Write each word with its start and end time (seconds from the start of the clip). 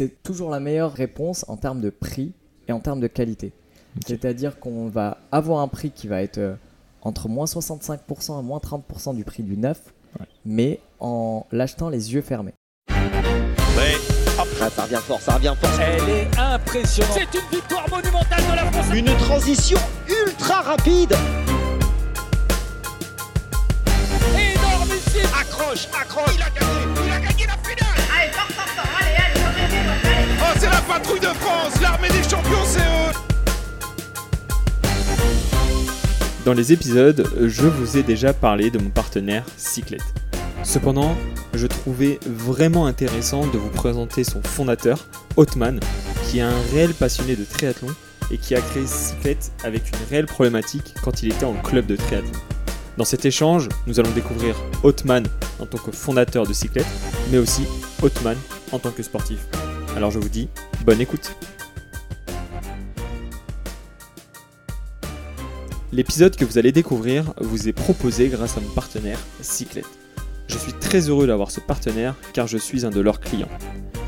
c'est 0.00 0.22
toujours 0.22 0.48
la 0.48 0.60
meilleure 0.60 0.94
réponse 0.94 1.44
en 1.48 1.58
termes 1.58 1.82
de 1.82 1.90
prix 1.90 2.32
et 2.68 2.72
en 2.72 2.80
termes 2.80 3.00
de 3.00 3.06
qualité. 3.06 3.52
C'est-à-dire 4.06 4.58
qu'on 4.58 4.88
va 4.88 5.18
avoir 5.30 5.60
un 5.60 5.68
prix 5.68 5.90
qui 5.90 6.08
va 6.08 6.22
être 6.22 6.38
euh, 6.38 6.54
entre 7.02 7.28
moins 7.28 7.44
65% 7.44 8.40
et 8.40 8.42
moins 8.42 8.60
30% 8.60 9.14
du 9.14 9.24
prix 9.24 9.42
du 9.42 9.58
neuf, 9.58 9.92
Ouais. 10.18 10.24
mais 10.46 10.80
en 11.00 11.46
l'achetant 11.52 11.90
les 11.90 12.14
yeux 12.14 12.22
fermés. 12.22 12.54
Ah, 12.88 14.70
ça 14.70 14.82
revient 14.84 14.96
fort, 15.06 15.20
ça 15.20 15.34
revient 15.34 15.54
fort. 15.60 15.70
Elle 15.80 16.08
est 16.08 16.28
impressionnante. 16.38 17.12
C'est 17.18 17.38
une 17.38 17.48
victoire 17.58 17.86
monumentale 17.90 18.42
de 18.50 18.56
la 18.56 18.72
France. 18.72 18.86
Une 18.94 19.16
transition 19.18 19.78
ultra 20.08 20.62
rapide. 20.62 21.12
Énormissime. 24.34 25.28
Accroche, 25.38 25.88
accroche. 25.92 26.34
Il 26.36 26.42
a 26.42 26.48
gagné, 26.58 27.06
il 27.06 27.12
a 27.12 27.20
gagné 27.20 27.46
la 27.46 27.56
finale. 27.68 27.89
Oh, 29.72 30.56
c'est 30.58 30.70
la 30.70 30.80
patrouille 30.80 31.20
de 31.20 31.26
France, 31.26 31.80
l'armée 31.80 32.08
des 32.08 32.22
champions, 32.28 32.64
c'est 32.66 32.80
Dans 36.44 36.54
les 36.54 36.72
épisodes, 36.72 37.28
je 37.38 37.66
vous 37.66 37.98
ai 37.98 38.02
déjà 38.02 38.32
parlé 38.32 38.70
de 38.70 38.78
mon 38.78 38.90
partenaire 38.90 39.44
Cyclette. 39.56 40.14
Cependant, 40.62 41.14
je 41.54 41.66
trouvais 41.66 42.18
vraiment 42.26 42.86
intéressant 42.86 43.46
de 43.46 43.58
vous 43.58 43.68
présenter 43.68 44.24
son 44.24 44.42
fondateur, 44.42 45.06
Othman, 45.36 45.80
qui 46.24 46.38
est 46.38 46.42
un 46.42 46.60
réel 46.72 46.94
passionné 46.94 47.36
de 47.36 47.44
triathlon 47.44 47.88
et 48.30 48.38
qui 48.38 48.54
a 48.54 48.60
créé 48.60 48.86
Cyclette 48.86 49.52
avec 49.64 49.90
une 49.90 50.08
réelle 50.08 50.26
problématique 50.26 50.94
quand 51.02 51.22
il 51.22 51.32
était 51.32 51.44
en 51.44 51.54
club 51.54 51.86
de 51.86 51.96
triathlon. 51.96 52.32
Dans 53.00 53.06
cet 53.06 53.24
échange, 53.24 53.70
nous 53.86 53.98
allons 53.98 54.10
découvrir 54.10 54.54
Othman 54.82 55.26
en 55.58 55.64
tant 55.64 55.78
que 55.78 55.90
fondateur 55.90 56.46
de 56.46 56.52
Cyclette, 56.52 56.84
mais 57.32 57.38
aussi 57.38 57.62
Othman 58.02 58.36
en 58.72 58.78
tant 58.78 58.90
que 58.90 59.02
sportif. 59.02 59.46
Alors 59.96 60.10
je 60.10 60.18
vous 60.18 60.28
dis, 60.28 60.50
bonne 60.84 61.00
écoute 61.00 61.34
L'épisode 65.94 66.36
que 66.36 66.44
vous 66.44 66.58
allez 66.58 66.72
découvrir 66.72 67.32
vous 67.40 67.68
est 67.68 67.72
proposé 67.72 68.28
grâce 68.28 68.58
à 68.58 68.60
mon 68.60 68.68
partenaire 68.68 69.18
Cyclette. 69.40 69.88
Je 70.48 70.58
suis 70.58 70.74
très 70.74 71.08
heureux 71.08 71.26
d'avoir 71.26 71.50
ce 71.50 71.60
partenaire 71.60 72.16
car 72.34 72.48
je 72.48 72.58
suis 72.58 72.84
un 72.84 72.90
de 72.90 73.00
leurs 73.00 73.20
clients. 73.20 73.48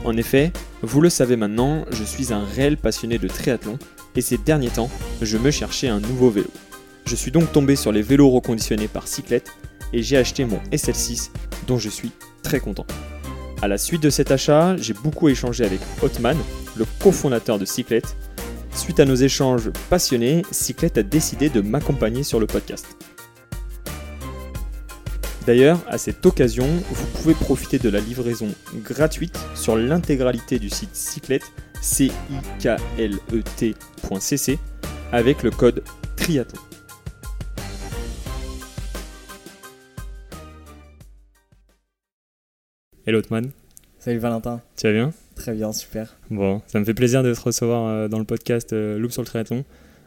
En 0.04 0.18
effet, 0.18 0.52
vous 0.82 1.00
le 1.00 1.08
savez 1.08 1.36
maintenant, 1.36 1.86
je 1.92 2.04
suis 2.04 2.34
un 2.34 2.44
réel 2.44 2.76
passionné 2.76 3.16
de 3.16 3.28
triathlon 3.28 3.78
et 4.16 4.20
ces 4.20 4.36
derniers 4.36 4.68
temps, 4.68 4.90
je 5.22 5.38
me 5.38 5.50
cherchais 5.50 5.88
un 5.88 6.00
nouveau 6.00 6.28
vélo. 6.28 6.50
Je 7.06 7.16
suis 7.16 7.30
donc 7.30 7.52
tombé 7.52 7.76
sur 7.76 7.92
les 7.92 8.02
vélos 8.02 8.30
reconditionnés 8.30 8.88
par 8.88 9.08
Cyclette 9.08 9.50
et 9.92 10.02
j'ai 10.02 10.16
acheté 10.16 10.44
mon 10.44 10.58
SL6 10.72 11.30
dont 11.66 11.78
je 11.78 11.88
suis 11.88 12.12
très 12.42 12.60
content. 12.60 12.86
À 13.60 13.68
la 13.68 13.78
suite 13.78 14.02
de 14.02 14.10
cet 14.10 14.30
achat, 14.30 14.76
j'ai 14.76 14.94
beaucoup 14.94 15.28
échangé 15.28 15.64
avec 15.64 15.80
Othman, 16.02 16.36
le 16.76 16.84
cofondateur 17.00 17.58
de 17.58 17.64
Cyclette. 17.64 18.16
Suite 18.74 18.98
à 18.98 19.04
nos 19.04 19.14
échanges 19.14 19.70
passionnés, 19.90 20.42
Cyclette 20.50 20.98
a 20.98 21.02
décidé 21.02 21.48
de 21.48 21.60
m'accompagner 21.60 22.22
sur 22.22 22.40
le 22.40 22.46
podcast. 22.46 22.96
D'ailleurs, 25.46 25.78
à 25.88 25.98
cette 25.98 26.24
occasion, 26.24 26.66
vous 26.90 27.06
pouvez 27.14 27.34
profiter 27.34 27.78
de 27.78 27.88
la 27.88 28.00
livraison 28.00 28.48
gratuite 28.76 29.38
sur 29.54 29.76
l'intégralité 29.76 30.58
du 30.58 30.70
site 30.70 30.94
Cyclette, 30.94 31.44
c 31.80 32.06
i 32.06 32.10
k 32.62 32.76
l 32.98 33.18
e 33.32 33.42
avec 35.12 35.42
le 35.42 35.50
code 35.50 35.82
triathlon. 36.16 36.71
Hello 43.06 43.18
Otman, 43.18 43.50
Salut 43.98 44.18
Valentin, 44.18 44.60
tu 44.76 44.86
vas 44.86 44.92
bien? 44.92 45.12
Très 45.36 45.54
bien, 45.54 45.72
super. 45.72 46.16
Bon, 46.30 46.60
ça 46.66 46.78
me 46.80 46.84
fait 46.84 46.94
plaisir 46.94 47.22
de 47.22 47.32
te 47.34 47.40
recevoir 47.40 47.86
euh, 47.88 48.08
dans 48.08 48.18
le 48.18 48.24
podcast 48.24 48.72
euh, 48.72 48.98
Loop 48.98 49.12
sur 49.12 49.22
le 49.22 49.26
triathlon. 49.26 49.64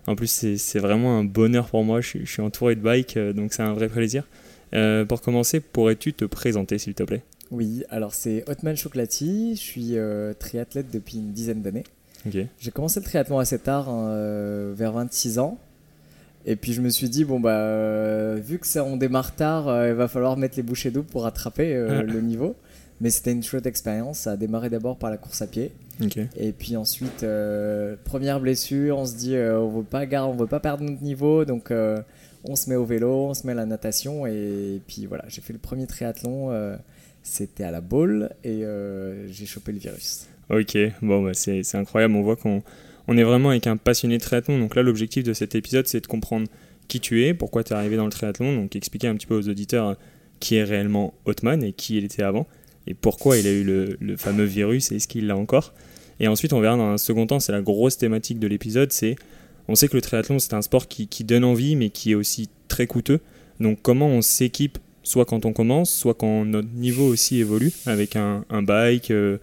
En 0.08 0.16
plus, 0.16 0.28
c'est 0.58 0.80
vraiment 0.80 1.18
un 1.18 1.24
bonheur 1.24 1.68
pour 1.68 1.84
moi. 1.84 2.00
Je 2.02 2.08
suis, 2.08 2.26
je 2.26 2.32
suis 2.32 2.42
entouré 2.42 2.76
de 2.76 2.82
bikes, 2.82 3.18
euh, 3.18 3.34
donc 3.34 3.54
c'est 3.54 3.64
un 3.64 3.74
vrai 3.74 3.88
plaisir. 3.90 4.24
Euh, 4.74 5.04
pour 5.06 5.22
commencer, 5.22 5.60
pourrais-tu 5.62 6.14
te 6.14 6.26
présenter, 6.26 6.78
s'il 6.78 6.94
te 6.94 7.04
plaît? 7.04 7.24
Oui, 7.52 7.84
alors 7.90 8.14
c'est 8.14 8.44
Hotman 8.50 8.76
Chocolati, 8.76 9.56
je 9.56 9.62
suis 9.62 9.98
euh, 9.98 10.34
triathlète 10.34 10.92
depuis 10.92 11.18
une 11.18 11.32
dizaine 11.32 11.62
d'années. 11.62 11.84
Ok. 12.28 12.38
J'ai 12.60 12.72
commencé 12.72 13.00
le 13.00 13.06
triathlon 13.06 13.40
assez 13.40 13.60
tard, 13.60 13.90
hein, 13.90 14.72
vers 14.74 14.92
26 14.94 15.40
ans. 15.40 15.58
Et 16.48 16.56
puis 16.56 16.74
je 16.74 16.82
me 16.82 16.90
suis 16.90 17.10
dit, 17.10 17.24
bon 17.26 17.40
bah, 17.40 17.58
euh, 17.58 18.38
vu 18.44 18.60
que 18.60 18.68
ça, 18.68 18.84
on 18.84 18.98
démarre 18.98 19.34
tard, 19.36 19.68
euh, 19.68 19.90
il 19.90 19.96
va 19.96 20.08
falloir 20.08 20.38
mettre 20.38 20.58
les 20.58 20.64
bouchées 20.64 20.92
doubles 20.92 21.08
pour 21.08 21.24
rattraper 21.24 21.74
euh, 21.76 22.00
Ah. 22.02 22.04
le 22.04 22.22
niveau. 22.22 22.56
Mais 23.02 23.10
c'était 23.10 23.32
une 23.34 23.44
chouette 23.44 23.66
expérience. 23.66 24.20
Ça 24.20 24.32
a 24.32 24.38
démarré 24.38 24.70
d'abord 24.70 24.98
par 24.98 25.10
la 25.10 25.18
course 25.18 25.42
à 25.42 25.48
pied. 25.48 25.72
Et 26.38 26.52
puis 26.54 26.76
ensuite, 26.78 27.24
euh, 27.24 27.96
première 28.06 28.40
blessure, 28.40 28.98
on 28.98 29.06
se 29.06 29.16
dit, 29.16 29.36
euh, 29.36 29.60
on 29.60 29.70
veut 29.80 29.84
pas 29.84 30.06
gar- 30.06 30.30
on 30.30 30.34
veut 30.36 30.48
pas 30.48 30.60
perdre 30.60 30.84
notre 30.84 31.02
niveau. 31.04 31.44
Donc 31.46 31.72
euh, 31.72 31.98
on 32.46 32.56
se 32.56 32.70
met 32.70 32.76
au 32.76 32.86
vélo, 32.86 33.28
on 33.30 33.34
se 33.34 33.46
met 33.46 33.52
à 33.54 33.56
la 33.56 33.66
natation. 33.66 34.26
Et 34.26 34.82
puis 34.88 35.06
voilà, 35.08 35.26
j'ai 35.28 35.42
fait 35.42 35.54
le 35.54 35.60
premier 35.60 35.88
triathlon. 35.88 36.52
c'était 37.24 37.64
à 37.64 37.72
la 37.72 37.82
boule 37.82 38.30
et 38.44 38.64
j'ai 39.30 39.46
chopé 39.46 39.72
le 39.72 39.80
virus. 39.80 40.28
Ok, 40.50 40.78
bon, 41.02 41.24
bah, 41.24 41.34
c'est 41.34 41.64
incroyable. 41.76 42.16
On 42.16 42.22
voit 42.22 42.36
qu'on 42.36 42.62
on 43.08 43.18
est 43.18 43.24
vraiment 43.24 43.50
avec 43.50 43.68
un 43.68 43.78
passionné 43.78 44.18
de 44.18 44.24
triathlon. 44.24 44.60
Donc 44.60 44.76
là, 44.76 44.84
l'objectif 44.84 45.24
de 45.24 45.34
cet 45.34 45.56
épisode, 45.56 45.88
c'est 45.88 46.02
de 46.02 46.08
comprendre 46.08 46.48
qui 46.88 47.00
tu 47.00 47.26
es, 47.26 47.34
pourquoi 47.34 47.64
tu 47.64 47.74
es 47.74 47.76
arrivé 47.76 47.98
dans 47.98 48.06
le 48.06 48.12
triathlon. 48.12 48.56
Donc 48.56 48.76
expliquer 48.76 49.08
un 49.08 49.16
petit 49.16 49.28
peu 49.28 49.36
aux 49.36 49.50
auditeurs 49.50 49.96
qui 50.40 50.56
est 50.56 50.64
réellement 50.64 51.14
Othman 51.26 51.64
et 51.64 51.72
qui 51.74 51.98
il 51.98 52.04
était 52.06 52.24
avant 52.24 52.46
et 52.88 52.94
pourquoi 52.94 53.38
il 53.38 53.48
a 53.48 53.52
eu 53.52 53.64
le, 53.64 54.18
fameux 54.18 54.46
virus 54.46 54.92
et 54.92 54.96
est-ce 54.96 55.08
qu'il 55.08 55.28
l'a 55.28 55.38
encore? 55.38 55.74
Et 56.20 56.28
ensuite, 56.28 56.54
on 56.54 56.60
verra 56.60 56.78
dans 56.78 56.88
un 56.88 56.98
second 56.98 57.28
temps, 57.28 57.40
c'est 57.40 57.52
la 57.52 57.62
grosse 57.62 57.98
thématique 57.98 58.40
de 58.40 58.48
l'épisode, 58.48 58.92
c'est 58.92 59.16
on 59.68 59.76
sait 59.76 59.88
que 59.88 59.96
le 59.96 60.02
triathlon, 60.02 60.38
c'est 60.40 60.54
un 60.54 60.62
sport 60.62 60.88
qui, 60.88 61.08
donne 61.24 61.44
envie, 61.44 61.76
mais 61.76 61.90
qui 61.90 62.12
est 62.12 62.16
aussi 62.16 62.50
très 62.68 62.86
coûteux. 62.88 63.20
Donc 63.60 63.80
comment 63.82 64.08
on 64.08 64.22
s'équipe, 64.22 64.78
soit 65.04 65.26
quand 65.26 65.46
on 65.46 65.54
commence, 65.54 65.92
soit 65.92 66.14
quand 66.14 66.46
notre 66.46 66.70
niveau 66.70 67.08
aussi 67.08 67.40
évolue, 67.40 67.72
avec 67.86 68.16
un, 68.16 68.46
un 68.50 68.62
bike, 68.62 69.12
euh, 69.12 69.38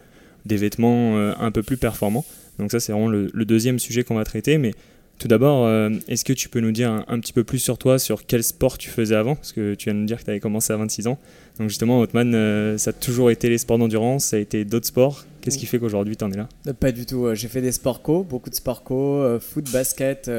des 0.47 0.57
vêtements 0.57 1.17
euh, 1.17 1.33
un 1.41 1.51
peu 1.51 1.63
plus 1.63 1.77
performants? 1.77 2.25
Donc 2.59 2.71
ça, 2.71 2.79
c'est 2.79 2.93
vraiment 2.93 3.09
le, 3.09 3.31
le 3.33 3.45
deuxième 3.45 3.79
sujet 3.79 4.05
qu'on 4.05 4.15
va 4.15 4.25
traiter. 4.25 4.59
Mais 4.59 4.73
tout 5.19 5.29
d'abord, 5.29 5.67
euh, 5.67 5.91
est-ce 6.09 6.25
que 6.25 6.33
tu 6.33 6.49
peux 6.49 6.61
nous 6.61 6.73
dire 6.73 6.91
un, 6.91 7.05
un 7.07 7.21
petit 7.21 7.33
peu 7.33 7.45
plus 7.45 7.59
sur 7.59 7.79
toi, 7.79 7.99
sur 7.99 8.27
quel 8.27 8.43
sport 8.43 8.77
tu 8.79 8.91
faisais 8.91 9.15
avant? 9.15 9.37
Parce 9.37 9.53
que 9.53 9.75
tu 9.75 9.85
viens 9.85 9.95
de 9.95 10.01
nous 10.01 10.07
dire 10.07 10.19
que 10.19 10.25
tu 10.25 10.31
avais 10.31 10.41
commencé 10.41 10.73
à 10.73 10.77
26 10.77 11.07
ans. 11.07 11.19
Donc 11.59 11.69
justement, 11.69 12.01
Othman, 12.01 12.35
euh, 12.35 12.77
ça 12.79 12.91
a 12.91 12.93
toujours 12.93 13.31
été 13.31 13.49
les 13.49 13.59
sports 13.59 13.79
d'endurance, 13.79 14.25
ça 14.25 14.37
a 14.37 14.39
été 14.41 14.65
d'autres 14.65 14.87
sports. 14.87 15.25
Qu'est-ce 15.41 15.59
qui 15.59 15.67
fait 15.67 15.79
qu'aujourd'hui, 15.79 16.17
tu 16.17 16.25
en 16.25 16.31
es 16.33 16.37
là? 16.37 16.49
Euh, 16.67 16.73
Pas 16.73 16.91
du 16.93 17.07
tout. 17.07 17.33
J'ai 17.35 17.49
fait 17.49 17.61
des 17.61 17.73
sports 17.73 18.03
co, 18.03 18.23
beaucoup 18.25 18.51
de 18.51 18.55
sports 18.55 18.83
co, 18.83 19.39
foot, 19.41 19.71
basket, 19.73 20.31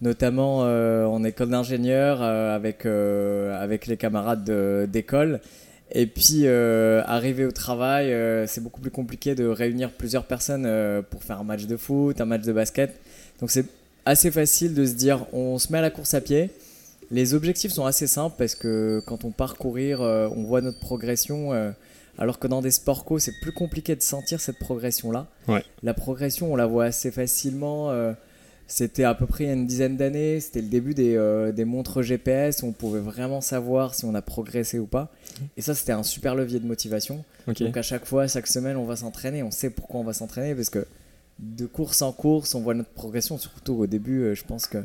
notamment 0.00 0.58
en 0.60 1.24
école 1.24 1.48
d'ingénieur 1.50 2.22
avec, 2.22 2.84
avec 2.86 3.86
les 3.86 3.96
camarades 3.96 4.44
de- 4.44 4.86
d'école. 4.90 5.40
Et 5.94 6.06
puis, 6.06 6.46
euh, 6.46 7.02
arrivé 7.04 7.44
au 7.44 7.50
travail, 7.52 8.12
euh, 8.14 8.46
c'est 8.46 8.62
beaucoup 8.62 8.80
plus 8.80 8.90
compliqué 8.90 9.34
de 9.34 9.44
réunir 9.46 9.90
plusieurs 9.90 10.24
personnes 10.24 10.64
euh, 10.66 11.02
pour 11.02 11.22
faire 11.22 11.38
un 11.40 11.44
match 11.44 11.66
de 11.66 11.76
foot, 11.76 12.18
un 12.18 12.24
match 12.24 12.42
de 12.44 12.52
basket. 12.52 12.98
Donc, 13.40 13.50
c'est 13.50 13.66
assez 14.04 14.30
facile 14.30 14.74
de 14.74 14.84
se 14.86 14.94
dire 14.94 15.26
on 15.32 15.58
se 15.58 15.70
met 15.72 15.78
à 15.78 15.82
la 15.82 15.90
course 15.90 16.14
à 16.14 16.20
pied. 16.20 16.50
Les 17.10 17.34
objectifs 17.34 17.72
sont 17.72 17.84
assez 17.84 18.06
simples 18.06 18.36
parce 18.38 18.54
que 18.54 19.02
quand 19.06 19.24
on 19.24 19.30
part 19.30 19.56
courir, 19.56 20.00
euh, 20.00 20.28
on 20.34 20.44
voit 20.44 20.60
notre 20.62 20.78
progression. 20.80 21.52
euh, 21.52 21.70
alors 22.18 22.38
que 22.38 22.46
dans 22.46 22.60
des 22.60 22.70
sports 22.70 23.04
co, 23.04 23.18
c'est 23.18 23.32
plus 23.40 23.52
compliqué 23.52 23.96
de 23.96 24.02
sentir 24.02 24.38
cette 24.40 24.58
progression-là. 24.58 25.26
Ouais. 25.48 25.64
La 25.82 25.94
progression, 25.94 26.52
on 26.52 26.56
la 26.56 26.66
voit 26.66 26.84
assez 26.84 27.10
facilement. 27.10 27.90
euh, 27.90 28.12
c'était 28.68 29.04
à 29.04 29.14
peu 29.14 29.26
près 29.26 29.44
il 29.44 29.46
y 29.48 29.50
a 29.50 29.54
une 29.54 29.66
dizaine 29.66 29.96
d'années. 29.98 30.40
C'était 30.40 30.62
le 30.62 30.68
début 30.68 30.94
des, 30.94 31.18
des 31.54 31.64
montres 31.66 32.00
GPS 32.02 32.62
où 32.62 32.66
on 32.68 32.72
pouvait 32.72 33.00
vraiment 33.00 33.42
savoir 33.42 33.94
si 33.94 34.06
on 34.06 34.14
a 34.14 34.22
progressé 34.22 34.78
ou 34.78 34.86
pas. 34.86 35.10
Et 35.58 35.62
ça, 35.62 35.74
c'était 35.74 35.92
un 35.92 36.02
super 36.02 36.34
levier 36.34 36.58
de 36.60 36.66
motivation. 36.66 37.22
Donc 37.66 37.76
à 37.76 37.82
chaque 37.82 38.06
fois, 38.06 38.26
chaque 38.28 38.46
semaine, 38.46 38.76
on 38.78 38.84
va 38.86 38.96
s'entraîner. 38.96 39.42
On 39.42 39.50
sait 39.50 39.68
pourquoi 39.68 40.00
on 40.00 40.04
va 40.04 40.14
s'entraîner 40.14 40.54
parce 40.54 40.70
que 40.70 40.86
de 41.42 41.66
course 41.66 42.02
en 42.02 42.12
course, 42.12 42.54
on 42.54 42.60
voit 42.60 42.74
notre 42.74 42.90
progression. 42.90 43.36
Surtout 43.36 43.74
au 43.74 43.86
début, 43.86 44.22
euh, 44.22 44.34
je 44.34 44.44
pense 44.44 44.66
que 44.66 44.78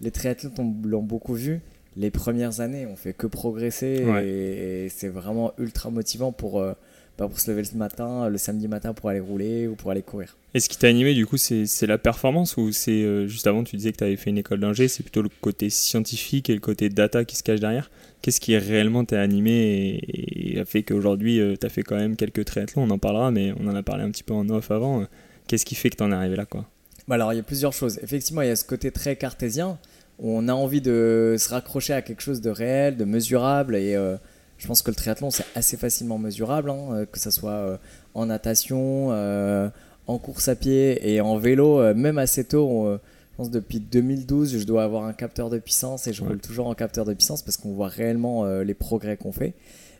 les 0.00 0.10
triathlètes 0.10 0.58
ont- 0.58 0.74
l'ont 0.84 1.02
beaucoup 1.02 1.34
vu. 1.34 1.60
Les 1.96 2.10
premières 2.10 2.60
années, 2.60 2.86
on 2.86 2.96
fait 2.96 3.12
que 3.12 3.26
progresser 3.26 4.04
Ouais. 4.04 4.26
et, 4.26 4.84
et 4.84 4.88
c'est 4.88 5.08
vraiment 5.08 5.52
ultra 5.58 5.90
motivant 5.90 6.30
pour, 6.32 6.60
euh, 6.60 6.72
bah, 7.18 7.26
pour 7.26 7.40
se 7.40 7.50
lever 7.50 7.62
le 7.72 7.78
matin, 7.78 8.28
le 8.28 8.38
samedi 8.38 8.68
matin 8.68 8.94
pour 8.94 9.10
aller 9.10 9.18
rouler 9.20 9.66
ou 9.66 9.74
pour 9.74 9.90
aller 9.90 10.02
courir. 10.02 10.36
Et 10.54 10.60
ce 10.60 10.68
qui 10.68 10.78
t'a 10.78 10.86
animé, 10.86 11.14
du 11.14 11.26
coup, 11.26 11.36
c'est 11.36 11.86
la 11.86 11.98
performance 11.98 12.56
ou 12.56 12.70
c'est 12.72 13.02
euh, 13.02 13.26
juste 13.26 13.46
avant, 13.48 13.64
tu 13.64 13.76
disais 13.76 13.90
que 13.92 13.96
tu 13.98 14.04
avais 14.04 14.16
fait 14.16 14.30
une 14.30 14.38
école 14.38 14.60
d'ingé, 14.60 14.86
c'est 14.86 15.02
plutôt 15.02 15.22
le 15.22 15.28
côté 15.40 15.68
scientifique 15.70 16.48
et 16.48 16.54
le 16.54 16.60
côté 16.60 16.88
data 16.88 17.24
qui 17.24 17.36
se 17.36 17.42
cache 17.42 17.60
derrière 17.60 17.90
Qu'est-ce 18.22 18.40
qui 18.40 18.56
réellement 18.56 19.04
t'a 19.04 19.20
animé 19.20 19.52
et, 19.52 20.54
et 20.54 20.60
a 20.60 20.64
fait 20.64 20.82
qu'aujourd'hui, 20.84 21.40
tu 21.60 21.66
as 21.66 21.68
fait 21.70 21.82
quand 21.82 21.96
même 21.96 22.16
quelques 22.16 22.44
triathlons 22.44 22.82
On 22.84 22.90
en 22.90 22.98
parlera, 22.98 23.30
mais 23.30 23.52
on 23.60 23.66
en 23.68 23.74
a 23.76 23.82
parlé 23.82 24.04
un 24.04 24.10
petit 24.10 24.22
peu 24.24 24.34
en 24.34 24.48
off 24.50 24.70
avant. 24.70 25.04
Qu'est-ce 25.48 25.64
qui 25.66 25.74
fait 25.74 25.90
que 25.90 25.96
t'en 25.96 26.12
es 26.12 26.14
arrivé 26.14 26.36
là, 26.36 26.44
quoi? 26.46 26.64
Bah 27.08 27.16
alors, 27.16 27.32
il 27.32 27.36
y 27.36 27.40
a 27.40 27.42
plusieurs 27.42 27.72
choses. 27.72 27.98
Effectivement, 28.02 28.42
il 28.42 28.48
y 28.48 28.50
a 28.50 28.56
ce 28.56 28.64
côté 28.64 28.90
très 28.92 29.16
cartésien 29.16 29.78
où 30.20 30.30
on 30.30 30.46
a 30.48 30.52
envie 30.52 30.80
de 30.80 31.36
se 31.38 31.48
raccrocher 31.48 31.94
à 31.94 32.02
quelque 32.02 32.20
chose 32.22 32.40
de 32.40 32.50
réel, 32.50 32.96
de 32.96 33.04
mesurable. 33.04 33.74
Et 33.76 33.96
euh, 33.96 34.16
je 34.58 34.66
pense 34.66 34.82
que 34.82 34.90
le 34.90 34.94
triathlon, 34.96 35.30
c'est 35.30 35.46
assez 35.54 35.76
facilement 35.76 36.18
mesurable, 36.18 36.70
hein, 36.70 36.78
euh, 36.92 37.06
que 37.06 37.18
ce 37.18 37.30
soit 37.30 37.50
euh, 37.52 37.76
en 38.14 38.26
natation, 38.26 39.08
euh, 39.12 39.68
en 40.06 40.18
course 40.18 40.48
à 40.48 40.54
pied 40.56 41.12
et 41.12 41.20
en 41.20 41.38
vélo, 41.38 41.94
même 41.94 42.18
assez 42.18 42.44
tôt. 42.44 42.68
on, 42.68 42.94
je 42.96 43.36
pense 43.36 43.50
depuis 43.52 43.78
2012, 43.78 44.58
je 44.58 44.64
dois 44.64 44.82
avoir 44.82 45.04
un 45.04 45.12
capteur 45.12 45.48
de 45.48 45.58
puissance 45.58 46.08
et 46.08 46.12
je 46.12 46.22
Ouais. 46.22 46.28
roule 46.28 46.40
toujours 46.40 46.66
en 46.66 46.74
capteur 46.74 47.04
de 47.04 47.14
puissance 47.14 47.42
parce 47.42 47.56
qu'on 47.56 47.72
voit 47.72 47.86
réellement 47.88 48.44
les 48.62 48.74
progrès 48.74 49.16
qu'on 49.16 49.30
fait. 49.32 49.52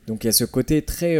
Donc 0.08 0.24
il 0.24 0.26
y 0.26 0.30
a 0.30 0.32
ce 0.32 0.44
côté 0.44 0.82
très, 0.82 1.16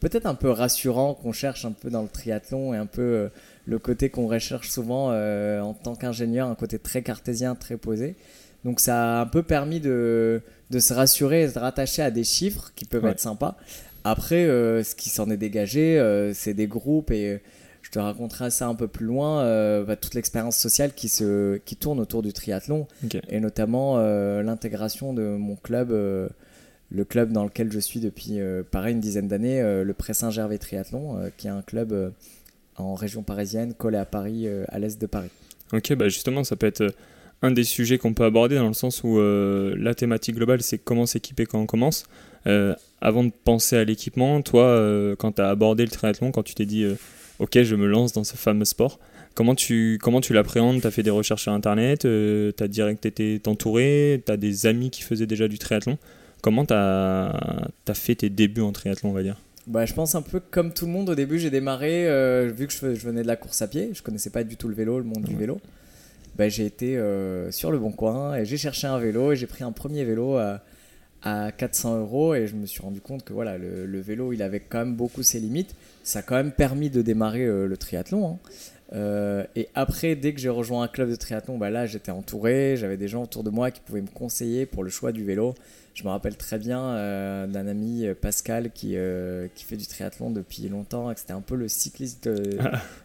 peut-être 0.00 0.26
un 0.26 0.34
peu 0.34 0.50
rassurant 0.50 1.14
qu'on 1.14 1.32
cherche 1.32 1.64
un 1.64 1.72
peu 1.72 1.88
dans 1.88 2.02
le 2.02 2.08
triathlon 2.08 2.74
et 2.74 2.76
un 2.76 2.84
peu 2.84 3.30
le 3.66 3.78
côté 3.78 4.10
qu'on 4.10 4.26
recherche 4.26 4.68
souvent 4.70 5.10
euh, 5.10 5.60
en 5.60 5.74
tant 5.74 5.94
qu'ingénieur, 5.94 6.48
un 6.48 6.54
côté 6.54 6.78
très 6.78 7.02
cartésien, 7.02 7.54
très 7.54 7.76
posé. 7.76 8.16
Donc 8.64 8.80
ça 8.80 9.18
a 9.18 9.20
un 9.22 9.26
peu 9.26 9.42
permis 9.42 9.80
de, 9.80 10.40
de 10.70 10.78
se 10.78 10.92
rassurer 10.94 11.42
et 11.42 11.46
de 11.46 11.52
se 11.52 11.58
rattacher 11.58 12.02
à 12.02 12.10
des 12.10 12.24
chiffres 12.24 12.72
qui 12.76 12.84
peuvent 12.84 13.04
Ouais. 13.04 13.10
être 13.12 13.20
sympas. 13.20 13.56
Après, 14.04 14.44
euh, 14.46 14.82
ce 14.82 14.94
qui 14.96 15.10
s'en 15.10 15.30
est 15.30 15.36
dégagé, 15.36 15.98
euh, 15.98 16.32
c'est 16.34 16.54
des 16.54 16.66
groupes 16.66 17.10
et 17.12 17.40
je 17.82 17.90
te 17.90 17.98
raconterai 18.00 18.50
ça 18.50 18.66
un 18.66 18.74
peu 18.74 18.88
plus 18.88 19.06
loin, 19.06 19.42
euh, 19.42 19.84
bah, 19.84 19.94
toute 19.96 20.14
l'expérience 20.14 20.56
sociale 20.56 20.92
qui, 20.94 21.08
se, 21.08 21.56
qui 21.58 21.76
tourne 21.76 22.00
autour 22.00 22.22
du 22.22 22.32
triathlon 22.32 22.86
et 23.28 23.38
notamment 23.40 23.98
l'intégration 24.42 25.12
de 25.12 25.22
mon 25.22 25.56
club, 25.56 25.90
le 25.90 27.04
club 27.04 27.32
dans 27.32 27.44
lequel 27.44 27.70
je 27.72 27.78
suis 27.78 28.00
depuis 28.00 28.38
pareil 28.70 28.94
une 28.94 29.00
dizaine 29.00 29.28
d'années, 29.28 29.62
le 29.84 29.92
Pré 29.94 30.14
Saint-Gervais 30.14 30.58
Triathlon, 30.58 31.30
qui 31.36 31.46
est 31.48 31.50
un 31.50 31.62
club 31.62 32.12
en 32.76 32.94
région 32.94 33.22
parisienne, 33.22 33.74
collé 33.74 33.98
à 33.98 34.04
Paris, 34.04 34.46
euh, 34.46 34.64
à 34.68 34.78
l'est 34.78 35.00
de 35.00 35.06
Paris. 35.06 35.30
Ok, 35.72 35.94
bah 35.94 36.08
justement, 36.08 36.44
ça 36.44 36.56
peut 36.56 36.66
être 36.66 36.82
euh, 36.82 36.90
un 37.42 37.50
des 37.50 37.64
sujets 37.64 37.98
qu'on 37.98 38.14
peut 38.14 38.24
aborder 38.24 38.56
dans 38.56 38.68
le 38.68 38.74
sens 38.74 39.02
où 39.04 39.18
euh, 39.18 39.74
la 39.78 39.94
thématique 39.94 40.36
globale, 40.36 40.62
c'est 40.62 40.78
comment 40.78 41.06
s'équiper 41.06 41.46
quand 41.46 41.60
on 41.60 41.66
commence. 41.66 42.04
Avant 43.00 43.22
de 43.22 43.30
penser 43.44 43.76
à 43.76 43.84
l'équipement, 43.84 44.42
toi, 44.42 45.14
quand 45.18 45.32
tu 45.32 45.42
as 45.42 45.48
abordé 45.48 45.84
le 45.84 45.90
triathlon, 45.90 46.32
quand 46.32 46.42
tu 46.42 46.54
t'es 46.54 46.66
dit, 46.66 46.84
ok, 47.38 47.62
je 47.62 47.76
me 47.76 47.86
lance 47.86 48.12
dans 48.12 48.24
ce 48.24 48.36
fameux 48.36 48.64
sport, 48.64 48.98
comment 49.36 49.54
tu, 49.54 50.00
comment 50.02 50.20
tu 50.20 50.32
l'appréhendes? 50.32 50.80
Tu 50.80 50.86
as 50.88 50.90
fait 50.90 51.04
des 51.04 51.10
recherches 51.10 51.42
sur 51.42 51.52
Internet, 51.52 52.00
tu 52.00 52.52
as 52.64 52.68
direct 52.68 53.06
été 53.06 53.40
entouré, 53.46 54.24
tu 54.26 54.32
as 54.32 54.36
des 54.36 54.66
amis 54.66 54.90
qui 54.90 55.02
faisaient 55.02 55.28
déjà 55.28 55.46
du 55.46 55.58
triathlon. 55.58 55.98
Comment 56.42 56.66
tu 56.66 56.74
as, 56.74 57.64
fait 57.94 58.16
tes 58.16 58.28
débuts 58.28 58.62
en 58.62 58.72
triathlon, 58.72 59.10
on 59.10 59.12
va 59.12 59.22
dire? 59.22 59.36
Bah, 59.66 59.86
je 59.86 59.94
pense 59.94 60.14
un 60.16 60.22
peu 60.22 60.40
comme 60.40 60.72
tout 60.72 60.86
le 60.86 60.92
monde 60.92 61.08
au 61.08 61.14
début, 61.14 61.38
j'ai 61.38 61.50
démarré, 61.50 62.08
euh, 62.08 62.50
vu 62.54 62.66
que 62.66 62.72
je, 62.72 62.94
je 62.94 63.06
venais 63.06 63.22
de 63.22 63.28
la 63.28 63.36
course 63.36 63.62
à 63.62 63.68
pied, 63.68 63.90
je 63.94 64.02
connaissais 64.02 64.30
pas 64.30 64.42
du 64.42 64.56
tout 64.56 64.66
le 64.68 64.74
vélo, 64.74 64.98
le 64.98 65.04
monde 65.04 65.22
du 65.22 65.36
vélo. 65.36 65.60
Bah, 66.36 66.48
j'ai 66.48 66.66
été 66.66 66.96
euh, 66.96 67.50
sur 67.52 67.70
le 67.70 67.78
bon 67.78 67.92
coin 67.92 68.36
et 68.36 68.44
j'ai 68.44 68.56
cherché 68.56 68.86
un 68.86 68.98
vélo 68.98 69.32
et 69.32 69.36
j'ai 69.36 69.46
pris 69.46 69.64
un 69.64 69.72
premier 69.72 70.04
vélo 70.04 70.36
à, 70.36 70.62
à 71.22 71.52
400 71.52 71.98
euros 72.00 72.34
et 72.34 72.46
je 72.48 72.54
me 72.56 72.66
suis 72.66 72.82
rendu 72.82 73.00
compte 73.00 73.24
que 73.24 73.32
voilà, 73.32 73.58
le, 73.58 73.86
le 73.86 74.00
vélo 74.00 74.32
il 74.32 74.42
avait 74.42 74.60
quand 74.60 74.78
même 74.78 74.96
beaucoup 74.96 75.22
ses 75.22 75.40
limites. 75.40 75.74
Ça 76.02 76.20
a 76.20 76.22
quand 76.22 76.36
même 76.36 76.52
permis 76.52 76.90
de 76.90 77.02
démarrer 77.02 77.44
euh, 77.44 77.66
le 77.66 77.76
triathlon. 77.76 78.28
hein. 78.32 78.38
Euh, 78.94 79.44
et 79.56 79.68
après, 79.74 80.16
dès 80.16 80.34
que 80.34 80.40
j'ai 80.40 80.48
rejoint 80.50 80.82
un 80.82 80.88
club 80.88 81.08
de 81.10 81.16
triathlon, 81.16 81.56
bah 81.56 81.70
là 81.70 81.86
j'étais 81.86 82.10
entouré, 82.10 82.76
j'avais 82.76 82.96
des 82.98 83.08
gens 83.08 83.22
autour 83.22 83.42
de 83.44 83.50
moi 83.50 83.70
qui 83.70 83.80
pouvaient 83.80 84.02
me 84.02 84.08
conseiller 84.08 84.66
pour 84.66 84.84
le 84.84 84.90
choix 84.90 85.12
du 85.12 85.24
vélo. 85.24 85.54
Je 85.94 86.04
me 86.04 86.08
rappelle 86.08 86.36
très 86.36 86.58
bien 86.58 86.80
euh, 86.82 87.46
d'un 87.46 87.66
ami 87.66 88.06
euh, 88.06 88.14
Pascal 88.18 88.70
qui, 88.72 88.92
euh, 88.96 89.46
qui 89.54 89.64
fait 89.64 89.76
du 89.76 89.86
triathlon 89.86 90.30
depuis 90.30 90.66
longtemps 90.68 91.10
et 91.10 91.14
que 91.14 91.20
c'était 91.20 91.34
un 91.34 91.42
peu 91.42 91.54
le 91.54 91.68
cycliste 91.68 92.28
euh, 92.28 92.42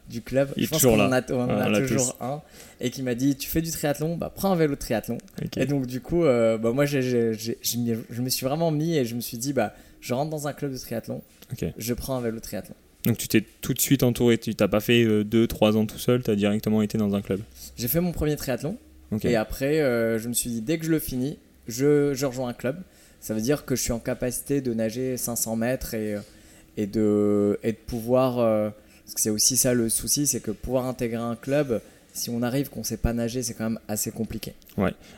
du 0.10 0.22
club. 0.22 0.50
Il 0.56 0.63
est 0.63 0.66
Je 0.68 0.72
pense 0.72 0.80
toujours 0.81 0.95
là. 0.95 1.07
en 1.07 1.12
a, 1.12 1.22
on 1.34 1.50
Ah, 1.50 1.66
a 1.66 1.81
toujours 1.86 2.16
un. 2.22 2.42
Et 2.80 2.89
qui 2.89 3.04
m'a 3.04 3.13
dit 3.13 3.36
Tu 3.36 3.50
fais 3.50 3.62
du 3.62 3.72
triathlon 3.72 4.16
Bah 4.16 4.31
prends 4.34 4.51
un 4.51 4.56
vélo 4.56 4.75
de 4.75 4.80
triathlon. 4.80 5.18
Et 5.57 5.66
donc, 5.66 5.86
du 5.86 6.00
coup, 6.00 6.22
bah, 6.24 6.57
moi 6.74 6.86
j'ai- 6.86 7.01
j'ai- 7.01 7.57
je 7.62 7.78
m'y- 7.78 7.95
je 8.10 8.22
me 8.22 8.30
suis 8.30 8.45
vraiment 8.45 8.72
mis 8.72 8.95
et 8.98 9.04
je 9.04 9.16
me 9.16 9.22
suis 9.22 9.38
dit 9.38 9.51
Bah 9.51 9.74
je 10.00 10.13
rentre 10.13 10.30
dans 10.31 10.48
un 10.48 10.54
club 10.54 10.72
de 10.72 10.78
triathlon, 10.78 11.22
Ok. 11.51 11.66
je 11.78 11.94
prends 11.94 12.16
un 12.16 12.22
vélo 12.22 12.38
de 12.38 12.42
triathlon. 12.42 12.75
Donc 13.06 13.18
tu 13.18 13.28
t'es 13.28 13.44
tout 13.62 13.74
de 13.74 13.81
suite 13.81 14.04
entouré, 14.04 14.38
tu 14.38 14.56
t'as 14.56 14.68
pas 14.69 14.80
fait 14.80 15.04
2-3 15.25 15.75
ans 15.75 15.86
tout 15.86 16.00
seul, 16.00 16.24
tu 16.24 16.31
as 16.31 16.36
directement 16.36 16.81
été 16.81 16.98
dans 16.98 17.13
un 17.16 17.22
club. 17.22 17.42
J'ai 17.75 17.88
fait 17.90 18.00
mon 18.00 18.12
premier 18.13 18.36
triathlon. 18.38 18.78
Ok. 19.12 19.25
Et 19.25 19.36
après, 19.36 19.80
euh, 19.81 20.19
je 20.19 20.28
me 20.30 20.33
suis 20.33 20.50
dit, 20.50 20.62
dès 20.62 20.78
que 20.78 20.86
je 20.86 20.92
le 20.92 21.00
finis, 21.00 21.38
je, 21.68 22.25
rejoins 22.25 22.50
un 22.50 22.54
club. 22.54 22.78
Ça 23.19 23.34
veut 23.34 23.42
dire 23.42 23.66
que 23.66 23.75
je 23.75 23.81
suis 23.81 23.92
en 23.92 24.00
capacité 24.00 24.62
de 24.62 24.74
nager 24.74 25.18
500 25.18 25.56
mètres 25.56 25.96
et, 25.96 26.86
de, 26.88 27.58
pouvoir. 27.88 28.40
euh, 28.40 28.69
parce 29.06 29.16
que 29.16 29.22
c'est 29.22 29.30
aussi 29.30 29.58
ça 29.58 29.74
le 29.74 29.90
souci, 29.90 30.28
c'est 30.28 30.42
que 30.42 30.52
pouvoir 30.52 30.86
intégrer 30.86 31.22
un 31.22 31.36
club, 31.36 31.81
si 32.14 32.30
on 32.30 32.42
arrive 32.42 32.69
qu'on 32.69 32.84
sait 32.84 32.98
pas 32.98 33.14
nager, 33.14 33.42
c'est 33.42 33.54
quand 33.54 33.69
même 33.69 33.80
assez 33.88 34.12
compliqué. 34.12 34.54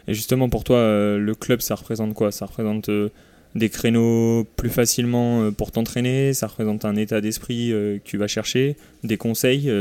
Et 0.07 0.13
justement, 0.13 0.49
pour 0.49 0.63
toi, 0.63 0.77
euh, 0.77 1.17
le 1.17 1.35
club, 1.35 1.61
ça 1.61 1.75
représente 1.75 2.13
quoi? 2.13 2.31
Ça 2.31 2.45
représente 2.45 2.89
euh, 2.89 3.09
des 3.55 3.69
créneaux 3.69 4.45
plus 4.55 4.69
facilement 4.69 5.51
pour 5.51 5.71
t'entraîner? 5.71 6.33
Ça 6.33 6.47
représente 6.47 6.85
un 6.85 6.95
état 6.95 7.19
d'esprit 7.19 7.69
que 7.69 7.99
tu 8.03 8.17
vas 8.17 8.27
chercher? 8.27 8.75
Des 9.03 9.17
conseils 9.17 9.71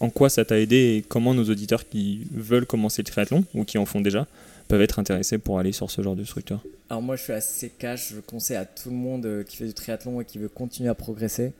En 0.00 0.10
quoi 0.10 0.28
ça 0.28 0.44
t'a 0.44 0.58
aidé 0.58 0.96
et 0.96 1.04
comment 1.06 1.32
nos 1.32 1.44
auditeurs 1.44 1.88
qui 1.88 2.26
veulent 2.34 2.66
commencer 2.66 3.02
le 3.02 3.06
triathlon 3.06 3.44
ou 3.54 3.64
qui 3.64 3.78
en 3.78 3.86
font 3.86 4.00
déjà 4.00 4.26
peuvent 4.68 4.82
être 4.82 4.98
intéressés 4.98 5.38
pour 5.38 5.58
aller 5.58 5.72
sur 5.72 5.90
ce 5.90 6.02
genre 6.02 6.16
de 6.16 6.24
structure 6.24 6.62
Alors 6.90 7.02
moi, 7.02 7.16
je 7.16 7.22
suis 7.22 7.32
assez 7.32 7.70
cash. 7.70 8.12
Je 8.14 8.20
conseille 8.20 8.56
à 8.56 8.64
tout 8.64 8.90
le 8.90 8.96
monde 8.96 9.26
euh, 9.26 9.42
qui 9.44 9.56
fait 9.56 9.66
du 9.66 9.74
triathlon 9.74 10.20
et 10.20 10.24
qui 10.24 10.38
veut 10.38 10.48
continuer 10.48 10.88
à 10.88 10.94
progresser 10.94 11.52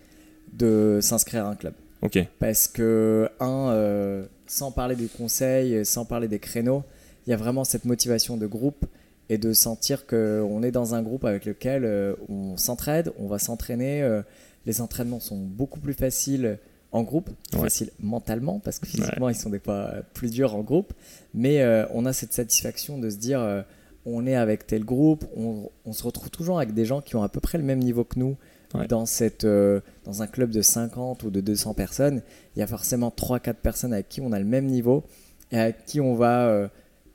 de 0.53 0.99
s'inscrire 1.03 1.47
à 1.47 1.51
un 1.51 1.55
club. 1.57 1.75
Ok, 2.03 2.19
Parce 2.39 2.69
que, 2.69 3.29
un, 3.41 3.71
euh, 3.71 4.25
sans 4.47 4.71
parler 4.71 4.97
des 4.97 5.07
conseils, 5.07 5.85
sans 5.85 6.05
parler 6.05 6.29
des 6.29 6.39
créneaux, 6.39 6.85
il 7.27 7.31
y 7.31 7.33
a 7.33 7.37
vraiment 7.37 7.65
cette 7.65 7.85
motivation 7.85 8.37
de 8.37 8.47
groupe 8.47 8.85
et 9.29 9.39
de 9.39 9.53
sentir 9.53 10.07
qu'on 10.07 10.63
est 10.63 10.71
dans 10.71 10.95
un 10.95 11.03
groupe 11.03 11.25
avec 11.25 11.45
lequel 11.47 11.85
euh, 11.85 12.15
on 12.29 12.57
s'entraide, 12.57 13.13
on 13.19 13.27
va 13.27 13.39
s'entraîner. 13.39 14.03
euh, 14.03 14.23
les 14.67 14.81
entraînements 14.81 15.21
sont 15.21 15.37
beaucoup 15.39 15.81
plus 15.81 15.95
faciles 15.95 16.59
en 16.93 17.03
groupe, 17.03 17.31
Ouais. 17.55 17.61
faciles 17.61 17.91
mentalement, 18.01 18.59
parce 18.61 18.79
que 18.79 18.87
physiquement, 18.87 19.29
ils 19.29 19.35
sont 19.35 19.51
des 19.51 19.59
fois 19.59 19.75
euh, 19.93 20.03
plus 20.15 20.31
durs 20.31 20.55
en 20.55 20.63
groupe. 20.63 20.93
Mais 21.35 21.61
euh, 21.63 21.85
on 21.93 22.07
a 22.07 22.13
cette 22.13 22.33
satisfaction 22.33 22.99
de 22.99 23.11
se 23.11 23.17
dire, 23.17 23.41
euh, 23.41 23.63
on 24.07 24.27
est 24.27 24.37
avec 24.37 24.67
tel 24.67 24.85
groupe, 24.85 25.25
on, 25.37 25.69
on 25.85 25.93
se 25.93 26.03
retrouve 26.05 26.31
toujours 26.31 26.59
avec 26.59 26.73
des 26.75 26.85
gens 26.85 27.01
qui 27.01 27.17
ont 27.17 27.23
à 27.23 27.29
peu 27.29 27.41
près 27.41 27.59
le 27.59 27.65
même 27.65 27.81
niveau 27.81 28.05
que 28.05 28.19
nous. 28.19 28.37
Ouais. 28.75 28.87
Dans, 28.89 29.07
cette, 29.07 29.45
euh, 29.45 29.81
dans 30.05 30.23
un 30.23 30.27
club 30.27 30.51
de 30.51 30.61
50 30.61 31.23
ou 31.23 31.31
de 31.31 31.41
200 31.41 31.75
personnes, 31.75 32.23
il 32.55 32.59
y 32.61 32.63
a 32.63 32.67
forcément 32.67 33.11
3-4 33.17 33.55
personnes 33.55 33.93
avec 33.93 34.09
qui 34.09 34.21
on 34.21 34.33
a 34.33 34.39
le 34.39 34.45
même 34.45 34.67
niveau 34.67 35.05
et 35.53 35.59
avec 35.59 35.85
qui 35.87 36.01
on 36.01 36.15
va 36.15 36.69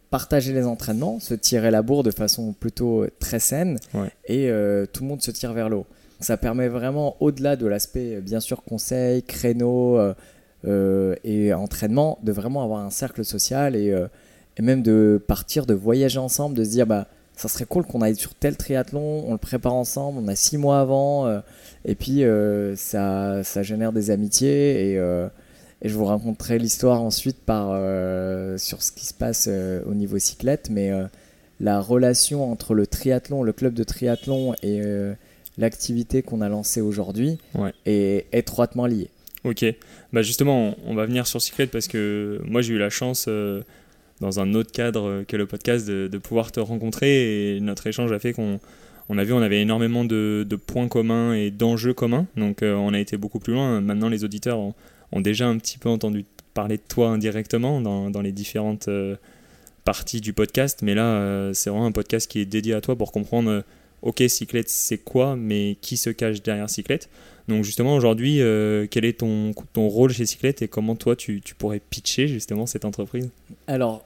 partager 0.09 0.53
les 0.53 0.65
entraînements, 0.65 1.19
se 1.19 1.33
tirer 1.33 1.69
la 1.71 1.81
bourre 1.81 2.03
de 2.03 2.11
façon 2.11 2.53
plutôt 2.53 3.05
très 3.19 3.39
saine 3.39 3.79
et 4.25 4.49
tout 4.93 5.03
le 5.03 5.07
monde 5.09 5.21
se 5.21 5.31
tire 5.31 5.51
vers 5.53 5.67
le 5.69 5.75
haut. 5.77 5.87
Ça 6.21 6.37
permet 6.37 6.67
vraiment, 6.67 7.17
au-delà 7.19 7.55
de 7.55 7.65
l'aspect 7.65 8.15
euh, 8.15 8.21
bien 8.21 8.39
sûr 8.39 8.63
conseil, 8.63 9.23
créneau 9.23 9.97
euh, 9.97 10.13
euh, 10.67 11.15
et 11.23 11.51
entraînement, 11.51 12.19
de 12.21 12.31
vraiment 12.31 12.63
avoir 12.63 12.85
un 12.85 12.91
cercle 12.91 13.25
social 13.25 13.75
et, 13.75 13.93
même 14.59 14.83
de 14.83 15.19
partir, 15.27 15.65
de 15.65 15.73
voyager 15.73 16.19
ensemble, 16.19 16.55
de 16.55 16.63
se 16.63 16.69
dire 16.69 16.85
bah 16.85 17.07
ça 17.35 17.47
serait 17.47 17.65
cool 17.65 17.83
qu'on 17.83 18.01
aille 18.01 18.15
sur 18.15 18.35
tel 18.35 18.55
triathlon, 18.55 19.23
on 19.27 19.31
le 19.31 19.39
prépare 19.39 19.73
ensemble, 19.73 20.19
on 20.23 20.27
a 20.27 20.35
six 20.35 20.59
mois 20.59 20.79
avant, 20.79 21.41
et 21.83 21.95
puis 21.95 22.23
ça, 22.75 23.43
ça 23.43 23.63
génère 23.63 23.91
des 23.91 24.11
amitiés 24.11 24.91
et, 24.91 24.99
je 25.83 25.95
vous 25.95 26.05
raconterai 26.05 26.59
l'histoire 26.59 27.01
ensuite 27.01 27.39
sur 27.47 28.83
ce 28.83 28.91
qui 28.91 29.07
se 29.07 29.15
passe 29.15 29.49
au 29.87 29.95
niveau 29.95 30.19
cyclette, 30.19 30.69
mais 30.69 30.91
la 31.59 31.81
relation 31.81 32.51
entre 32.51 32.75
le 32.75 32.85
triathlon, 32.85 33.41
le 33.41 33.53
club 33.53 33.73
de 33.73 33.83
triathlon 33.83 34.53
et 34.61 34.79
l'activité 35.61 36.21
qu'on 36.21 36.41
a 36.41 36.49
lancée 36.49 36.81
aujourd'hui 36.81 37.37
Ouais. 37.55 37.71
est 37.85 38.25
étroitement 38.33 38.85
liée. 38.87 39.09
Ok, 39.43 39.65
bah 40.13 40.21
justement, 40.21 40.75
on, 40.85 40.93
va 40.93 41.05
venir 41.05 41.25
sur 41.25 41.41
Cyclette 41.41 41.71
parce 41.71 41.87
que 41.87 42.39
moi 42.45 42.61
j'ai 42.61 42.73
eu 42.73 42.77
la 42.77 42.89
chance, 42.91 43.25
euh, 43.27 43.63
dans 44.19 44.39
un 44.39 44.53
autre 44.53 44.71
cadre 44.71 45.23
que 45.27 45.35
le 45.35 45.47
podcast, 45.47 45.87
de, 45.87 46.07
de 46.07 46.17
pouvoir 46.19 46.51
te 46.51 46.59
rencontrer 46.59 47.55
et 47.55 47.59
notre 47.59 47.87
échange 47.87 48.11
a 48.11 48.19
fait 48.19 48.33
qu'on 48.33 48.59
on 49.09 49.17
a 49.17 49.23
vu 49.23 49.33
on 49.33 49.41
avait 49.41 49.59
énormément 49.61 50.05
de, 50.05 50.45
de 50.47 50.55
points 50.55 50.87
communs 50.87 51.33
et 51.33 51.49
d'enjeux 51.49 51.93
communs, 51.95 52.27
donc 52.37 52.61
euh, 52.61 52.75
on 52.75 52.93
a 52.93 52.99
été 52.99 53.17
beaucoup 53.17 53.39
plus 53.39 53.53
loin. 53.53 53.81
Maintenant, 53.81 54.09
les 54.09 54.23
auditeurs 54.23 54.59
ont, 54.59 54.73
ont 55.11 55.21
déjà 55.21 55.47
un 55.47 55.57
petit 55.57 55.79
peu 55.79 55.89
entendu 55.89 56.23
parler 56.53 56.77
de 56.77 56.83
toi 56.87 57.09
indirectement 57.09 57.81
dans, 57.81 58.11
dans 58.11 58.21
les 58.21 58.31
différentes 58.31 58.89
euh, 58.89 59.15
parties 59.85 60.21
du 60.21 60.33
podcast, 60.33 60.81
mais 60.83 60.93
là, 60.93 61.51
c'est 61.55 61.71
vraiment 61.71 61.87
un 61.87 61.91
podcast 61.91 62.29
qui 62.29 62.39
est 62.39 62.45
dédié 62.45 62.75
à 62.75 62.81
toi 62.81 62.95
pour 62.95 63.11
comprendre. 63.11 63.63
Ok, 64.01 64.23
Cyclette, 64.27 64.69
c'est 64.69 64.97
quoi, 64.97 65.35
mais 65.35 65.77
qui 65.81 65.97
se 65.97 66.09
cache 66.09 66.41
derrière 66.41 66.69
Cyclette 66.69 67.09
donc 67.47 67.63
justement 67.63 67.95
aujourd'hui, 67.95 68.41
euh, 68.41 68.87
quel 68.89 69.03
est 69.03 69.19
ton, 69.19 69.53
ton 69.73 69.87
rôle 69.87 70.11
chez 70.11 70.25
Cyclette 70.25 70.61
et 70.61 70.67
comment 70.67 70.95
toi 70.95 71.15
tu, 71.15 71.41
tu 71.41 71.55
pourrais 71.55 71.79
pitcher 71.79 72.27
justement 72.27 72.65
cette 72.65 72.85
entreprise? 72.85 73.29
Alors, 73.67 74.05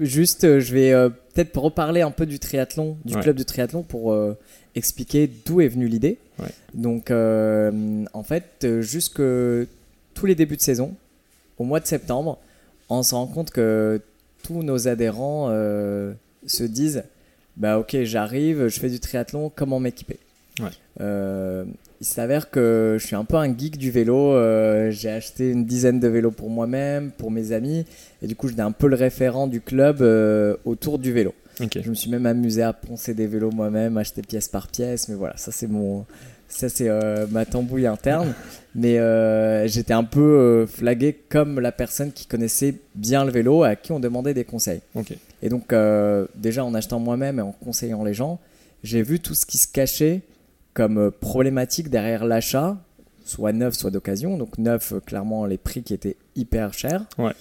juste, 0.00 0.44
euh, 0.44 0.58
je 0.60 0.72
vais 0.72 0.92
euh, 0.92 1.08
peut-être 1.08 1.56
reparler 1.58 2.00
un 2.00 2.10
peu 2.10 2.26
du 2.26 2.38
triathlon, 2.38 2.96
du 3.04 3.14
Ouais. 3.14 3.20
club 3.22 3.36
de 3.36 3.42
triathlon 3.42 3.82
pour 3.82 4.12
euh, 4.12 4.36
expliquer 4.74 5.30
d'où 5.44 5.60
est 5.60 5.68
venue 5.68 5.86
l'idée. 5.86 6.18
Ouais. 6.38 6.48
Donc, 6.74 7.10
en 7.10 8.22
fait, 8.24 8.66
jusque 8.80 9.22
tous 10.14 10.26
les 10.26 10.34
débuts 10.34 10.56
de 10.56 10.62
saison, 10.62 10.94
au 11.58 11.64
mois 11.64 11.80
de 11.80 11.86
septembre, 11.86 12.38
on 12.88 13.02
se 13.02 13.14
rend 13.14 13.26
compte 13.26 13.50
que 13.50 14.00
tous 14.42 14.62
nos 14.62 14.88
adhérents 14.88 15.48
se 16.46 16.64
disent 16.64 17.04
bah 17.56 17.78
ok 17.78 17.96
j'arrive 18.02 18.68
je 18.68 18.78
fais 18.80 18.90
du 18.90 19.00
triathlon 19.00 19.50
comment 19.54 19.80
m'équiper 19.80 20.18
Ouais. 20.60 20.70
Euh, 21.00 21.64
il 22.00 22.06
s'avère 22.06 22.50
que 22.50 22.96
je 22.98 23.06
suis 23.06 23.16
un 23.16 23.24
peu 23.24 23.36
un 23.36 23.56
geek 23.56 23.78
du 23.78 23.90
vélo. 23.90 24.32
euh, 24.34 24.90
j'ai 24.90 25.10
acheté 25.10 25.50
une 25.50 25.64
dizaine 25.64 26.00
de 26.00 26.08
vélos 26.08 26.30
pour 26.30 26.50
moi-même, 26.50 27.10
pour 27.10 27.30
mes 27.30 27.52
amis. 27.52 27.84
Et 28.22 28.26
du 28.26 28.36
coup, 28.36 28.48
j'étais 28.48 28.62
un 28.62 28.72
peu 28.72 28.86
le 28.86 28.96
référent 28.96 29.46
du 29.46 29.60
club 29.60 30.02
euh, 30.02 30.56
autour 30.64 30.98
du 30.98 31.12
vélo. 31.12 31.34
Ok. 31.60 31.78
Je 31.82 31.88
me 31.88 31.94
suis 31.94 32.10
même 32.10 32.26
amusé 32.26 32.62
à 32.62 32.72
poncer 32.72 33.14
des 33.14 33.26
vélos 33.26 33.50
moi-même, 33.50 33.96
acheter 33.96 34.22
pièce 34.22 34.48
par 34.48 34.68
pièce. 34.68 35.08
Mais 35.08 35.14
voilà, 35.14 35.36
ça 35.36 35.52
c'est 35.52 35.66
mon, 35.66 36.04
ça 36.48 36.68
c'est 36.68 36.88
euh, 36.88 37.26
ma 37.30 37.44
tambouille 37.44 37.86
interne. 37.86 38.34
Mais 38.74 38.98
euh, 38.98 39.66
j'étais 39.66 39.94
un 39.94 40.04
peu 40.04 40.20
euh, 40.20 40.66
flagué 40.66 41.14
comme 41.30 41.60
la 41.60 41.72
personne 41.72 42.12
qui 42.12 42.26
connaissait 42.26 42.74
bien 42.94 43.24
le 43.24 43.30
vélo, 43.32 43.62
à 43.62 43.74
qui 43.74 43.92
on 43.92 44.00
demandait 44.00 44.34
des 44.34 44.44
conseils. 44.44 44.80
Et 45.42 45.48
donc 45.48 45.72
déjà 46.34 46.64
en 46.64 46.74
achetant 46.74 46.98
moi-même 46.98 47.38
et 47.38 47.42
en 47.42 47.52
conseillant 47.52 48.04
les 48.04 48.14
gens, 48.14 48.38
j'ai 48.82 49.02
vu 49.02 49.20
tout 49.20 49.34
ce 49.34 49.46
qui 49.46 49.56
se 49.58 49.66
cachait 49.68 50.20
comme 50.74 51.10
problématique 51.10 51.88
derrière 51.88 52.26
l'achat, 52.26 52.76
soit 53.24 53.52
neuf, 53.52 53.74
soit 53.74 53.90
d'occasion. 53.90 54.36
Donc 54.36 54.58
neuf, 54.58 54.92
clairement 55.06 55.46
les 55.46 55.56
prix 55.58 55.82
qui 55.82 55.94
étaient 55.94 56.16
hyper 56.34 56.74
chers 56.74 57.06
Ouais. 57.16 57.32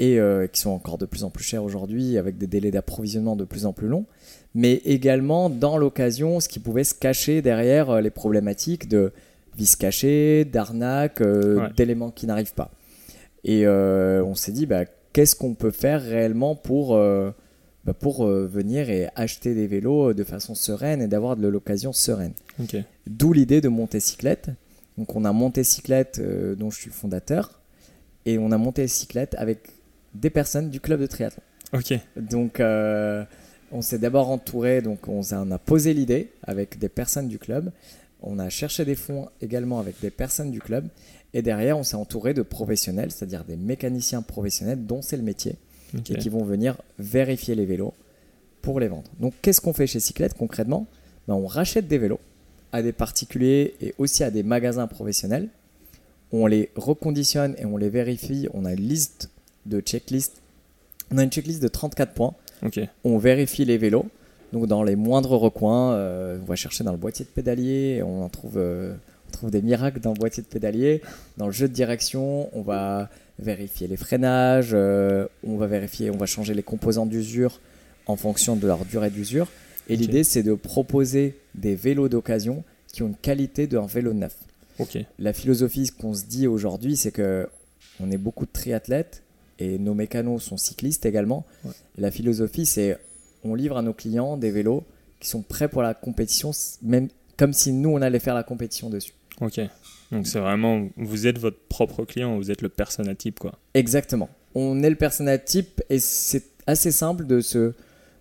et 0.00 0.18
qui 0.52 0.60
sont 0.60 0.70
encore 0.70 0.98
de 0.98 1.06
plus 1.06 1.22
en 1.22 1.30
plus 1.30 1.44
chers 1.44 1.62
aujourd'hui 1.62 2.18
avec 2.18 2.36
des 2.36 2.48
délais 2.48 2.72
d'approvisionnement 2.72 3.36
de 3.36 3.44
plus 3.44 3.64
en 3.64 3.72
plus 3.72 3.86
longs. 3.86 4.06
Mais 4.54 4.74
également 4.84 5.48
dans 5.48 5.78
l'occasion, 5.78 6.40
ce 6.40 6.48
qui 6.48 6.58
pouvait 6.58 6.84
se 6.84 6.94
cacher 6.94 7.40
derrière 7.42 7.90
euh, 7.90 8.00
les 8.00 8.10
problématiques 8.10 8.88
de 8.88 9.12
vis 9.56 9.76
cachés, 9.76 10.44
d'arnaques, 10.44 11.20
euh, 11.20 11.56
Ouais. 11.60 11.68
d'éléments 11.76 12.10
qui 12.10 12.26
n'arrivent 12.26 12.54
pas. 12.54 12.70
Et 13.44 13.66
euh, 13.66 14.24
on 14.24 14.34
s'est 14.34 14.52
dit, 14.52 14.66
bah, 14.66 14.84
qu'est-ce 15.12 15.34
qu'on 15.36 15.54
peut 15.54 15.70
faire 15.70 16.02
réellement 16.02 16.54
pour, 16.56 16.94
euh, 16.96 17.30
bah, 17.84 17.94
pour 17.94 18.26
venir 18.26 18.90
et 18.90 19.08
acheter 19.16 19.54
des 19.54 19.66
vélos 19.66 20.12
de 20.14 20.24
façon 20.24 20.54
sereine 20.54 21.00
et 21.00 21.06
d'avoir 21.08 21.36
de 21.36 21.48
l'occasion 21.48 21.92
sereine. 21.92 22.32
D'où 23.06 23.32
l'idée 23.32 23.60
de 23.60 23.68
monter 23.68 24.00
cyclette. 24.00 24.50
Donc 24.98 25.14
on 25.16 25.24
a 25.24 25.32
monté 25.32 25.64
cyclette 25.64 26.20
dont 26.58 26.70
je 26.70 26.76
suis 26.78 26.90
fondateur 26.90 27.60
et 28.26 28.36
on 28.38 28.52
a 28.52 28.58
monté 28.58 28.86
cyclette 28.86 29.34
avec 29.38 29.60
des 30.14 30.28
personnes 30.28 30.68
du 30.68 30.78
club 30.80 31.00
de 31.00 31.06
triathlon. 31.06 31.42
Ok. 31.72 31.94
Donc 32.16 32.60
on 33.72 33.82
s'est 33.82 33.98
d'abord 33.98 34.30
entouré, 34.30 34.82
donc 34.82 35.08
on, 35.08 35.22
a 35.32 35.58
posé 35.58 35.94
l'idée 35.94 36.30
avec 36.42 36.78
des 36.78 36.88
personnes 36.88 37.28
du 37.28 37.38
club. 37.38 37.70
On 38.22 38.38
a 38.38 38.48
cherché 38.50 38.84
des 38.84 38.96
fonds 38.96 39.28
également 39.40 39.78
avec 39.78 40.00
des 40.00 40.10
personnes 40.10 40.50
du 40.50 40.60
club. 40.60 40.86
Et 41.32 41.42
derrière, 41.42 41.78
on 41.78 41.84
s'est 41.84 41.96
entouré 41.96 42.34
de 42.34 42.42
professionnels, 42.42 43.10
c'est-à-dire 43.10 43.44
des 43.44 43.56
mécaniciens 43.56 44.22
professionnels 44.22 44.84
dont 44.84 45.00
c'est 45.02 45.16
le 45.16 45.22
métier 45.22 45.56
et 45.94 46.16
qui 46.16 46.28
vont 46.28 46.44
venir 46.44 46.76
vérifier 46.98 47.54
les 47.54 47.66
vélos 47.66 47.94
pour 48.62 48.80
les 48.80 48.88
vendre. 48.88 49.10
Donc 49.20 49.34
qu'est-ce 49.42 49.60
qu'on 49.60 49.72
fait 49.72 49.86
chez 49.86 50.00
Cyclette 50.00 50.34
concrètement? 50.34 50.86
Ben, 51.28 51.34
On 51.34 51.46
rachète 51.46 51.88
des 51.88 51.98
vélos 51.98 52.20
à 52.72 52.82
des 52.82 52.92
particuliers 52.92 53.74
et 53.80 53.94
aussi 53.98 54.22
à 54.22 54.30
des 54.30 54.42
magasins 54.42 54.86
professionnels. 54.86 55.48
On 56.32 56.46
les 56.46 56.70
reconditionne 56.76 57.54
et 57.58 57.64
on 57.64 57.76
les 57.76 57.88
vérifie. 57.88 58.48
On 58.54 58.64
a 58.64 58.72
une 58.72 58.88
liste 58.88 59.30
de 59.66 59.80
checklist. 59.80 60.40
On 61.10 61.18
a 61.18 61.24
une 61.24 61.30
checklist 61.30 61.62
de 61.62 61.68
34 61.68 62.12
points. 62.12 62.34
On 63.04 63.18
vérifie 63.18 63.64
les 63.64 63.78
vélos. 63.78 64.06
Donc 64.52 64.66
dans 64.66 64.82
les 64.82 64.96
moindres 64.96 65.32
recoins, 65.32 65.92
euh, 65.92 66.38
on 66.42 66.44
va 66.44 66.56
chercher 66.56 66.82
dans 66.84 66.92
le 66.92 66.98
boîtier 66.98 67.24
de 67.24 67.30
pédalier, 67.30 68.02
on 68.04 68.24
en 68.24 68.28
trouve, 68.28 68.54
euh, 68.56 68.94
on 69.28 69.32
trouve 69.32 69.50
des 69.50 69.62
miracles 69.62 70.00
dans 70.00 70.12
le 70.12 70.18
boîtier 70.18 70.42
de 70.42 70.48
pédalier. 70.48 71.02
Dans 71.36 71.46
le 71.46 71.52
jeu 71.52 71.68
de 71.68 71.72
direction, 71.72 72.48
on 72.56 72.62
va 72.62 73.08
vérifier 73.38 73.86
les 73.86 73.96
freinages, 73.96 74.70
euh, 74.72 75.26
on 75.44 75.56
va 75.56 75.66
vérifier, 75.66 76.10
on 76.10 76.16
va 76.16 76.26
changer 76.26 76.54
les 76.54 76.62
composants 76.62 77.06
d'usure 77.06 77.60
en 78.06 78.16
fonction 78.16 78.56
de 78.56 78.66
leur 78.66 78.84
durée 78.84 79.10
d'usure. 79.10 79.46
Et 79.88 79.96
l'idée, 79.96 80.24
c'est 80.24 80.42
de 80.42 80.54
proposer 80.54 81.36
des 81.54 81.74
vélos 81.74 82.08
d'occasion 82.08 82.64
qui 82.92 83.02
ont 83.02 83.08
une 83.08 83.16
qualité 83.16 83.66
d'un 83.66 83.86
vélo 83.86 84.12
neuf. 84.12 84.36
La 85.18 85.32
philosophie 85.32 85.90
qu'on 85.90 86.14
se 86.14 86.24
dit 86.24 86.46
aujourd'hui, 86.46 86.96
c'est 86.96 87.10
que 87.10 87.48
on 88.00 88.10
est 88.10 88.16
beaucoup 88.16 88.46
de 88.46 88.52
triathlètes 88.52 89.22
et 89.60 89.78
nos 89.78 89.94
mécanos 89.94 90.42
sont 90.42 90.56
cyclistes 90.56 91.06
également. 91.06 91.46
Ouais. 91.64 91.70
La 91.98 92.10
philosophie, 92.10 92.66
c'est 92.66 92.98
on 93.44 93.54
livre 93.54 93.76
à 93.76 93.82
nos 93.82 93.92
clients 93.94 94.36
des 94.36 94.50
vélos 94.50 94.82
qui 95.20 95.28
sont 95.28 95.42
prêts 95.42 95.68
pour 95.68 95.82
la 95.82 95.94
compétition, 95.94 96.50
même 96.82 97.08
comme 97.36 97.52
si 97.52 97.72
nous 97.72 97.90
on 97.90 98.02
allait 98.02 98.18
faire 98.18 98.34
la 98.34 98.42
compétition 98.42 98.90
dessus. 98.90 99.12
Ok. 99.40 99.60
Donc 100.12 100.26
c'est 100.26 100.40
vraiment, 100.40 100.88
vous 100.96 101.26
êtes 101.26 101.38
votre 101.38 101.58
propre 101.68 102.04
client, 102.04 102.36
vous 102.36 102.50
êtes 102.50 102.62
le 102.62 102.68
persona 102.68 103.14
type 103.14 103.38
quoi. 103.38 103.52
Exactement. 103.74 104.28
On 104.54 104.82
est 104.82 104.90
le 104.90 104.96
persona 104.96 105.38
type 105.38 105.82
et 105.88 106.00
c'est 106.00 106.42
assez 106.66 106.90
simple 106.92 107.26
de 107.26 107.40
se 107.40 107.72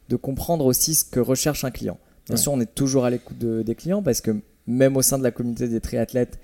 de 0.09 0.15
comprendre 0.15 0.65
aussi 0.65 0.95
ce 0.95 1.03
que 1.05 1.19
recherche 1.19 1.63
un 1.63 1.71
client. 1.71 1.97
Bien 2.27 2.35
Ouais. 2.35 2.41
sûr, 2.41 2.51
on 2.51 2.59
est 2.59 2.73
toujours 2.75 3.05
à 3.05 3.09
l'écoute 3.09 3.37
de- 3.37 3.61
des 3.63 3.75
clients 3.75 4.01
parce 4.03 4.21
que 4.21 4.35
même 4.67 4.97
au 4.97 5.01
sein 5.01 5.17
de 5.17 5.23
la 5.23 5.31
communauté 5.31 5.67
des 5.67 5.79
triathlètes, 5.81 6.39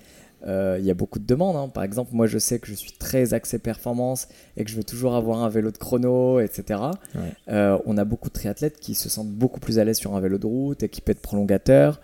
euh, 0.48 0.78
il 0.80 0.86
y 0.86 0.92
a 0.92 0.94
beaucoup 0.94 1.20
de 1.20 1.26
demandes. 1.26 1.56
hein. 1.56 1.70
Par 1.70 1.84
exemple, 1.84 2.12
moi, 2.14 2.28
je 2.28 2.38
sais 2.38 2.60
que 2.60 2.68
je 2.68 2.74
suis 2.74 2.92
très 2.92 3.34
axé 3.34 3.58
performance 3.60 4.28
et 4.58 4.64
que 4.64 4.70
je 4.70 4.76
veux 4.76 4.84
toujours 4.84 5.16
avoir 5.16 5.44
un 5.44 5.50
vélo 5.50 5.72
de 5.72 5.78
chrono, 5.78 6.40
etc. 6.40 6.80
Ouais. 7.16 7.22
Euh, 7.50 7.78
on 7.86 7.98
a 7.98 8.06
beaucoup 8.06 8.30
de 8.30 8.34
triathlètes 8.34 8.80
qui 8.80 8.94
se 8.96 9.10
sentent 9.10 9.30
beaucoup 9.32 9.60
plus 9.60 9.80
à 9.80 9.84
l'aise 9.84 9.98
sur 9.98 10.16
un 10.16 10.20
vélo 10.20 10.38
de 10.38 10.46
route, 10.46 10.84
équipé 10.84 11.14
de 11.14 11.20
prolongateurs, 11.20 12.00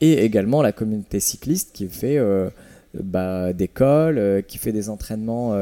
et 0.00 0.24
également 0.24 0.60
la 0.62 0.72
communauté 0.72 1.20
cycliste 1.20 1.70
qui 1.72 1.88
fait 1.88 2.18
euh, 2.18 2.50
bah, 2.94 3.52
des 3.52 3.68
cols, 3.68 4.42
qui 4.48 4.58
fait 4.58 4.72
des 4.72 4.88
entraînements 4.88 5.54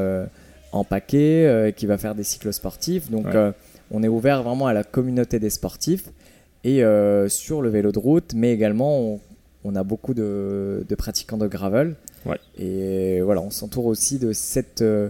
en 0.71 0.83
paquet, 0.83 1.73
qui 1.77 1.85
va 1.85 1.97
faire 1.99 2.15
des 2.15 2.23
cyclos 2.23 2.51
sportifs. 2.51 3.11
Donc, 3.11 3.25
Ouais. 3.27 3.51
on 3.91 4.01
est 4.01 4.07
ouvert 4.07 4.41
vraiment 4.43 4.65
à 4.67 4.73
la 4.73 4.83
communauté 4.83 5.39
des 5.39 5.51
sportifs 5.51 6.09
et 6.63 6.81
sur 7.27 7.61
le 7.61 7.69
vélo 7.69 7.91
de 7.91 7.99
route, 7.99 8.33
mais 8.35 8.51
également 8.53 8.99
on, 8.99 9.19
on 9.65 9.75
a 9.75 9.83
beaucoup 9.83 10.13
de, 10.13 10.83
de 10.87 10.95
pratiquants 10.95 11.37
de 11.37 11.47
gravel. 11.47 11.95
Ouais. 12.25 12.39
Et 12.57 13.21
voilà, 13.21 13.41
on 13.41 13.49
s'entoure 13.49 13.85
aussi 13.85 14.19
de 14.19 14.33
cette, 14.33 14.81
euh, 14.81 15.09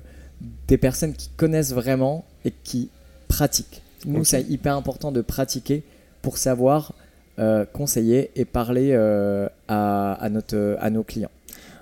des 0.68 0.78
personnes 0.78 1.14
qui 1.14 1.30
connaissent 1.36 1.74
vraiment 1.74 2.26
et 2.46 2.52
qui 2.64 2.90
pratiquent. 3.28 3.82
Nous, 4.06 4.24
c'est 4.24 4.42
hyper 4.50 4.76
important 4.76 5.12
de 5.12 5.22
pratiquer 5.22 5.84
pour 6.22 6.38
savoir 6.38 6.94
euh, 7.40 7.66
conseiller 7.66 8.32
et 8.36 8.46
parler 8.46 8.90
euh, 8.92 9.48
à, 9.68 10.14
à, 10.14 10.30
notre, 10.30 10.78
à 10.80 10.90
nos 10.90 11.04
clients. 11.04 11.32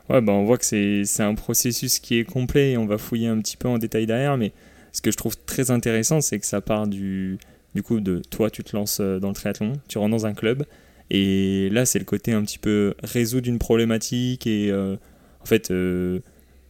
Ouais, 0.09 0.21
bah 0.21 0.33
on 0.33 0.43
voit 0.43 0.57
que 0.57 0.65
c'est 0.65 1.23
un 1.23 1.35
processus 1.35 1.99
qui 1.99 2.19
est 2.19 2.25
complet 2.25 2.71
et 2.71 2.77
on 2.77 2.85
va 2.85 2.97
fouiller 2.97 3.27
un 3.27 3.39
petit 3.39 3.57
peu 3.57 3.67
en 3.67 3.77
détail 3.77 4.05
derrière, 4.05 4.37
mais 4.37 4.51
ce 4.91 5.01
que 5.01 5.09
je 5.09 5.17
trouve 5.17 5.37
très 5.45 5.71
intéressant, 5.71 6.19
c'est 6.21 6.37
que 6.37 6.45
ça 6.45 6.59
part 6.59 6.85
du, 6.85 7.37
du 7.75 7.81
coup 7.81 8.01
de 8.01 8.21
toi, 8.29 8.49
tu 8.49 8.63
te 8.63 8.75
lances 8.75 8.99
dans 8.99 9.29
le 9.29 9.33
triathlon, 9.33 9.73
tu 9.87 9.97
rentres 9.99 10.11
dans 10.11 10.25
un 10.25 10.33
club, 10.33 10.65
et 11.09 11.69
là 11.71 11.85
c'est 11.85 11.99
le 11.99 12.05
côté 12.05 12.33
un 12.33 12.41
petit 12.43 12.57
peu 12.59 12.93
résoudre 13.03 13.47
une 13.47 13.59
problématique 13.59 14.47
et 14.47 14.69
euh, 14.69 14.97
en 15.41 15.45
fait 15.45 15.71
euh, 15.71 16.19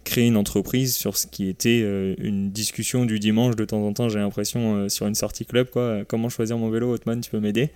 créer 0.03 0.27
une 0.27 0.37
entreprise 0.37 0.95
sur 0.95 1.17
ce 1.17 1.27
qui 1.27 1.47
était 1.47 1.81
euh, 1.83 2.15
une 2.17 2.51
discussion 2.51 3.05
du 3.05 3.19
dimanche 3.19 3.55
de 3.55 3.65
temps 3.65 3.85
en 3.85 3.93
temps, 3.93 4.09
j'ai 4.09 4.19
l'impression, 4.19 4.75
euh, 4.75 4.89
sur 4.89 5.07
une 5.07 5.15
sortie 5.15 5.45
club, 5.45 5.69
quoi. 5.69 6.03
Comment 6.07 6.29
choisir 6.29 6.57
mon 6.57 6.69
vélo, 6.69 6.91
Hotman, 6.93 7.21
tu 7.21 7.29
peux 7.29 7.39
m'aider? 7.39 7.69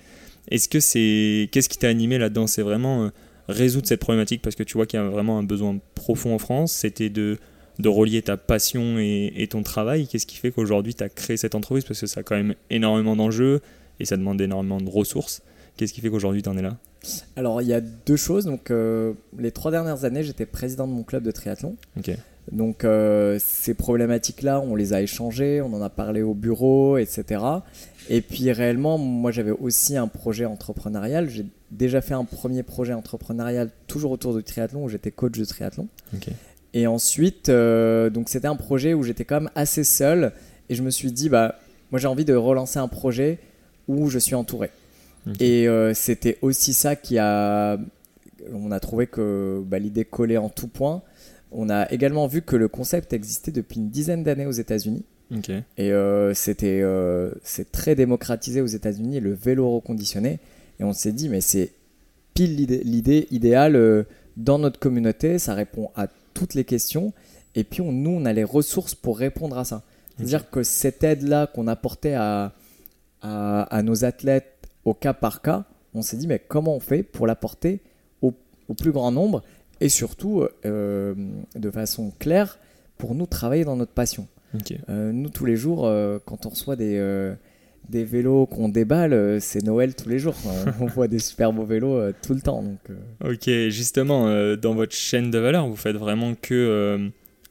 Est-ce 0.49 0.69
que 0.69 0.79
c'est. 0.79 1.49
Qu'est-ce 1.51 1.69
qui 1.69 1.77
t'a 1.77 1.89
animé 1.89 2.17
là-dedans? 2.17 2.47
C'est 2.47 2.61
vraiment. 2.61 3.11
résoudre 3.47 3.87
cette 3.87 3.99
problématique 3.99 4.41
parce 4.41 4.55
que 4.55 4.63
tu 4.63 4.73
vois 4.73 4.87
qu'il 4.87 4.99
y 4.99 5.03
a 5.03 5.07
vraiment 5.07 5.37
un 5.37 5.43
besoin 5.43 5.77
profond 5.93 6.33
en 6.33 6.39
France, 6.39 6.71
c'était 6.71 7.09
de, 7.11 7.37
de 7.77 7.89
relier 7.89 8.23
ta 8.23 8.37
passion 8.37 8.97
et, 8.97 9.31
et 9.35 9.47
ton 9.47 9.61
travail. 9.61 10.07
Qu'est-ce 10.07 10.25
qui 10.25 10.37
fait 10.37 10.49
qu'aujourd'hui 10.51 10.95
tu 10.95 11.03
as 11.03 11.09
créé 11.09 11.37
cette 11.37 11.53
entreprise? 11.53 11.83
Parce 11.83 11.99
que 12.01 12.07
ça 12.07 12.21
a 12.21 12.23
quand 12.23 12.35
même 12.35 12.55
énormément 12.71 13.15
d'enjeux 13.15 13.61
et 13.99 14.05
ça 14.05 14.17
demande 14.17 14.41
énormément 14.41 14.81
de 14.81 14.89
ressources. 14.89 15.43
Qu'est-ce 15.77 15.93
qui 15.93 16.01
fait 16.01 16.09
qu'aujourd'hui 16.09 16.41
tu 16.41 16.49
en 16.49 16.57
es 16.57 16.61
là? 16.61 16.77
Alors, 17.35 17.61
il 17.61 17.67
y 17.67 17.73
a 17.73 17.81
deux 17.81 18.15
choses. 18.15 18.45
Donc, 18.45 18.71
euh, 18.71 19.13
les 19.37 19.51
trois 19.51 19.71
dernières 19.71 20.05
années, 20.05 20.23
j'étais 20.23 20.45
président 20.45 20.87
de 20.87 20.93
mon 20.93 21.03
club 21.03 21.23
de 21.23 21.31
triathlon. 21.31 21.75
Donc 22.51 22.83
euh, 22.83 23.39
ces 23.39 23.73
problématiques-là, 23.73 24.59
on 24.59 24.75
les 24.75 24.93
a 24.93 25.01
échangées, 25.01 25.61
on 25.61 25.73
en 25.73 25.81
a 25.81 25.89
parlé 25.89 26.21
au 26.21 26.33
bureau, 26.33 26.97
etc. 26.97 27.41
Et 28.09 28.21
puis 28.21 28.51
réellement, 28.51 28.97
moi 28.97 29.31
j'avais 29.31 29.51
aussi 29.51 29.97
un 29.97 30.07
projet 30.07 30.45
entrepreneurial. 30.45 31.29
J'ai 31.29 31.45
déjà 31.71 32.01
fait 32.01 32.13
un 32.13 32.23
premier 32.23 32.61
projet 32.61 32.93
entrepreneurial 32.93 33.71
toujours 33.87 34.11
autour 34.11 34.35
du 34.35 34.43
triathlon 34.43 34.83
où 34.83 34.89
j'étais 34.89 35.11
coach 35.11 35.37
de 35.37 35.45
triathlon. 35.45 35.87
Et 36.73 36.87
ensuite, 36.87 37.49
euh, 37.49 38.09
donc 38.09 38.29
c'était 38.29 38.47
un 38.47 38.55
projet 38.55 38.93
où 38.93 39.01
j'étais 39.01 39.25
quand 39.25 39.41
même 39.41 39.51
assez 39.55 39.83
seul 39.83 40.31
et 40.69 40.75
je 40.75 40.83
me 40.83 40.91
suis 40.91 41.11
dit 41.11 41.29
bah 41.29 41.55
moi 41.91 41.99
j'ai 41.99 42.07
envie 42.07 42.25
de 42.25 42.35
relancer 42.35 42.77
un 42.77 42.87
projet 42.87 43.39
où 43.87 44.09
je 44.09 44.19
suis 44.19 44.35
entouré. 44.35 44.69
Et 45.39 45.67
euh, 45.67 45.93
c'était 45.93 46.37
aussi 46.41 46.73
ça 46.73 46.95
qui 46.95 47.17
a 47.17 47.77
on 48.53 48.71
a 48.71 48.79
trouvé 48.79 49.07
que 49.07 49.63
bah, 49.65 49.79
l'idée 49.79 50.05
collait 50.05 50.37
en 50.37 50.49
tout 50.49 50.67
point. 50.67 51.01
On 51.51 51.69
a 51.69 51.91
également 51.91 52.27
vu 52.27 52.41
que 52.43 52.55
le 52.55 52.67
concept 52.67 53.11
existait 53.13 53.51
depuis 53.51 53.79
une 53.79 53.89
dizaine 53.89 54.23
d'années 54.23 54.45
aux 54.45 54.51
États-Unis. 54.51 55.03
Et 55.77 55.91
euh, 55.91 56.33
c'était 56.35 56.81
euh, 56.81 57.31
c'est 57.43 57.71
très 57.71 57.95
démocratisé 57.95 58.61
aux 58.61 58.67
États-Unis, 58.67 59.19
le 59.19 59.33
vélo 59.33 59.69
reconditionné. 59.75 60.39
Et 60.79 60.83
on 60.83 60.93
s'est 60.93 61.11
dit, 61.13 61.29
mais 61.29 61.41
c'est 61.41 61.71
pile 62.35 62.55
l'idée- 62.55 63.27
idéale 63.31 64.05
dans 64.37 64.59
notre 64.59 64.77
communauté, 64.79 65.39
ça 65.39 65.53
répond 65.53 65.89
à 65.95 66.07
toutes 66.33 66.53
les 66.53 66.65
questions. 66.65 67.13
Et 67.55 67.63
puis 67.63 67.81
on, 67.81 67.91
nous, 67.93 68.11
on 68.11 68.25
a 68.25 68.33
les 68.33 68.43
ressources 68.43 68.93
pour 68.93 69.17
répondre 69.17 69.57
à 69.57 69.63
ça. 69.63 69.81
C'est-à-dire 70.17 70.49
que 70.49 70.61
cette 70.61 71.03
aide-là 71.03 71.47
qu'on 71.47 71.67
apportait 71.67 72.13
à, 72.13 72.53
à, 73.21 73.63
à 73.63 73.81
nos 73.81 74.03
athlètes 74.05 74.54
au 74.85 74.93
cas 74.93 75.13
par 75.13 75.41
cas, 75.41 75.65
on 75.93 76.01
s'est 76.01 76.17
dit, 76.17 76.27
mais 76.27 76.39
comment 76.39 76.75
on 76.75 76.79
fait 76.79 77.03
pour 77.03 77.27
l'apporter 77.27 77.81
au, 78.21 78.33
au 78.67 78.73
plus 78.73 78.91
grand 78.91 79.11
nombre 79.11 79.43
et 79.81 79.89
surtout, 79.89 80.45
euh, 80.65 81.13
de 81.55 81.71
façon 81.71 82.13
claire, 82.17 82.59
pour 82.97 83.13
nous 83.13 83.25
travailler 83.25 83.65
dans 83.65 83.75
notre 83.75 83.91
passion. 83.91 84.27
Euh, 84.87 85.11
nous, 85.11 85.29
tous 85.29 85.45
les 85.45 85.57
jours, 85.57 85.85
euh, 85.85 86.17
quand 86.25 86.45
on 86.45 86.49
reçoit 86.49 86.77
des, 86.77 86.95
euh, 86.97 87.33
des 87.89 88.05
vélos 88.05 88.45
qu'on 88.45 88.69
déballe, 88.69 89.11
euh, 89.11 89.39
c'est 89.41 89.61
Noël 89.63 89.93
tous 89.95 90.07
les 90.07 90.17
jours. 90.17 90.35
on 90.79 90.85
voit 90.85 91.09
des 91.09 91.19
super 91.19 91.51
beaux 91.51 91.65
vélos 91.65 91.95
euh, 91.95 92.13
tout 92.25 92.33
le 92.33 92.39
temps. 92.39 92.63
Donc, 92.63 92.79
euh, 92.89 93.33
Ok, 93.33 93.49
justement, 93.69 94.27
euh, 94.27 94.55
dans 94.55 94.73
votre 94.73 94.93
chaîne 94.95 95.29
de 95.29 95.39
valeur, 95.39 95.67
vous 95.67 95.75
faites 95.75 95.97
vraiment 95.97 96.35
que 96.41 96.53
euh, 96.53 97.09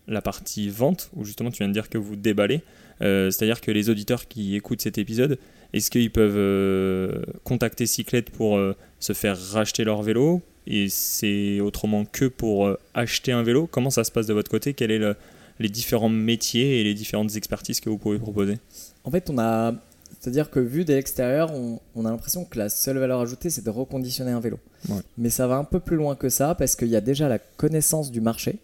la 0.08 0.22
partie 0.22 0.70
vente, 0.70 1.10
où 1.14 1.24
justement 1.24 1.50
tu 1.50 1.58
viens 1.58 1.68
de 1.68 1.74
dire 1.74 1.90
que 1.90 1.98
vous 1.98 2.16
déballez. 2.16 2.62
Euh, 3.02 3.30
C'est-à-dire 3.30 3.60
que 3.60 3.70
les 3.70 3.90
auditeurs 3.90 4.26
qui 4.28 4.54
écoutent 4.56 4.80
cet 4.80 4.96
épisode, 4.96 5.38
est-ce 5.76 5.90
qu'ils 5.90 6.10
peuvent 6.10 6.36
euh, 6.36 7.22
contacter 7.42 7.84
Cyclette 7.86 8.30
pour 8.30 8.56
euh, 8.56 8.74
se 9.00 9.12
faire 9.12 9.36
racheter 9.52 9.84
leur 9.84 10.02
vélo? 10.02 10.40
Et 10.66 10.88
c'est 10.88 11.60
autrement 11.60 12.04
que 12.06 12.24
pour 12.24 12.66
euh, 12.66 12.78
acheter 12.94 13.32
un 13.32 13.42
vélo 13.42 13.66
Comment 13.70 13.90
ça 13.90 14.02
se 14.04 14.10
passe 14.10 14.26
de 14.26 14.32
votre 14.32 14.50
côté? 14.50 14.72
Quels 14.72 14.90
sont 14.92 15.08
le- 15.08 15.16
les 15.58 15.68
différents 15.68 16.08
métiers 16.08 16.80
et 16.80 16.84
les 16.84 16.94
différentes 16.94 17.36
expertises 17.36 17.80
que 17.80 17.90
vous 17.90 17.98
pouvez 17.98 18.18
proposer? 18.18 18.58
En 19.04 19.10
fait, 19.10 19.28
on 19.30 19.38
a. 19.38 19.74
C'est-à-dire 20.20 20.48
que 20.48 20.58
vu 20.58 20.86
de 20.86 20.94
l'extérieur, 20.94 21.52
on, 21.52 21.80
on 21.94 22.06
a 22.06 22.10
l'impression 22.10 22.46
que 22.46 22.58
la 22.58 22.70
seule 22.70 22.96
valeur 22.96 23.20
ajoutée, 23.20 23.50
c'est 23.50 23.62
de 23.64 23.68
reconditionner 23.68 24.30
un 24.30 24.40
vélo. 24.40 24.58
Ouais. 24.88 25.02
Mais 25.18 25.28
ça 25.28 25.46
va 25.46 25.56
un 25.56 25.64
peu 25.64 25.80
plus 25.80 25.96
loin 25.96 26.14
que 26.16 26.30
ça 26.30 26.54
parce 26.54 26.76
qu'il 26.76 26.88
y 26.88 26.96
a 26.96 27.02
déjà 27.02 27.28
la 27.28 27.38
connaissance 27.38 28.10
du 28.10 28.22
marché. 28.22 28.56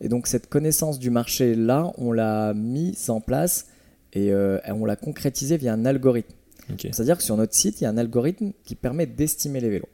Et 0.00 0.08
donc, 0.08 0.26
cette 0.26 0.48
connaissance 0.48 0.98
du 0.98 1.10
marché-là, 1.10 1.92
on 1.98 2.10
l'a 2.12 2.54
mise 2.54 3.10
en 3.10 3.20
place 3.20 3.66
et 4.14 4.32
on 4.34 4.84
l'a 4.86 4.96
concrétisée 4.96 5.56
via 5.58 5.74
un 5.74 5.84
algorithme. 5.84 6.32
C'est-à-dire 6.92 7.16
que 7.16 7.22
sur 7.22 7.36
notre 7.36 7.54
site, 7.54 7.80
il 7.80 7.84
y 7.84 7.86
a 7.86 7.90
un 7.90 7.96
algorithme 7.98 8.52
qui 8.64 8.74
permet 8.74 9.06
d'estimer 9.06 9.60
les 9.60 9.70
vélos. 9.70 9.88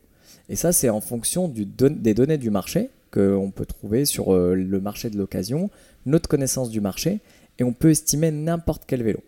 Et 0.49 0.57
ça, 0.57 0.73
c'est 0.73 0.89
en 0.89 1.01
fonction 1.01 1.49
du 1.49 1.65
don- 1.65 1.97
des 1.97 2.15
données 2.15 2.39
du 2.39 2.51
marché 2.51 2.91
qu'on 3.13 3.51
peut 3.55 3.67
trouver 3.67 4.05
sur 4.05 4.33
euh, 4.35 4.55
le 4.55 4.81
marché 4.81 5.11
de 5.11 5.19
l'occasion, 5.19 5.71
notre 6.07 6.29
connaissance 6.29 6.71
du 6.71 6.81
marché, 6.81 7.21
et 7.59 7.65
on 7.65 7.73
peut 7.73 7.91
estimer 7.91 8.31
n'importe 8.31 8.85
quel 8.87 9.03
vélo. 9.03 9.21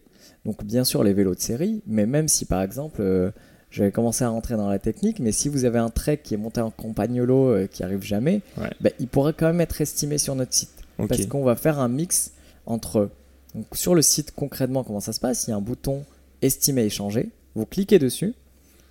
Donc 0.45 0.65
bien 0.65 0.85
sûr 0.85 1.05
les 1.05 1.13
vélos 1.13 1.35
de 1.35 1.41
série, 1.41 1.83
mais 1.87 2.07
même 2.07 2.27
si 2.29 2.45
par 2.45 2.63
exemple, 2.63 3.01
euh, 3.01 3.31
j'avais 3.71 3.91
commencé 3.93 4.25
à 4.25 4.29
rentrer 4.29 4.57
dans 4.57 4.69
la 4.69 4.79
technique, 4.79 5.19
mais 5.21 5.33
si 5.33 5.49
vous 5.49 5.65
avez 5.65 5.79
un 5.79 5.91
Trek 5.91 6.19
qui 6.23 6.35
est 6.35 6.37
monté 6.37 6.61
en 6.61 6.71
campagnolo 6.71 7.49
euh, 7.51 7.67
qui 7.67 7.83
arrive 7.83 8.03
jamais, 8.03 8.41
Ouais. 8.57 8.71
bah, 8.81 8.91
il 9.01 9.07
pourrait 9.09 9.33
quand 9.37 9.47
même 9.47 9.61
être 9.61 9.81
estimé 9.81 10.19
sur 10.19 10.35
notre 10.35 10.53
site. 10.55 10.71
Parce 11.09 11.27
qu'on 11.27 11.43
va 11.45 11.57
faire 11.57 11.79
un 11.81 11.89
mix 11.89 12.33
entre... 12.67 13.11
Donc, 13.55 13.67
sur 13.73 13.95
le 13.95 14.03
site, 14.03 14.33
concrètement, 14.33 14.83
comment 14.85 15.01
ça 15.01 15.13
se 15.13 15.21
passe? 15.21 15.47
Il 15.47 15.51
y 15.51 15.53
a 15.53 15.57
un 15.57 15.61
bouton 15.61 16.05
Estimer 16.43 16.83
échanger. 16.85 17.29
Vous 17.55 17.67
cliquez 17.67 17.99
dessus 17.99 18.35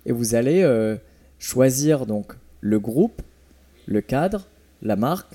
et 0.06 0.12
vous 0.12 0.34
allez 0.34 0.62
euh, 0.62 0.96
choisir 1.38 2.06
donc 2.06 2.32
le 2.60 2.78
groupe, 2.80 3.22
le 3.86 4.00
cadre, 4.00 4.46
la 4.82 4.96
marque, 4.96 5.34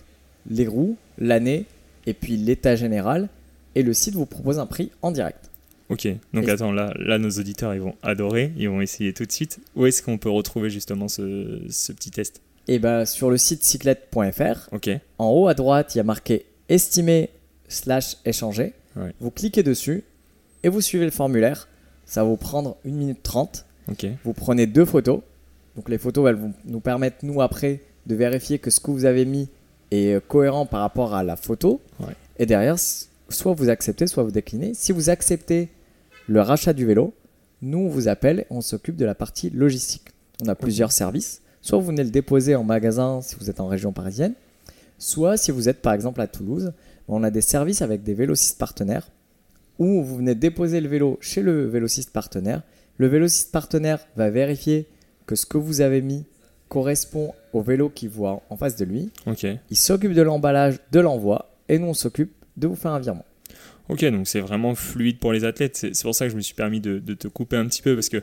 les 0.49 0.67
roues, 0.67 0.97
l'année 1.17 1.65
et 2.05 2.13
puis 2.13 2.37
l'état 2.37 2.75
général. 2.75 3.29
Et 3.75 3.83
le 3.83 3.93
site 3.93 4.15
vous 4.15 4.25
propose 4.25 4.59
un 4.59 4.65
prix 4.65 4.91
en 5.01 5.11
direct. 5.11 5.51
Ok, 5.89 6.07
donc 6.33 6.47
Et- 6.47 6.49
attends, 6.51 6.71
là, 6.71 6.93
là, 6.97 7.17
nos 7.17 7.29
auditeurs, 7.29 7.73
ils 7.73 7.79
vont 7.81 7.95
adorer, 8.03 8.51
ils 8.57 8.67
vont 8.67 8.81
essayer 8.81 9.13
tout 9.13 9.25
de 9.25 9.31
suite. 9.31 9.59
Où 9.75 9.85
est-ce 9.85 10.01
qu'on 10.03 10.17
peut 10.17 10.29
retrouver 10.29 10.69
justement 10.69 11.07
ce, 11.07 11.61
ce 11.69 11.91
petit 11.93 12.11
test? 12.11 12.41
Et 12.67 12.79
bah, 12.79 13.05
sur 13.05 13.29
le 13.29 13.37
site 13.37 13.63
cyclette.fr, 13.63 14.67
Ok, 14.73 14.89
en 15.19 15.29
haut 15.29 15.47
à 15.47 15.53
droite, 15.53 15.95
il 15.95 15.99
y 15.99 16.01
a 16.01 16.03
marqué 16.03 16.45
Estimer 16.67 17.29
slash 17.69 18.17
échanger. 18.25 18.73
Ouais. 18.97 19.13
Vous 19.21 19.31
cliquez 19.31 19.63
dessus 19.63 20.03
et 20.63 20.69
vous 20.69 20.81
suivez 20.81 21.05
le 21.05 21.11
formulaire. 21.11 21.69
Ça 22.07 22.23
va 22.23 22.29
vous 22.29 22.37
prendre 22.37 22.77
1 22.85 22.89
minute 22.89 23.21
30. 23.21 23.65
ok, 23.91 24.07
Vous 24.23 24.33
prenez 24.33 24.65
deux 24.65 24.85
photos. 24.85 25.19
Donc 25.75 25.89
les 25.89 25.99
photos, 25.99 26.27
elles 26.29 26.35
vont 26.35 26.53
nous 26.65 26.79
permettre, 26.79 27.17
nous, 27.21 27.41
après, 27.41 27.81
de 28.07 28.15
vérifier 28.15 28.57
que 28.57 28.71
ce 28.71 28.79
que 28.79 28.89
vous 28.89 29.05
avez 29.05 29.25
mis 29.25 29.49
est 29.91 30.13
euh, 30.15 30.19
cohérent 30.25 30.65
par 30.65 30.79
rapport 30.79 31.13
à 31.13 31.21
la 31.23 31.35
photo. 31.35 31.81
Ouais. 31.99 32.15
Et 32.39 32.45
derrière, 32.45 32.77
soit 32.79 33.53
vous 33.53 33.69
acceptez, 33.69 34.07
soit 34.07 34.23
vous 34.23 34.31
déclinez. 34.31 34.73
Si 34.73 34.91
vous 34.91 35.09
acceptez 35.09 35.69
le 36.27 36.41
rachat 36.41 36.73
du 36.73 36.85
vélo, 36.85 37.13
nous, 37.61 37.79
on 37.79 37.89
vous 37.89 38.07
appelle 38.07 38.39
et 38.39 38.45
on 38.49 38.61
s'occupe 38.61 38.95
de 38.95 39.05
la 39.05 39.13
partie 39.13 39.49
logistique. 39.49 40.09
On 40.43 40.47
a 40.47 40.55
plusieurs 40.55 40.91
services. 40.91 41.41
Soit 41.61 41.77
vous 41.79 41.87
venez 41.87 42.03
le 42.03 42.09
déposer 42.09 42.55
en 42.55 42.63
magasin 42.63 43.19
si 43.21 43.35
vous 43.35 43.49
êtes 43.49 43.59
en 43.59 43.67
région 43.67 43.91
parisienne, 43.91 44.33
soit 44.97 45.35
si 45.35 45.51
vous 45.51 45.67
êtes 45.67 45.81
par 45.81 45.93
exemple 45.93 46.21
à 46.21 46.27
Toulouse, 46.27 46.71
on 47.07 47.23
a 47.23 47.31
des 47.31 47.41
services 47.41 47.81
avec 47.81 48.03
des 48.03 48.13
vélocistes 48.13 48.57
partenaires 48.57 49.09
où 49.79 50.03
vous 50.03 50.17
venez 50.17 50.35
déposer 50.35 50.81
le 50.81 50.89
vélo 50.89 51.17
chez 51.21 51.41
le 51.41 51.65
vélociste 51.65 52.11
partenaire. 52.11 52.61
Le 52.97 53.07
vélociste 53.07 53.51
partenaire 53.51 53.99
va 54.15 54.29
vérifier 54.29 54.87
que 55.25 55.35
ce 55.35 55.45
que 55.45 55.57
vous 55.57 55.81
avez 55.81 56.01
mis 56.01 56.25
correspond 56.69 57.33
au 57.53 57.61
vélo 57.61 57.89
qui 57.89 58.07
voit 58.07 58.41
en 58.49 58.57
face 58.57 58.75
de 58.75 58.85
lui. 58.85 59.11
Il 59.69 59.77
s'occupe 59.77 60.13
de 60.13 60.21
l'emballage, 60.21 60.79
de 60.91 60.99
l'envoi, 60.99 61.51
et 61.69 61.79
nous 61.79 61.87
on 61.87 61.93
s'occupe 61.93 62.31
de 62.57 62.67
vous 62.67 62.75
faire 62.75 62.91
un 62.91 62.99
virement. 62.99 63.25
Ok, 63.89 64.03
donc 64.05 64.27
c'est 64.27 64.41
vraiment 64.41 64.75
fluide 64.75 65.19
pour 65.19 65.31
les 65.31 65.45
athlètes. 65.45 65.77
C'est 65.77 65.95
c'est 65.95 66.03
pour 66.03 66.15
ça 66.15 66.25
que 66.25 66.31
je 66.31 66.35
me 66.35 66.41
suis 66.41 66.55
permis 66.55 66.81
de, 66.81 66.99
de 66.99 67.13
te 67.13 67.27
couper 67.27 67.55
un 67.55 67.65
petit 67.67 67.81
peu 67.81 67.93
parce 67.95 68.09
que 68.09 68.21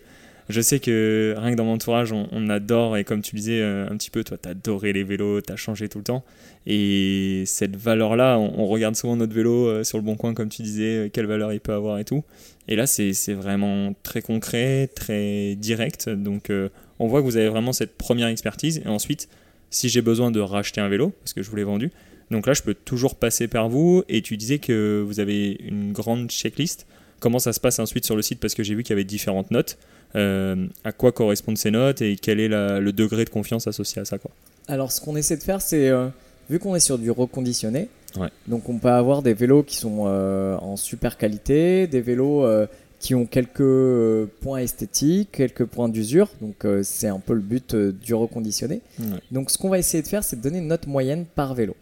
je 0.49 0.61
sais 0.61 0.79
que 0.79 1.35
rien 1.39 1.53
que 1.53 1.57
dans 1.57 1.65
mon 1.65 1.75
entourage, 1.75 2.13
on, 2.13 2.49
adore, 2.49 2.97
et 2.97 3.05
comme 3.05 3.23
tu 3.23 3.35
disais 3.35 3.61
euh, 3.61 3.89
un 3.89 3.97
petit 3.97 4.11
peu, 4.11 4.25
toi, 4.25 4.37
t'as 4.41 4.51
adoré 4.51 4.93
les 4.93 5.03
vélos, 5.03 5.41
t'as 5.41 5.57
changé 5.57 5.89
tout 5.89 5.99
le 5.99 6.05
temps. 6.05 6.25
Et 6.67 7.45
cette 7.47 7.77
valeur-là, 7.77 8.39
on, 8.39 8.67
regarde 8.67 8.95
souvent 8.95 9.17
notre 9.17 9.35
vélo 9.35 9.69
euh, 9.69 9.85
sur 9.85 9.97
le 9.97 10.05
bon 10.05 10.17
coin, 10.17 10.35
comme 10.35 10.51
tu 10.51 10.63
disais, 10.63 11.07
euh, 11.07 11.09
quelle 11.11 11.27
valeur 11.27 11.53
il 11.53 11.61
peut 11.61 11.73
avoir 11.73 11.99
et 11.99 12.05
tout. 12.05 12.25
Et 12.69 12.77
là, 12.77 12.87
c'est 12.87 13.13
vraiment 13.33 13.95
très 14.03 14.21
concret, 14.21 14.89
très 14.95 15.55
direct. 15.55 16.09
Donc, 16.09 16.51
on 16.99 17.07
voit 17.07 17.21
que 17.21 17.27
vous 17.27 17.37
avez 17.37 17.51
vraiment 17.51 17.75
cette 17.75 17.99
première 17.99 18.29
expertise. 18.29 18.81
Et 18.85 18.89
ensuite, 18.89 19.29
si 19.69 19.91
j'ai 19.91 20.01
besoin 20.01 20.31
de 20.31 20.41
racheter 20.41 20.81
un 20.81 20.89
vélo, 20.89 21.11
parce 21.21 21.35
que 21.35 21.43
je 21.43 21.51
vous 21.51 21.57
l'ai 21.57 21.65
vendu, 21.65 21.91
donc 22.31 22.47
là, 22.47 22.55
je 22.55 22.63
peux 22.63 22.73
toujours 22.73 23.17
passer 23.17 23.49
par 23.49 23.69
vous. 23.69 24.03
Et 24.09 24.23
tu 24.23 24.39
disais 24.39 24.61
que 24.61 25.05
vous 25.07 25.21
avez 25.21 25.59
une 25.61 25.93
grande 25.93 26.31
checklist. 26.31 26.87
Comment 27.25 27.39
ça 27.39 27.55
se 27.55 27.61
passe 27.61 27.79
ensuite 27.79 28.05
sur 28.05 28.17
le 28.17 28.21
site 28.21 28.39
Parce 28.39 28.53
que 28.53 28.63
j'ai 28.63 28.75
vu 28.75 28.83
qu'il 28.83 28.91
y 28.91 28.93
avait 28.99 29.05
différentes 29.05 29.51
notes. 29.51 29.79
Euh, 30.15 30.67
à 30.85 30.93
quoi 30.93 31.11
correspondent 31.11 31.57
ces 31.57 31.71
notes 31.71 32.03
et 32.03 32.17
quel 32.21 32.39
est 32.39 32.49
la- 32.49 32.81
le 32.81 32.93
degré 32.93 33.25
de 33.25 33.31
confiance 33.31 33.67
associé 33.67 34.03
à 34.03 34.05
ça 34.05 34.19
quoi. 34.19 34.31
Alors 34.69 34.93
ce 34.93 35.01
qu'on 35.01 35.17
essaie 35.17 35.39
de 35.39 35.43
faire, 35.43 35.63
c'est, 35.63 35.89
euh, 35.89 36.09
vu 36.51 36.59
qu'on 36.59 36.75
est 36.75 36.81
sur 36.81 36.99
du 36.99 37.11
reconditionné, 37.11 37.89
Ouais. 38.19 38.29
donc 38.47 38.69
on 38.69 38.79
peut 38.79 38.91
avoir 38.91 39.23
des 39.23 39.33
vélos 39.33 39.63
qui 39.63 39.79
sont 39.79 40.03
euh, 40.07 40.59
en 40.59 40.77
super 40.77 41.17
qualité, 41.17 41.87
des 41.87 42.03
vélos 42.03 42.45
qui 43.01 43.15
ont 43.15 43.25
quelques 43.25 44.27
points 44.43 44.59
esthétiques, 44.59 45.31
quelques 45.33 45.65
points 45.65 45.89
d'usure, 45.89 46.29
donc 46.43 46.67
c'est 46.83 47.09
un 47.09 47.21
peu 47.21 47.33
le 47.33 47.41
but 47.41 47.75
du 47.75 48.13
reconditionné. 48.13 48.83
Ouais. 49.01 49.07
Donc 49.33 49.51
ce 49.51 49.57
qu'on 49.57 49.71
va 49.71 49.79
essayer 49.79 50.03
de 50.03 50.09
faire, 50.09 50.23
c'est 50.25 50.37
de 50.37 50.43
donner 50.43 50.59
une 50.59 50.69
note 50.69 50.87
moyenne 50.87 51.25
par 51.25 51.55
vélo, 51.55 51.75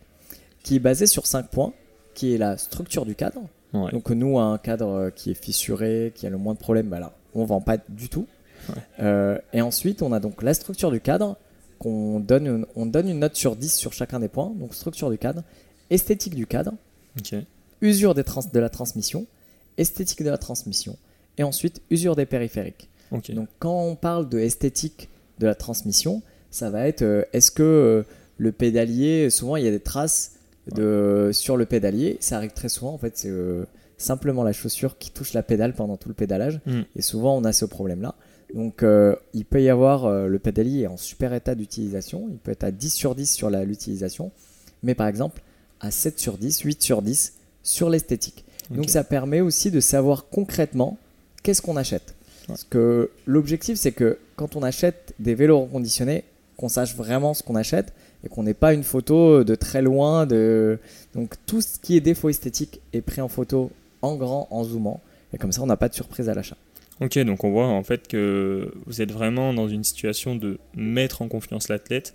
qui 0.63 0.77
est 0.77 0.79
basée 0.79 1.07
sur 1.09 1.27
5 1.27 1.49
points, 1.49 1.73
qui 2.15 2.33
est 2.33 2.39
la 2.39 2.57
structure 2.57 3.05
du 3.05 3.17
cadre. 3.17 3.41
Ouais. 3.75 3.91
Donc 3.91 4.11
nous, 4.11 4.39
un 4.39 4.59
cadre 4.59 4.89
euh, 4.89 5.11
qui 5.11 5.31
est 5.31 5.35
fissuré, 5.43 6.13
qui 6.15 6.27
a 6.27 6.31
le 6.31 6.37
moins 6.39 6.55
de 6.55 6.59
problèmes, 6.59 6.89
bah 6.89 7.01
là, 7.01 7.13
on 7.35 7.45
vend 7.45 7.61
pas 7.61 7.79
du 7.89 8.09
tout. 8.09 8.27
Euh, 9.01 9.39
et 9.53 9.61
ensuite, 9.63 10.03
on 10.03 10.13
a 10.13 10.21
donc 10.21 10.43
la 10.43 10.55
structure 10.55 10.91
du 10.91 11.01
cadre, 11.01 11.37
qu'on 11.79 12.21
donne, 12.21 12.47
une- 12.47 12.67
on 12.77 12.87
donne 12.87 13.09
une 13.09 13.19
note 13.21 13.35
sur 13.35 13.57
10 13.57 13.75
sur 13.75 13.93
chacun 13.93 14.21
des 14.21 14.29
points. 14.29 14.53
Donc 14.57 14.75
structure 14.75 15.11
du 15.11 15.19
cadre, 15.19 15.43
esthétique 15.91 16.35
du 16.35 16.47
cadre, 16.47 16.73
usure 17.81 18.15
des 18.15 18.25
trans- 18.25 18.43
de 18.53 18.61
la 18.61 18.69
transmission, 18.69 19.27
esthétique 19.79 20.23
de 20.23 20.31
la 20.31 20.39
transmission, 20.39 20.97
et 21.39 21.43
ensuite 21.43 21.81
usure 21.91 22.15
des 22.15 22.27
périphériques. 22.27 22.89
Donc 23.35 23.49
quand 23.59 23.83
on 23.85 23.97
parle 23.97 24.29
de 24.29 24.39
esthétique 24.39 25.09
de 25.39 25.47
la 25.47 25.55
transmission, 25.55 26.23
ça 26.51 26.71
va 26.71 26.87
être 26.87 27.03
euh, 27.03 27.25
est-ce 27.33 27.51
que 27.51 27.63
euh, 27.63 28.03
le 28.39 28.53
pédalier, 28.53 29.29
souvent 29.31 29.57
il 29.57 29.65
y 29.65 29.69
a 29.69 29.71
des 29.71 29.81
traces 29.81 30.33
de, 30.71 31.31
sur 31.33 31.57
le 31.57 31.67
pédalier, 31.67 32.19
ça 32.21 32.37
arrive 32.37 32.53
très 32.53 32.69
souvent 32.69 32.93
en 32.95 32.99
fait, 32.99 33.17
c'est 33.17 33.29
euh, 33.31 33.65
simplement 33.99 34.45
la 34.45 34.53
chaussure 34.53 34.99
qui 34.99 35.11
touche 35.11 35.33
la 35.33 35.43
pédale 35.43 35.75
pendant 35.75 35.97
tout 35.97 36.09
le 36.09 36.15
pédalage, 36.15 36.61
Mm. 36.67 36.83
et 36.97 37.03
souvent 37.03 37.37
on 37.37 37.45
a 37.45 37.53
ce 37.53 37.65
problème-là. 37.65 38.15
Donc 38.55 38.83
euh, 38.83 39.17
il 39.33 39.45
peut 39.45 39.63
y 39.63 39.69
avoir 39.71 40.05
euh, 40.05 40.27
le 40.27 40.39
pédalier 40.39 40.83
est 40.83 40.87
en 40.87 40.97
super 40.97 41.33
état 41.33 41.55
d'utilisation, 41.55 42.27
il 42.31 42.37
peut 42.37 42.51
être 42.53 42.65
à 42.65 42.71
10 42.71 42.91
sur 42.91 43.15
10 43.15 43.33
sur 43.33 43.51
l'utilisation, 43.51 44.31
mais 44.83 44.95
par 44.95 45.07
exemple 45.07 45.41
à 45.81 45.91
7 45.91 46.19
sur 46.19 46.39
10, 46.39 46.61
8 46.61 46.83
sur 46.83 47.03
10 47.03 47.35
sur 47.63 47.91
l'esthétique. 47.91 48.45
Donc 48.71 48.89
ça 48.89 49.05
permet 49.05 49.41
aussi 49.41 49.71
de 49.71 49.81
savoir 49.81 50.27
concrètement 50.31 50.97
qu'est-ce 51.43 51.61
qu'on 51.61 51.77
achète. 51.77 52.15
Parce 52.47 52.65
que 52.65 53.11
l'objectif, 53.27 53.77
c'est 53.79 53.93
que 53.93 54.19
quand 54.37 54.57
on 54.57 54.63
achète 54.63 55.15
des 55.19 55.35
vélos 55.35 55.61
reconditionnés, 55.61 56.25
qu'on 56.57 56.69
sache 56.69 56.95
vraiment 56.97 57.35
ce 57.35 57.43
qu'on 57.43 57.57
achète 57.57 57.93
et 58.25 58.29
qu'on 58.29 58.43
n'ait 58.43 58.55
pas 58.55 58.75
une 58.75 58.83
photo 58.83 59.45
de 59.45 59.55
très 59.55 59.83
loin. 59.83 60.27
De... 60.27 60.79
Donc 61.15 61.35
tout 61.47 61.61
ce 61.61 61.79
qui 61.79 61.97
est 61.97 62.01
défaut 62.01 62.29
esthétique 62.29 62.81
est 62.93 63.01
pris 63.01 63.21
en 63.21 63.29
photo 63.29 63.71
en 64.03 64.17
grand, 64.17 64.49
en 64.51 64.65
zoomant. 64.65 65.01
Et 65.33 65.39
comme 65.39 65.53
ça, 65.53 65.63
on 65.63 65.67
n'a 65.67 65.77
pas 65.77 65.89
de 65.89 65.95
surprise 65.95 66.29
à 66.29 66.35
l'achat. 66.35 66.57
Ok, 67.01 67.19
donc 67.21 67.43
on 67.43 67.51
voit 67.51 67.67
en 67.67 67.83
fait 67.83 68.07
que 68.07 68.73
vous 68.87 69.01
êtes 69.01 69.11
vraiment 69.11 69.55
dans 69.55 69.69
une 69.69 69.83
situation 69.83 70.37
de 70.37 70.59
mettre 70.77 71.23
en 71.23 71.29
confiance 71.29 71.69
l'athlète, 71.69 72.15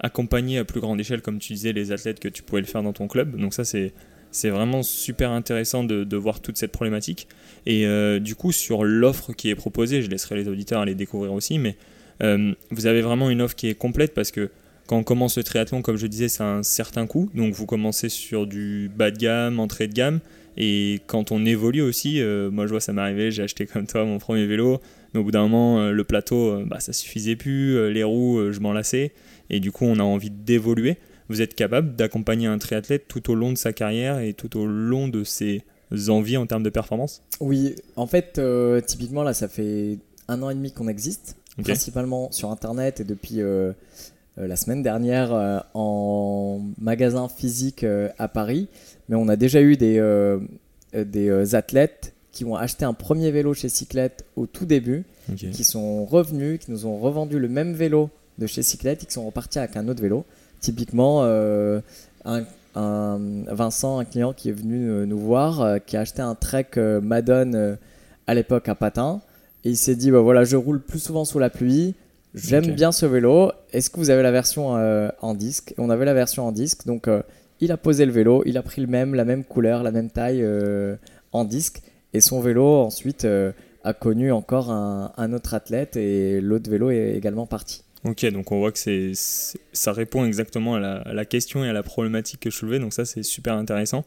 accompagner 0.00 0.58
à 0.58 0.64
plus 0.64 0.80
grande 0.80 1.00
échelle, 1.00 1.22
comme 1.22 1.38
tu 1.38 1.54
disais, 1.54 1.72
les 1.72 1.92
athlètes 1.92 2.20
que 2.20 2.28
tu 2.28 2.42
pouvais 2.42 2.60
le 2.60 2.66
faire 2.66 2.82
dans 2.82 2.92
ton 2.92 3.08
club. 3.08 3.36
Donc 3.36 3.54
ça, 3.54 3.64
c'est 3.64 3.92
c'est 4.30 4.50
vraiment 4.50 4.82
super 4.82 5.30
intéressant 5.30 5.84
de, 5.84 6.16
voir 6.16 6.40
toute 6.40 6.58
cette 6.58 6.72
problématique. 6.72 7.28
Et 7.66 7.86
euh, 7.86 8.18
du 8.18 8.34
coup, 8.34 8.52
sur 8.52 8.84
l'offre 8.84 9.32
qui 9.32 9.48
est 9.48 9.54
proposée, 9.54 10.02
je 10.02 10.10
laisserai 10.10 10.36
les 10.36 10.48
auditeurs 10.48 10.82
aller 10.82 10.94
découvrir 10.94 11.32
aussi, 11.32 11.58
mais 11.58 11.76
euh, 12.22 12.52
vous 12.70 12.86
avez 12.86 13.00
vraiment 13.00 13.30
une 13.30 13.40
offre 13.40 13.54
qui 13.54 13.68
est 13.68 13.74
complète 13.74 14.14
parce 14.14 14.30
que 14.30 14.50
quand 14.88 14.96
on 14.96 15.04
commence 15.04 15.36
le 15.36 15.44
triathlon, 15.44 15.82
comme 15.82 15.96
je 15.96 16.06
disais, 16.06 16.28
c'est 16.28 16.42
un 16.42 16.62
certain 16.62 17.06
coût. 17.06 17.28
Donc 17.34 17.52
vous 17.52 17.66
commencez 17.66 18.08
sur 18.08 18.46
du 18.46 18.90
bas 18.96 19.10
de 19.10 19.18
gamme, 19.18 19.60
entrée 19.60 19.86
de 19.86 19.92
gamme. 19.92 20.20
Et 20.56 21.00
quand 21.06 21.30
on 21.30 21.44
évolue 21.44 21.82
aussi, 21.82 22.22
euh, 22.22 22.50
moi 22.50 22.66
je 22.66 22.70
vois 22.70 22.80
ça 22.80 22.94
m'est 22.94 23.02
arrivé, 23.02 23.30
j'ai 23.30 23.42
acheté 23.42 23.66
comme 23.66 23.86
toi 23.86 24.04
mon 24.06 24.18
premier 24.18 24.46
vélo, 24.46 24.80
mais 25.12 25.20
au 25.20 25.24
bout 25.24 25.30
d'un 25.30 25.42
moment, 25.42 25.78
euh, 25.78 25.92
le 25.92 26.04
plateau, 26.04 26.48
euh, 26.48 26.64
bah, 26.66 26.80
ça 26.80 26.94
suffisait 26.94 27.36
plus, 27.36 27.92
les 27.92 28.02
roues, 28.02 28.50
je 28.50 28.58
m'en 28.60 28.72
lassais. 28.72 29.12
Et 29.50 29.60
du 29.60 29.72
coup, 29.72 29.84
on 29.84 29.98
a 29.98 30.02
envie 30.02 30.30
d'évoluer. 30.30 30.96
Vous 31.28 31.42
êtes 31.42 31.54
capable 31.54 31.94
d'accompagner 31.94 32.46
un 32.46 32.56
triathlète 32.56 33.06
tout 33.08 33.30
au 33.30 33.34
long 33.34 33.52
de 33.52 33.58
sa 33.58 33.74
carrière 33.74 34.20
et 34.20 34.32
tout 34.32 34.58
au 34.58 34.64
long 34.64 35.06
de 35.06 35.22
ses 35.22 35.62
envies 36.08 36.38
en 36.38 36.46
termes 36.46 36.62
de 36.62 36.70
performance? 36.70 37.22
Oui, 37.40 37.74
en 37.96 38.06
fait, 38.06 38.40
typiquement, 38.86 39.22
là, 39.22 39.34
ça 39.34 39.48
fait 39.48 39.98
un 40.28 40.42
an 40.42 40.48
et 40.48 40.54
demi 40.54 40.72
qu'on 40.72 40.88
existe, 40.88 41.36
principalement 41.62 42.32
sur 42.32 42.50
Internet 42.50 43.00
et 43.00 43.04
depuis 43.04 43.42
la 44.46 44.56
semaine 44.56 44.82
dernière 44.82 45.32
euh, 45.32 45.58
en 45.74 46.60
magasin 46.80 47.28
physique 47.28 47.82
euh, 47.84 48.08
à 48.18 48.28
Paris. 48.28 48.68
Mais 49.08 49.16
on 49.16 49.28
a 49.28 49.36
déjà 49.36 49.60
eu 49.60 49.76
des, 49.76 49.98
euh, 49.98 50.38
euh, 50.94 51.04
des 51.04 51.28
euh, 51.28 51.54
athlètes 51.56 52.12
qui 52.32 52.44
ont 52.44 52.54
acheté 52.54 52.84
un 52.84 52.92
premier 52.92 53.30
vélo 53.32 53.52
chez 53.54 53.68
Cyclette 53.68 54.24
au 54.36 54.46
tout 54.46 54.66
début, 54.66 55.04
qui 55.50 55.64
sont 55.64 56.04
revenus, 56.04 56.60
qui 56.60 56.70
nous 56.70 56.86
ont 56.86 56.98
revendu 56.98 57.38
le 57.38 57.48
même 57.48 57.72
vélo 57.72 58.10
de 58.38 58.46
chez 58.46 58.62
Cyclette 58.62 59.02
et 59.02 59.06
qui 59.06 59.12
sont 59.12 59.26
repartis 59.26 59.58
avec 59.58 59.76
un 59.76 59.88
autre 59.88 60.00
vélo. 60.00 60.24
Typiquement, 60.60 61.22
euh, 61.24 61.80
un, 62.24 62.44
un- 62.76 63.18
Vincent, 63.50 63.98
un 63.98 64.04
client 64.04 64.32
qui 64.32 64.50
est 64.50 64.52
venu 64.52 64.88
euh, 64.88 65.04
nous 65.06 65.18
voir, 65.18 65.60
euh, 65.62 65.78
qui 65.78 65.96
a 65.96 66.00
acheté 66.00 66.22
un 66.22 66.34
Trek 66.36 66.66
euh, 66.76 67.00
Madone 67.00 67.54
euh, 67.56 67.74
à 68.28 68.34
l'époque 68.34 68.68
à 68.68 68.74
patin. 68.76 69.20
Et 69.64 69.70
il 69.70 69.76
s'est 69.76 69.96
dit, 69.96 70.10
bah 70.12 70.20
voilà, 70.20 70.44
je 70.44 70.56
roule 70.56 70.80
plus 70.80 71.00
souvent 71.00 71.24
sous 71.24 71.40
la 71.40 71.50
pluie, 71.50 71.94
j'aime 72.34 72.72
bien 72.72 72.92
ce 72.92 73.06
vélo, 73.06 73.52
est-ce 73.72 73.90
que 73.90 73.96
vous 73.96 74.10
avez 74.10 74.22
la 74.22 74.30
version 74.30 74.76
euh, 74.76 75.08
en 75.20 75.34
disque? 75.34 75.74
On 75.78 75.90
avait 75.90 76.04
la 76.04 76.14
version 76.14 76.46
en 76.46 76.52
disque, 76.52 76.86
donc 76.86 77.08
euh, 77.08 77.22
il 77.60 77.72
a 77.72 77.76
posé 77.76 78.06
le 78.06 78.12
vélo, 78.12 78.42
il 78.46 78.56
a 78.56 78.62
pris 78.62 78.80
le 78.80 78.86
même, 78.86 79.14
la 79.14 79.24
même 79.24 79.44
couleur, 79.44 79.82
la 79.82 79.90
même 79.90 80.10
taille 80.10 80.42
euh, 80.42 80.96
en 81.32 81.44
disque, 81.44 81.82
et 82.14 82.20
son 82.20 82.40
vélo 82.40 82.64
ensuite 82.64 83.26
a 83.84 83.92
connu 83.92 84.32
encore 84.32 84.70
un, 84.70 85.12
un 85.16 85.32
autre 85.32 85.54
athlète, 85.54 85.96
et 85.96 86.40
l'autre 86.40 86.70
vélo 86.70 86.90
est 86.90 87.14
également 87.16 87.46
parti. 87.46 87.82
Ok, 88.04 88.24
donc 88.30 88.52
on 88.52 88.58
voit 88.58 88.70
que 88.72 88.78
c'est, 88.78 89.12
ça 89.72 89.92
répond 89.92 90.24
exactement 90.24 90.76
à 90.76 90.80
la, 90.80 90.96
à 90.98 91.12
la 91.12 91.24
question 91.24 91.64
et 91.64 91.68
à 91.68 91.72
la 91.72 91.82
problématique 91.82 92.40
que 92.40 92.50
je 92.50 92.56
soulevais, 92.56 92.78
donc 92.78 92.92
ça 92.92 93.04
c'est 93.04 93.22
super 93.22 93.54
intéressant. 93.54 94.04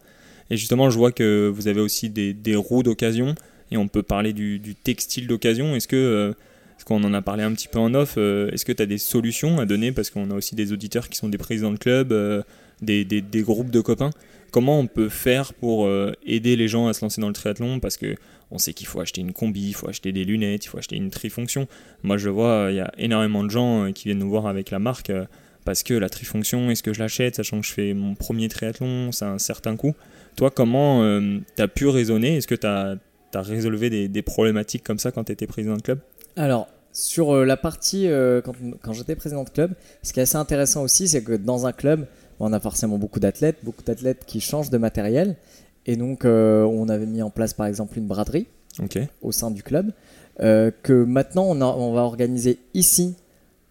Et 0.49 0.57
justement, 0.57 0.89
je 0.89 0.97
vois 0.97 1.11
que 1.11 1.47
vous 1.53 1.67
avez 1.67 1.79
aussi 1.79 2.09
des, 2.09 2.33
des 2.33 2.55
roues 2.55 2.83
d'occasion, 2.83 3.35
et 3.69 3.77
on 3.77 3.87
peut 3.87 4.03
parler 4.03 4.33
du, 4.33 4.59
du 4.59 4.75
textile 4.75 5.27
d'occasion. 5.27 5.75
Est-ce 5.75 5.87
que, 5.87 6.33
parce 6.81 6.99
qu'on 6.99 7.07
en 7.07 7.13
a 7.13 7.21
parlé 7.21 7.43
un 7.43 7.53
petit 7.53 7.67
peu 7.67 7.77
en 7.77 7.93
off, 7.93 8.15
euh, 8.17 8.49
est-ce 8.49 8.65
que 8.65 8.71
tu 8.71 8.81
as 8.81 8.87
des 8.87 8.97
solutions 8.97 9.59
à 9.59 9.67
donner? 9.67 9.91
Parce 9.91 10.09
qu'on 10.09 10.31
a 10.31 10.33
aussi 10.33 10.55
des 10.55 10.73
auditeurs 10.73 11.09
qui 11.09 11.17
sont 11.17 11.29
des 11.29 11.37
présidents 11.37 11.71
de 11.71 11.77
club, 11.77 12.11
euh, 12.11 12.41
des, 12.81 13.23
groupes 13.43 13.69
de 13.69 13.81
copains. 13.81 14.09
Comment 14.51 14.79
on 14.79 14.87
peut 14.87 15.09
faire 15.09 15.53
pour 15.53 15.85
euh, 15.85 16.13
aider 16.25 16.55
les 16.55 16.67
gens 16.67 16.87
à 16.87 16.93
se 16.93 17.05
lancer 17.05 17.21
dans 17.21 17.27
le 17.27 17.33
triathlon? 17.33 17.79
Parce 17.79 17.97
que 17.97 18.15
on 18.49 18.57
sait 18.57 18.73
qu'il 18.73 18.87
faut 18.87 18.99
acheter 18.99 19.21
une 19.21 19.31
combi, 19.31 19.69
il 19.69 19.73
faut 19.73 19.87
acheter 19.89 20.11
des 20.11 20.23
lunettes, 20.23 20.65
il 20.65 20.69
faut 20.69 20.79
acheter 20.79 20.95
une 20.95 21.11
trifonction. 21.11 21.67
Moi, 22.01 22.17
je 22.17 22.29
vois, 22.29 22.69
il 22.71 22.77
y 22.77 22.79
a 22.79 22.91
énormément 22.97 23.43
de 23.43 23.51
gens 23.51 23.85
euh, 23.85 23.91
qui 23.91 24.05
viennent 24.05 24.17
nous 24.17 24.29
voir 24.29 24.47
avec 24.47 24.71
la 24.71 24.79
marque 24.79 25.11
euh, 25.11 25.25
parce 25.65 25.83
que 25.83 25.93
la 25.93 26.09
trifonction, 26.09 26.71
est-ce 26.71 26.81
que 26.81 26.93
je 26.93 26.99
l'achète, 26.99 27.35
sachant 27.35 27.61
que 27.61 27.67
je 27.67 27.73
fais 27.73 27.93
mon 27.93 28.15
premier 28.15 28.47
triathlon, 28.49 29.11
c'est 29.11 29.25
un 29.25 29.37
certain 29.37 29.75
coût. 29.75 29.93
Toi, 30.35 30.49
comment 30.49 31.19
tu 31.55 31.61
as 31.61 31.67
pu 31.67 31.87
raisonner? 31.87 32.37
Est-ce 32.37 32.47
que 32.47 32.55
tu 32.55 32.65
as, 32.65 32.97
résolu 33.35 33.89
des, 33.91 34.07
des 34.07 34.21
problématiques 34.23 34.83
comme 34.83 34.97
ça 34.97 35.11
quand 35.11 35.25
tu 35.25 35.31
étais 35.31 35.45
président 35.45 35.77
de 35.77 35.83
club? 35.83 35.99
Alors, 36.35 36.67
sur 36.93 37.35
euh, 37.35 37.45
la 37.45 37.57
partie, 37.57 38.07
euh, 38.07 38.41
quand, 38.41 38.53
quand 38.81 38.93
j'étais 38.93 39.15
président 39.15 39.43
de 39.43 39.49
club, 39.49 39.73
ce 40.03 40.13
qui 40.13 40.19
est 40.19 40.23
assez 40.23 40.35
intéressant 40.37 40.81
aussi, 40.83 41.07
c'est 41.07 41.23
que 41.23 41.33
dans 41.33 41.65
un 41.65 41.71
club, 41.71 42.05
on 42.39 42.53
a 42.53 42.59
forcément 42.59 42.97
beaucoup 42.97 43.19
d'athlètes, 43.19 43.57
beaucoup 43.63 43.83
d'athlètes 43.83 44.25
qui 44.25 44.41
changent 44.41 44.69
de 44.69 44.77
matériel. 44.77 45.35
Et 45.85 45.95
donc, 45.95 46.25
euh, 46.25 46.63
on 46.63 46.89
avait 46.89 47.05
mis 47.05 47.21
en 47.21 47.29
place 47.29 47.53
par 47.53 47.65
exemple 47.67 47.97
une 47.97 48.07
braderie 48.07 48.47
au 49.21 49.31
sein 49.31 49.51
du 49.51 49.63
club, 49.63 49.91
que 50.39 51.03
maintenant 51.03 51.43
on, 51.47 51.59
a- 51.61 51.65
on 51.65 51.93
va 51.93 52.01
organiser 52.01 52.57
ici 52.73 53.15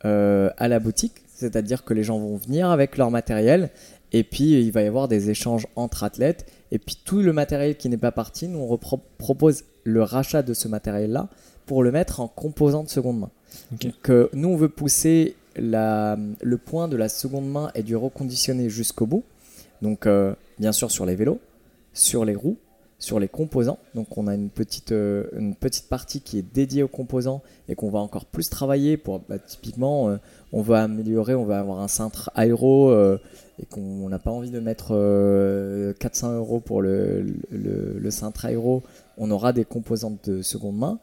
à 0.04 0.68
la 0.68 0.78
boutique, 0.78 1.24
c'est-à-dire 1.34 1.84
que 1.84 1.94
les 1.94 2.04
gens 2.04 2.18
vont 2.18 2.36
venir 2.36 2.70
avec 2.70 2.96
leur 2.98 3.10
matériel 3.10 3.70
et 4.12 4.24
puis 4.24 4.60
il 4.62 4.70
va 4.72 4.82
y 4.82 4.86
avoir 4.86 5.08
des 5.08 5.30
échanges 5.30 5.66
entre 5.74 6.04
athlètes. 6.04 6.46
Et 6.70 6.78
puis 6.78 6.98
tout 7.02 7.20
le 7.22 7.32
matériel 7.32 7.76
qui 7.76 7.88
n'est 7.88 7.96
pas 7.96 8.12
parti, 8.12 8.46
nous 8.46 8.60
on 8.60 8.78
propose 9.18 9.64
le 9.84 10.02
rachat 10.02 10.42
de 10.42 10.52
ce 10.52 10.68
matériel-là 10.68 11.28
pour 11.70 11.84
le 11.84 11.92
mettre 11.92 12.18
en 12.18 12.26
composant 12.26 12.82
de 12.82 12.88
seconde 12.88 13.20
main. 13.20 13.30
Ok. 13.72 13.84
Donc 13.84 14.10
euh, 14.10 14.28
nous 14.32 14.48
on 14.48 14.56
veut 14.56 14.68
pousser 14.68 15.36
la- 15.54 16.18
le 16.42 16.58
point 16.58 16.88
de 16.88 16.96
la 16.96 17.08
seconde 17.08 17.48
main 17.48 17.70
et 17.76 17.84
du 17.84 17.94
reconditionné 17.94 18.68
jusqu'au 18.68 19.06
bout. 19.06 19.22
Donc 19.80 20.06
euh, 20.08 20.34
bien 20.58 20.72
sûr 20.72 20.90
sur 20.90 21.06
les 21.06 21.14
vélos, 21.14 21.38
sur 21.94 22.24
les 22.24 22.34
roues, 22.34 22.56
sur 22.98 23.20
les 23.20 23.28
composants. 23.28 23.78
Donc 23.94 24.18
on 24.18 24.26
a 24.26 24.34
une 24.34 24.48
petite, 24.50 24.90
euh, 24.90 25.26
une 25.38 25.54
petite 25.54 25.88
partie 25.88 26.20
qui 26.22 26.38
est 26.40 26.44
dédiée 26.54 26.82
aux 26.82 26.88
composants 26.88 27.40
et 27.68 27.76
qu'on 27.76 27.88
va 27.90 28.00
encore 28.00 28.24
plus 28.24 28.50
travailler 28.50 28.96
pour 28.96 29.20
bah, 29.28 29.38
typiquement 29.38 30.18
on 30.52 30.62
va 30.62 30.82
améliorer, 30.82 31.36
on 31.36 31.44
va 31.44 31.60
avoir 31.60 31.78
un 31.78 31.86
cintre 31.88 32.32
aéro 32.34 32.92
et 33.62 33.66
qu'on 33.66 34.08
n'a 34.08 34.18
pas 34.18 34.32
envie 34.32 34.50
de 34.50 34.58
mettre 34.58 34.88
euh, 34.90 35.92
400 36.00 36.34
euros 36.34 36.58
pour 36.58 36.82
le, 36.82 37.22
le, 37.52 37.96
le 37.96 38.10
cintre 38.10 38.44
aéro. 38.46 38.82
On 39.22 39.30
aura 39.30 39.52
des 39.52 39.64
composantes 39.66 40.28
de 40.30 40.40
seconde 40.42 40.78
main. 40.78 40.98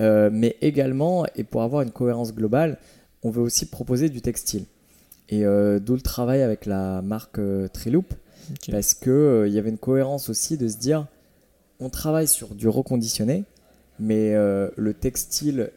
Euh, 0.00 0.28
mais 0.32 0.56
également, 0.60 1.24
et 1.36 1.44
pour 1.44 1.62
avoir 1.62 1.82
une 1.82 1.92
cohérence 1.92 2.34
globale, 2.34 2.78
on 3.22 3.30
veut 3.30 3.42
aussi 3.42 3.66
proposer 3.66 4.08
du 4.08 4.20
textile. 4.20 4.64
Et 5.28 5.44
euh, 5.46 5.78
d'où 5.78 5.94
le 5.94 6.00
travail 6.00 6.42
avec 6.42 6.66
la 6.66 7.00
marque 7.00 7.38
euh, 7.38 7.68
Triloop, 7.68 8.12
Ok. 8.50 8.70
parce 8.72 8.94
que 8.94 9.10
euh, 9.10 9.46
il 9.48 9.54
y 9.54 9.58
avait 9.58 9.70
une 9.70 9.78
cohérence 9.78 10.28
aussi 10.28 10.56
de 10.58 10.66
se 10.66 10.78
dire, 10.78 11.06
on 11.78 11.90
travaille 11.90 12.26
sur 12.26 12.54
du 12.56 12.66
reconditionné, 12.68 13.44
mais 14.00 14.34
le 14.34 14.92
textile 14.94 15.70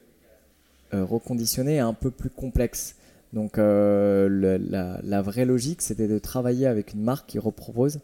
reconditionné 0.91 1.75
est 1.75 1.79
un 1.79 1.93
peu 1.93 2.11
plus 2.11 2.29
complexe. 2.29 2.95
Donc 3.33 3.57
le- 3.57 4.57
la, 4.69 4.99
la 5.03 5.21
vraie 5.21 5.45
logique, 5.45 5.81
c'était 5.81 6.07
de 6.07 6.19
travailler 6.19 6.67
avec 6.67 6.93
une 6.93 7.01
marque 7.03 7.27
qui 7.29 7.39
repropose 7.39 7.99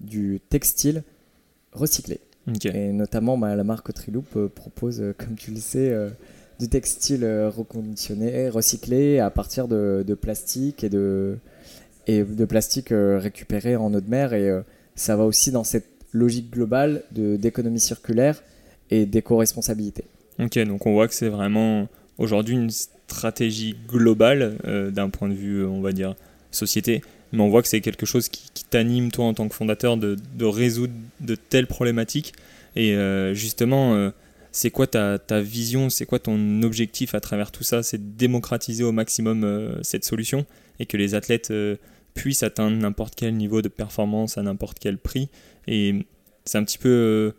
du 0.00 0.40
textile 0.48 1.02
recyclé. 1.72 2.20
Et 2.64 2.92
notamment, 2.92 3.38
bah, 3.38 3.54
la 3.54 3.64
marque 3.64 3.92
Triloop 3.92 4.36
euh, 4.36 4.48
propose, 4.48 5.00
euh, 5.00 5.14
comme 5.16 5.34
tu 5.36 5.50
le 5.50 5.58
sais, 5.58 5.90
euh, 5.90 6.08
du 6.58 6.68
textile 6.68 7.24
reconditionné, 7.24 8.48
recyclé 8.48 9.18
à 9.18 9.30
partir 9.30 9.68
de, 9.68 10.04
de 10.06 10.14
plastique 10.14 10.84
et 10.84 10.88
de, 10.88 11.36
et 12.06 12.22
de 12.22 12.44
plastique 12.44 12.88
récupéré 12.90 13.76
en 13.76 13.94
eau 13.94 14.00
de 14.00 14.10
mer. 14.10 14.34
Et 14.34 14.50
ça 14.94 15.16
va 15.16 15.24
aussi 15.24 15.52
dans 15.52 15.64
cette 15.64 15.86
logique 16.12 16.50
globale 16.50 17.02
d'économie 17.12 17.80
circulaire 17.80 18.42
et 18.90 19.06
d'éco-responsabilité. 19.06 20.04
Ok, 20.38 20.58
donc 20.66 20.84
on 20.84 20.92
voit 20.92 21.08
que 21.08 21.14
c'est 21.14 21.30
vraiment 21.30 21.88
aujourd'hui 22.18 22.54
une 22.54 22.70
stratégie 22.70 23.76
globale 23.88 24.58
euh, 24.66 24.90
d'un 24.90 25.10
point 25.10 25.28
de 25.28 25.34
vue, 25.34 25.64
on 25.64 25.80
va 25.80 25.92
dire, 25.92 26.14
société. 26.50 27.02
Mais 27.32 27.42
on 27.42 27.48
voit 27.48 27.62
que 27.62 27.68
c'est 27.68 27.80
quelque 27.80 28.06
chose 28.06 28.28
qui, 28.28 28.64
t'anime, 28.70 29.10
toi, 29.10 29.26
en 29.26 29.34
tant 29.34 29.48
que 29.48 29.54
fondateur, 29.54 29.96
de, 29.96 30.16
résoudre 30.44 30.92
de 31.20 31.34
telles 31.34 31.66
problématiques. 31.66 32.32
Et 32.76 32.94
euh, 32.94 33.34
justement, 33.34 33.94
euh, 33.94 34.10
c'est 34.52 34.70
quoi 34.70 34.86
ta, 34.86 35.18
vision, 35.40 35.90
c'est 35.90 36.06
quoi 36.06 36.18
ton 36.18 36.62
objectif 36.62 37.14
à 37.14 37.20
travers 37.20 37.50
tout 37.52 37.64
ça? 37.64 37.82
C'est 37.82 37.98
de 37.98 38.16
démocratiser 38.16 38.84
au 38.84 38.92
maximum 38.92 39.44
euh, 39.44 39.78
cette 39.82 40.04
solution 40.04 40.46
et 40.78 40.86
que 40.86 40.96
les 40.96 41.14
athlètes 41.14 41.52
puissent 42.14 42.42
atteindre 42.42 42.76
n'importe 42.76 43.14
quel 43.14 43.34
niveau 43.34 43.62
de 43.62 43.68
performance 43.68 44.38
à 44.38 44.42
n'importe 44.42 44.78
quel 44.78 44.98
prix. 44.98 45.28
Et 45.68 46.06
c'est 46.44 46.58
un 46.58 46.64
petit 46.64 46.78
peu, 46.78 47.34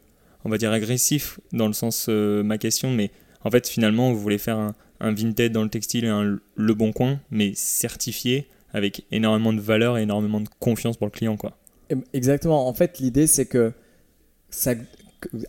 on 0.45 0.49
va 0.49 0.58
dire, 0.58 0.71
agressif 0.71 1.39
dans 1.51 1.67
le 1.67 1.73
sens 1.73 2.08
ma 2.08 2.58
question, 2.60 2.91
mais 2.91 3.10
en 3.43 3.49
fait, 3.49 3.67
finalement, 3.67 4.13
vous 4.13 4.19
voulez 4.19 4.38
faire 4.38 4.58
un, 4.58 4.75
un 4.99 5.12
dans 5.12 5.63
le 5.63 5.69
textile 5.69 6.06
et 6.06 6.10
un 6.10 6.38
Le 6.56 6.73
Bon 6.75 6.91
Coin, 6.91 7.19
mais 7.32 7.54
certifié 7.56 8.47
avec 8.73 9.05
énormément 9.12 9.53
de 9.53 9.62
valeur 9.62 9.97
et 9.97 10.03
énormément 10.03 10.39
de 10.39 10.49
confiance 10.60 10.97
pour 10.97 11.07
le 11.07 11.12
client, 11.12 11.38
quoi. 11.38 11.57
Exactement. 12.13 12.67
En 12.67 12.73
fait, 12.73 12.99
l'idée, 12.99 13.27
c'est 13.27 13.45
que, 13.45 13.73
ça, 14.49 14.73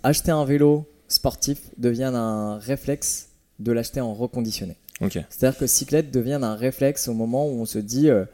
acheter 0.02 0.30
un 0.30 0.44
vélo 0.44 0.88
sportif 1.08 1.58
devienne 1.78 2.14
un 2.14 2.58
réflexe 2.58 3.28
de 3.58 3.72
l'acheter 3.72 4.00
en 4.00 4.14
reconditionné. 4.14 4.76
Ok. 5.00 5.18
C'est-à-dire 5.30 5.58
que 5.58 5.66
cyclette 5.66 6.10
devient 6.10 6.40
un 6.42 6.54
réflexe 6.54 7.08
au 7.08 7.14
moment 7.14 7.46
où 7.46 7.60
on 7.60 7.64
se 7.64 7.78
dit 7.78 8.08
euh, 8.08 8.24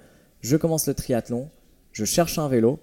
je 0.40 0.56
commence 0.56 0.86
le 0.86 0.94
triathlon, 0.94 1.48
je 1.92 2.04
cherche 2.04 2.38
un 2.38 2.48
vélo, 2.48 2.78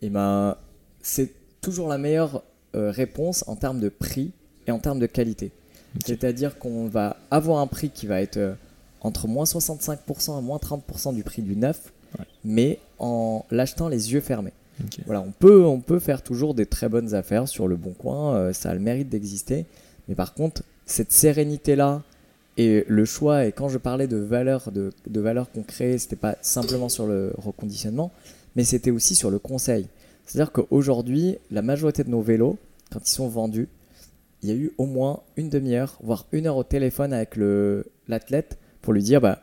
et 0.00 0.10
ben 0.10 0.56
c'est 1.02 1.32
toujours 1.60 1.88
la 1.88 1.98
meilleure 1.98 2.42
euh, 2.74 2.90
réponse 2.90 3.44
en 3.46 3.56
termes 3.56 3.80
de 3.80 3.88
prix 3.88 4.32
et 4.66 4.70
en 4.70 4.78
termes 4.78 4.98
de 4.98 5.06
qualité. 5.06 5.52
C'est-à-dire 6.04 6.58
qu'on 6.58 6.86
va 6.86 7.18
avoir 7.30 7.58
un 7.58 7.66
prix 7.66 7.90
qui 7.90 8.06
va 8.06 8.22
être 8.22 8.38
euh, 8.38 8.54
entre 9.02 9.28
moins 9.28 9.44
65% 9.44 10.38
et 10.38 10.42
moins 10.42 10.58
30% 10.58 11.14
du 11.14 11.22
prix 11.22 11.42
du 11.42 11.56
neuf, 11.56 11.92
Ouais. 12.18 12.24
mais 12.44 12.78
en 12.98 13.44
l'achetant 13.50 13.88
les 13.88 14.12
yeux 14.12 14.20
fermés. 14.20 14.52
Voilà, 15.06 15.20
on 15.22 15.30
peut, 15.32 15.64
on 15.64 15.80
peut 15.80 15.98
faire 15.98 16.22
toujours 16.22 16.54
des 16.54 16.66
très 16.66 16.88
bonnes 16.88 17.14
affaires 17.14 17.48
sur 17.48 17.68
le 17.68 17.76
bon 17.76 17.92
coin, 17.92 18.34
euh, 18.34 18.52
ça 18.52 18.70
a 18.70 18.74
le 18.74 18.80
mérite 18.80 19.08
d'exister. 19.08 19.64
Mais 20.08 20.14
par 20.14 20.34
contre, 20.34 20.62
cette 20.86 21.12
sérénité-là 21.12 22.02
Et 22.58 22.84
le 22.86 23.06
choix, 23.06 23.46
et 23.46 23.52
quand 23.52 23.70
je 23.70 23.78
parlais 23.78 24.06
de 24.06 24.18
valeur, 24.18 24.70
de, 24.72 24.92
de 25.06 25.20
valeur 25.20 25.50
qu'on 25.50 25.62
crée, 25.62 25.96
c'était 25.96 26.16
pas 26.16 26.36
simplement 26.42 26.90
sur 26.90 27.06
le 27.06 27.32
reconditionnement, 27.38 28.10
mais 28.56 28.64
c'était 28.64 28.90
aussi 28.90 29.14
sur 29.14 29.30
le 29.30 29.38
conseil. 29.38 29.86
C'est-à-dire 30.26 30.52
qu'aujourd'hui, 30.52 31.38
la 31.50 31.62
majorité 31.62 32.04
de 32.04 32.10
nos 32.10 32.20
vélos, 32.20 32.58
quand 32.92 33.00
ils 33.08 33.10
sont 33.10 33.26
vendus, 33.28 33.68
il 34.42 34.50
y 34.50 34.52
a 34.52 34.54
eu 34.54 34.70
au 34.76 34.84
moins 34.84 35.20
une 35.36 35.48
demi-heure, 35.48 35.96
voire 36.02 36.26
une 36.30 36.46
heure 36.46 36.58
au 36.58 36.62
téléphone 36.64 37.14
avec 37.14 37.36
l'athlète 38.06 38.58
pour 38.82 38.92
lui 38.92 39.02
dire 39.02 39.20
bah, 39.20 39.42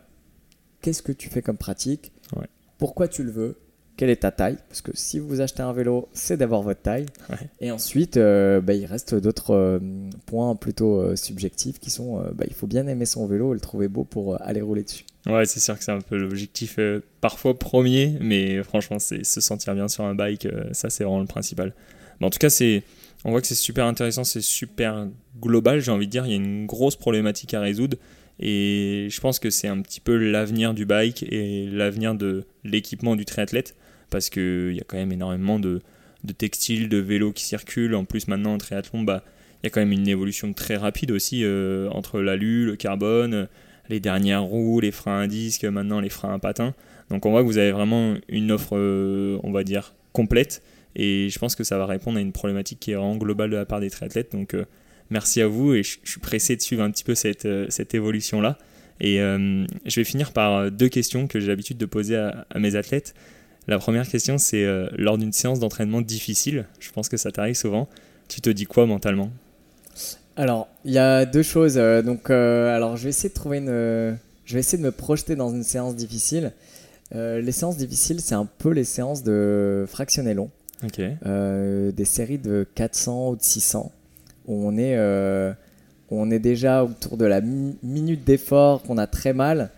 qu'est-ce 0.82 1.02
que 1.02 1.12
tu 1.12 1.30
fais 1.30 1.42
comme 1.42 1.58
pratique, 1.58 2.12
Ouais. 2.36 2.46
pourquoi 2.78 3.08
tu 3.08 3.24
le 3.24 3.32
veux, 3.32 3.58
quelle 3.98 4.10
est 4.12 4.18
ta 4.22 4.32
taille, 4.32 4.58
parce 4.70 4.82
que 4.82 4.92
si 4.94 5.20
vous 5.20 5.42
achetez 5.42 5.62
un 5.62 5.74
vélo, 5.74 6.08
c'est 6.14 6.38
d'avoir 6.38 6.62
votre 6.62 6.82
taille. 6.82 7.06
Ouais. 7.30 7.50
Et 7.60 7.72
ensuite, 7.72 8.16
euh, 8.16 8.62
bah, 8.62 8.74
il 8.74 8.86
reste 8.86 9.14
d'autres 9.16 9.54
euh, 9.54 9.80
points 10.26 10.56
plutôt 10.56 11.02
euh, 11.02 11.16
subjectifs 11.18 11.80
qui 11.80 11.90
sont 11.90 12.24
bah, 12.34 12.46
il 12.48 12.54
faut 12.54 12.68
bien 12.68 12.88
aimer 12.88 13.06
son 13.06 13.26
vélo 13.28 13.52
et 13.52 13.56
le 13.56 13.60
trouver 13.60 13.88
beau 13.90 14.04
pour 14.06 14.42
aller 14.42 14.62
rouler 14.62 14.84
dessus. 14.84 15.04
Ouais, 15.26 15.46
c'est 15.46 15.60
sûr 15.60 15.78
que 15.78 15.84
c'est 15.84 15.92
un 15.92 16.00
peu 16.00 16.18
l'objectif 16.18 16.80
parfois 17.20 17.58
premier, 17.60 18.18
mais 18.22 18.64
franchement, 18.64 19.00
c'est 19.00 19.26
se 19.26 19.42
sentir 19.42 19.74
bien 19.76 19.90
sur 19.90 20.06
un 20.06 20.16
bike, 20.16 20.48
ça 20.72 20.90
c'est 20.90 21.04
vraiment 21.04 21.20
le 21.20 21.26
principal. 21.26 21.74
Mais 22.20 22.28
en 22.28 22.30
tout 22.30 22.40
cas, 22.40 22.50
c'est, 22.50 22.84
on 23.26 23.32
voit 23.32 23.42
que 23.42 23.48
c'est 23.48 23.56
super 23.56 23.86
intéressant, 23.86 24.24
c'est 24.24 24.40
super 24.42 25.08
global, 25.42 25.82
j'ai 25.82 25.92
envie 25.92 26.06
de 26.08 26.12
dire, 26.12 26.26
il 26.26 26.30
y 26.32 26.34
a 26.34 26.38
une 26.38 26.66
grosse 26.66 26.96
problématique 26.96 27.54
à 27.54 27.60
résoudre, 27.60 27.98
et 28.40 29.08
je 29.10 29.20
pense 29.20 29.40
que 29.40 29.50
c'est 29.50 29.68
un 29.68 29.82
petit 29.82 30.00
peu 30.00 30.18
l'avenir 30.18 30.74
du 30.74 30.86
bike 30.86 31.24
et 31.24 31.68
l'avenir 31.72 32.16
de 32.16 32.46
l'équipement 32.64 33.16
du 33.16 33.26
triathlète, 33.26 33.76
parce 34.10 34.30
qu'il 34.30 34.74
y 34.74 34.80
a 34.80 34.84
quand 34.88 34.98
même 34.98 35.12
énormément 35.12 35.60
de, 35.60 35.82
de 36.24 36.34
textiles, 36.34 36.90
de 36.90 36.98
vélos 36.98 37.34
qui 37.34 37.44
circulent, 37.44 37.96
en 37.96 38.06
plus 38.06 38.28
maintenant 38.28 38.54
en 38.54 38.58
triathlon, 38.58 39.04
bah, 39.04 39.24
il 39.62 39.66
y 39.66 39.68
a 39.68 39.70
quand 39.70 39.82
même 39.82 39.92
une 39.92 40.08
évolution 40.08 40.54
très 40.54 40.78
rapide 40.78 41.12
aussi 41.12 41.44
euh, 41.44 41.90
entre 41.90 42.22
l'alu, 42.22 42.66
le 42.66 42.76
carbone, 42.76 43.48
les 43.90 44.00
dernières 44.00 44.44
roues, 44.44 44.80
les 44.80 44.92
freins 44.92 45.22
à 45.22 45.28
disque, 45.28 45.66
maintenant 45.66 46.00
les 46.00 46.10
freins 46.10 46.34
à 46.34 46.40
patins. 46.40 46.74
Donc 47.10 47.26
on 47.26 47.32
voit 47.32 47.42
que 47.42 47.48
vous 47.48 47.58
avez 47.58 47.72
vraiment 47.72 48.16
une 48.30 48.52
offre, 48.52 48.78
euh, 48.78 49.38
on 49.44 49.52
va 49.52 49.64
dire, 49.64 49.96
complète. 50.14 50.62
Et 50.96 51.30
je 51.30 51.40
pense 51.40 51.56
que 51.56 51.64
ça 51.64 51.78
va 51.78 51.86
répondre 51.86 52.18
à 52.18 52.22
une 52.22 52.32
problématique 52.32 52.80
qui 52.80 52.92
est 52.92 52.96
vraiment 52.96 53.18
globale 53.18 53.50
de 53.50 53.56
la 53.56 53.66
part 53.66 53.80
des 53.80 53.90
triathlètes. 53.90 54.32
Donc 54.32 54.54
euh, 54.54 54.66
merci 55.10 55.42
à 55.42 55.48
vous 55.48 55.74
et 55.74 55.84
je, 55.84 55.98
je 56.04 56.12
suis 56.12 56.20
pressé 56.20 56.56
de 56.56 56.62
suivre 56.62 56.84
un 56.84 56.92
petit 56.92 57.04
peu 57.04 57.16
cette, 57.16 57.46
euh, 57.46 57.66
cette 57.70 57.94
évolution-là. 57.94 58.58
Et 59.02 59.22
euh, 59.22 59.66
je 59.86 60.00
vais 60.00 60.04
finir 60.04 60.32
par 60.34 60.54
euh, 60.56 60.70
deux 60.70 60.90
questions 60.90 61.28
que 61.28 61.40
j'ai 61.40 61.48
l'habitude 61.48 61.78
de 61.78 61.86
poser 61.86 62.18
à, 62.18 62.46
à 62.50 62.60
mes 62.60 62.76
athlètes. 62.76 63.14
La 63.68 63.78
première 63.80 64.08
question, 64.08 64.38
c'est 64.38 64.66
euh, 64.66 64.88
lors 64.98 65.18
d'une 65.18 65.32
séance 65.32 65.60
d'entraînement 65.60 66.02
difficile, 66.02 66.66
je 66.80 66.92
pense 66.92 67.08
que 67.08 67.18
ça 67.18 67.32
t'arrive 67.32 67.56
souvent, 67.56 67.88
tu 68.28 68.42
te 68.42 68.50
dis 68.50 68.66
quoi 68.66 68.86
mentalement? 68.86 69.32
Alors, 70.36 70.68
il 70.86 70.92
y 70.92 70.98
a 70.98 71.26
deux 71.26 71.44
choses. 71.44 71.76
donc, 71.76 72.30
euh, 72.30 72.74
alors, 72.76 72.96
je 72.98 73.04
vais 73.04 73.10
essayer 73.10 73.30
de 73.30 73.34
trouver 73.34 73.58
une. 73.58 73.68
je 74.46 74.54
vais 74.54 74.60
essayer 74.60 74.78
de 74.78 74.84
me 74.84 74.92
projeter 74.92 75.36
dans 75.36 75.50
une 75.54 75.64
séance 75.64 75.96
difficile. 75.96 76.54
Les 77.14 77.52
séances 77.52 77.76
difficiles, 77.78 78.22
c'est 78.22 78.36
un 78.36 78.46
peu 78.46 78.70
les 78.72 78.84
séances 78.86 79.24
de 79.24 79.86
fractionné 79.88 80.34
long, 80.36 80.50
Ok. 80.84 81.02
euh, 81.26 81.92
des 81.92 82.06
séries 82.06 82.38
de 82.38 82.66
400 82.76 83.32
ou 83.32 83.36
de 83.36 83.42
600, 83.42 83.92
où 84.50 84.68
on 84.68 84.78
est, 84.78 84.98
euh, 84.98 85.54
où 86.12 86.20
on 86.22 86.30
est 86.32 86.40
déjà 86.40 86.84
autour 86.84 87.16
de 87.16 87.24
la 87.26 87.40
mi- 87.40 87.78
minute 87.84 88.26
d'effort, 88.26 88.82
qu'on 88.84 88.98
a 88.98 89.08
très 89.08 89.32
mal. 89.32 89.70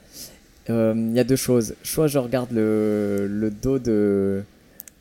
Euh, 0.69 0.93
Il 0.95 1.13
y 1.13 1.19
a 1.19 1.23
deux 1.23 1.35
choses. 1.35 1.75
Soit 1.83 2.07
je 2.07 2.17
regarde 2.17 2.51
le, 2.51 3.27
le 3.29 3.51
dos 3.51 3.77
de, 3.79 4.41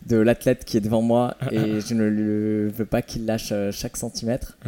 de 0.08 0.16
l'athlète 0.16 0.64
qui 0.66 0.76
est 0.76 0.80
devant 0.80 1.02
moi 1.02 1.36
et 1.52 1.80
je 1.80 1.94
ne 1.94 2.68
veux 2.68 2.84
pas 2.84 3.00
qu'il 3.00 3.24
lâche 3.26 3.50
euh, 3.52 3.70
chaque 3.72 3.96
centimètre. 3.96 4.58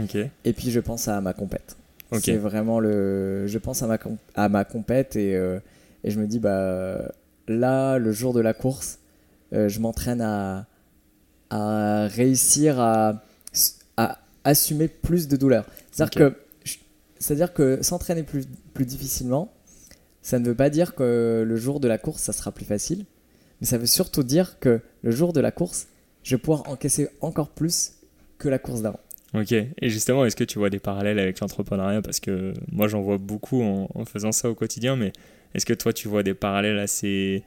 Et 0.45 0.53
puis 0.55 0.71
je 0.71 0.81
pense 0.81 1.09
à 1.09 1.21
ma 1.21 1.33
compète. 1.35 1.77
C'est 2.21 2.37
vraiment 2.37 2.79
le. 2.79 3.47
Je 3.47 3.59
pense 3.59 3.83
à 3.83 3.87
ma, 3.87 3.99
à 4.35 4.49
ma 4.49 4.65
compète 4.65 5.17
et, 5.17 5.35
euh, 5.35 5.59
et 6.05 6.11
je 6.11 6.21
me 6.21 6.27
dis, 6.27 6.39
bah 6.39 6.99
là, 7.49 7.99
le 7.99 8.13
jour 8.13 8.35
de 8.35 8.41
la 8.41 8.53
course, 8.55 8.99
euh, 9.55 9.69
je 9.71 9.81
m'entraîne 9.81 10.21
à, 10.21 10.67
à 11.51 12.07
réussir 12.09 12.79
à 12.81 13.23
assumer 14.45 14.89
plus 14.89 15.29
de 15.29 15.37
douleur. 15.37 15.67
C'est-à-dire 15.91 16.11
que, 16.31 16.37
je- 16.65 16.77
c'est-à-dire 17.19 17.53
que 17.53 17.83
s'entraîner 17.83 18.23
plus, 18.23 18.45
plus 18.75 18.85
difficilement, 18.87 19.53
ça 20.23 20.39
ne 20.39 20.47
veut 20.47 20.55
pas 20.55 20.71
dire 20.71 20.95
que 20.95 21.45
le 21.47 21.57
jour 21.57 21.81
de 21.81 21.89
la 21.89 21.99
course, 21.99 22.23
ça 22.23 22.33
sera 22.33 22.53
plus 22.53 22.65
facile, 22.65 23.05
mais 23.61 23.67
ça 23.67 23.79
veut 23.79 23.87
surtout 23.87 24.23
dire 24.23 24.59
que 24.61 24.81
le 25.03 25.11
jour 25.11 25.33
de 25.33 25.41
la 25.41 25.51
course, 25.51 25.89
je 26.23 26.37
vais 26.37 26.41
pouvoir 26.41 26.69
encaisser 26.69 27.09
encore 27.21 27.51
plus 27.51 27.95
que 28.39 28.49
la 28.49 28.59
course 28.59 28.83
d'avant. 28.83 29.01
Ok, 29.35 29.53
et 29.53 29.89
justement, 29.89 30.27
est-ce 30.27 30.37
que 30.37 30.45
tu 30.45 30.59
vois 30.59 30.69
des 30.71 30.79
parallèles 30.79 31.19
avec 31.19 31.41
l'entrepreneuriat? 31.41 32.03
Parce 32.03 32.21
que 32.21 32.53
moi, 32.71 32.87
j'en 32.87 33.01
vois 33.01 33.17
beaucoup 33.19 33.63
en, 33.63 33.89
en 33.95 34.05
faisant 34.05 34.31
ça 34.31 34.51
au 34.51 34.55
quotidien, 34.55 34.95
mais 34.95 35.13
est-ce 35.55 35.65
que 35.65 35.73
toi, 35.73 35.93
tu 35.93 36.07
vois 36.07 36.23
des 36.23 36.35
parallèles 36.35 36.79
assez 36.79 37.43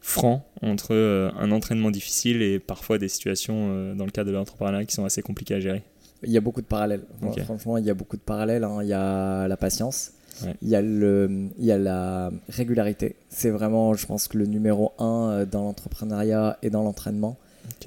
francs 0.00 0.42
entre 0.62 0.94
euh, 0.94 1.30
un 1.36 1.50
entraînement 1.50 1.90
difficile 1.90 2.40
et 2.42 2.58
parfois 2.58 2.98
des 2.98 3.08
situations 3.08 3.68
euh, 3.70 3.94
dans 3.94 4.04
le 4.06 4.10
cadre 4.10 4.30
de 4.30 4.36
l'entrepreneuriat 4.36 4.86
qui 4.86 4.94
sont 4.94 5.04
assez 5.04 5.20
compliquées 5.22 5.54
à 5.54 5.60
gérer? 5.60 5.82
Il 6.22 6.30
y 6.30 6.36
a 6.36 6.40
beaucoup 6.40 6.60
de 6.62 6.66
parallèles. 6.66 7.02
Franchement, 7.44 7.76
il 7.78 7.84
y 7.84 7.90
a 7.90 7.94
beaucoup 7.94 8.16
de 8.16 8.22
parallèles. 8.22 8.64
hein. 8.64 8.78
Il 8.82 8.88
y 8.88 8.92
a 8.92 9.46
la 9.48 9.56
patience, 9.56 10.12
Ouais. 10.44 10.54
il, 10.60 10.68
y 10.68 10.76
a 10.76 10.82
le, 10.82 11.48
il 11.58 11.64
y 11.64 11.72
a 11.72 11.78
la 11.78 12.30
régularité. 12.50 13.16
C'est 13.30 13.48
vraiment, 13.50 13.94
je 13.94 14.06
pense, 14.06 14.28
que 14.28 14.36
le 14.36 14.44
numéro 14.46 14.92
un 14.98 15.30
euh, 15.30 15.46
dans 15.46 15.62
l'entrepreneuriat 15.64 16.58
et 16.62 16.68
dans 16.70 16.82
l'entraînement. 16.82 17.36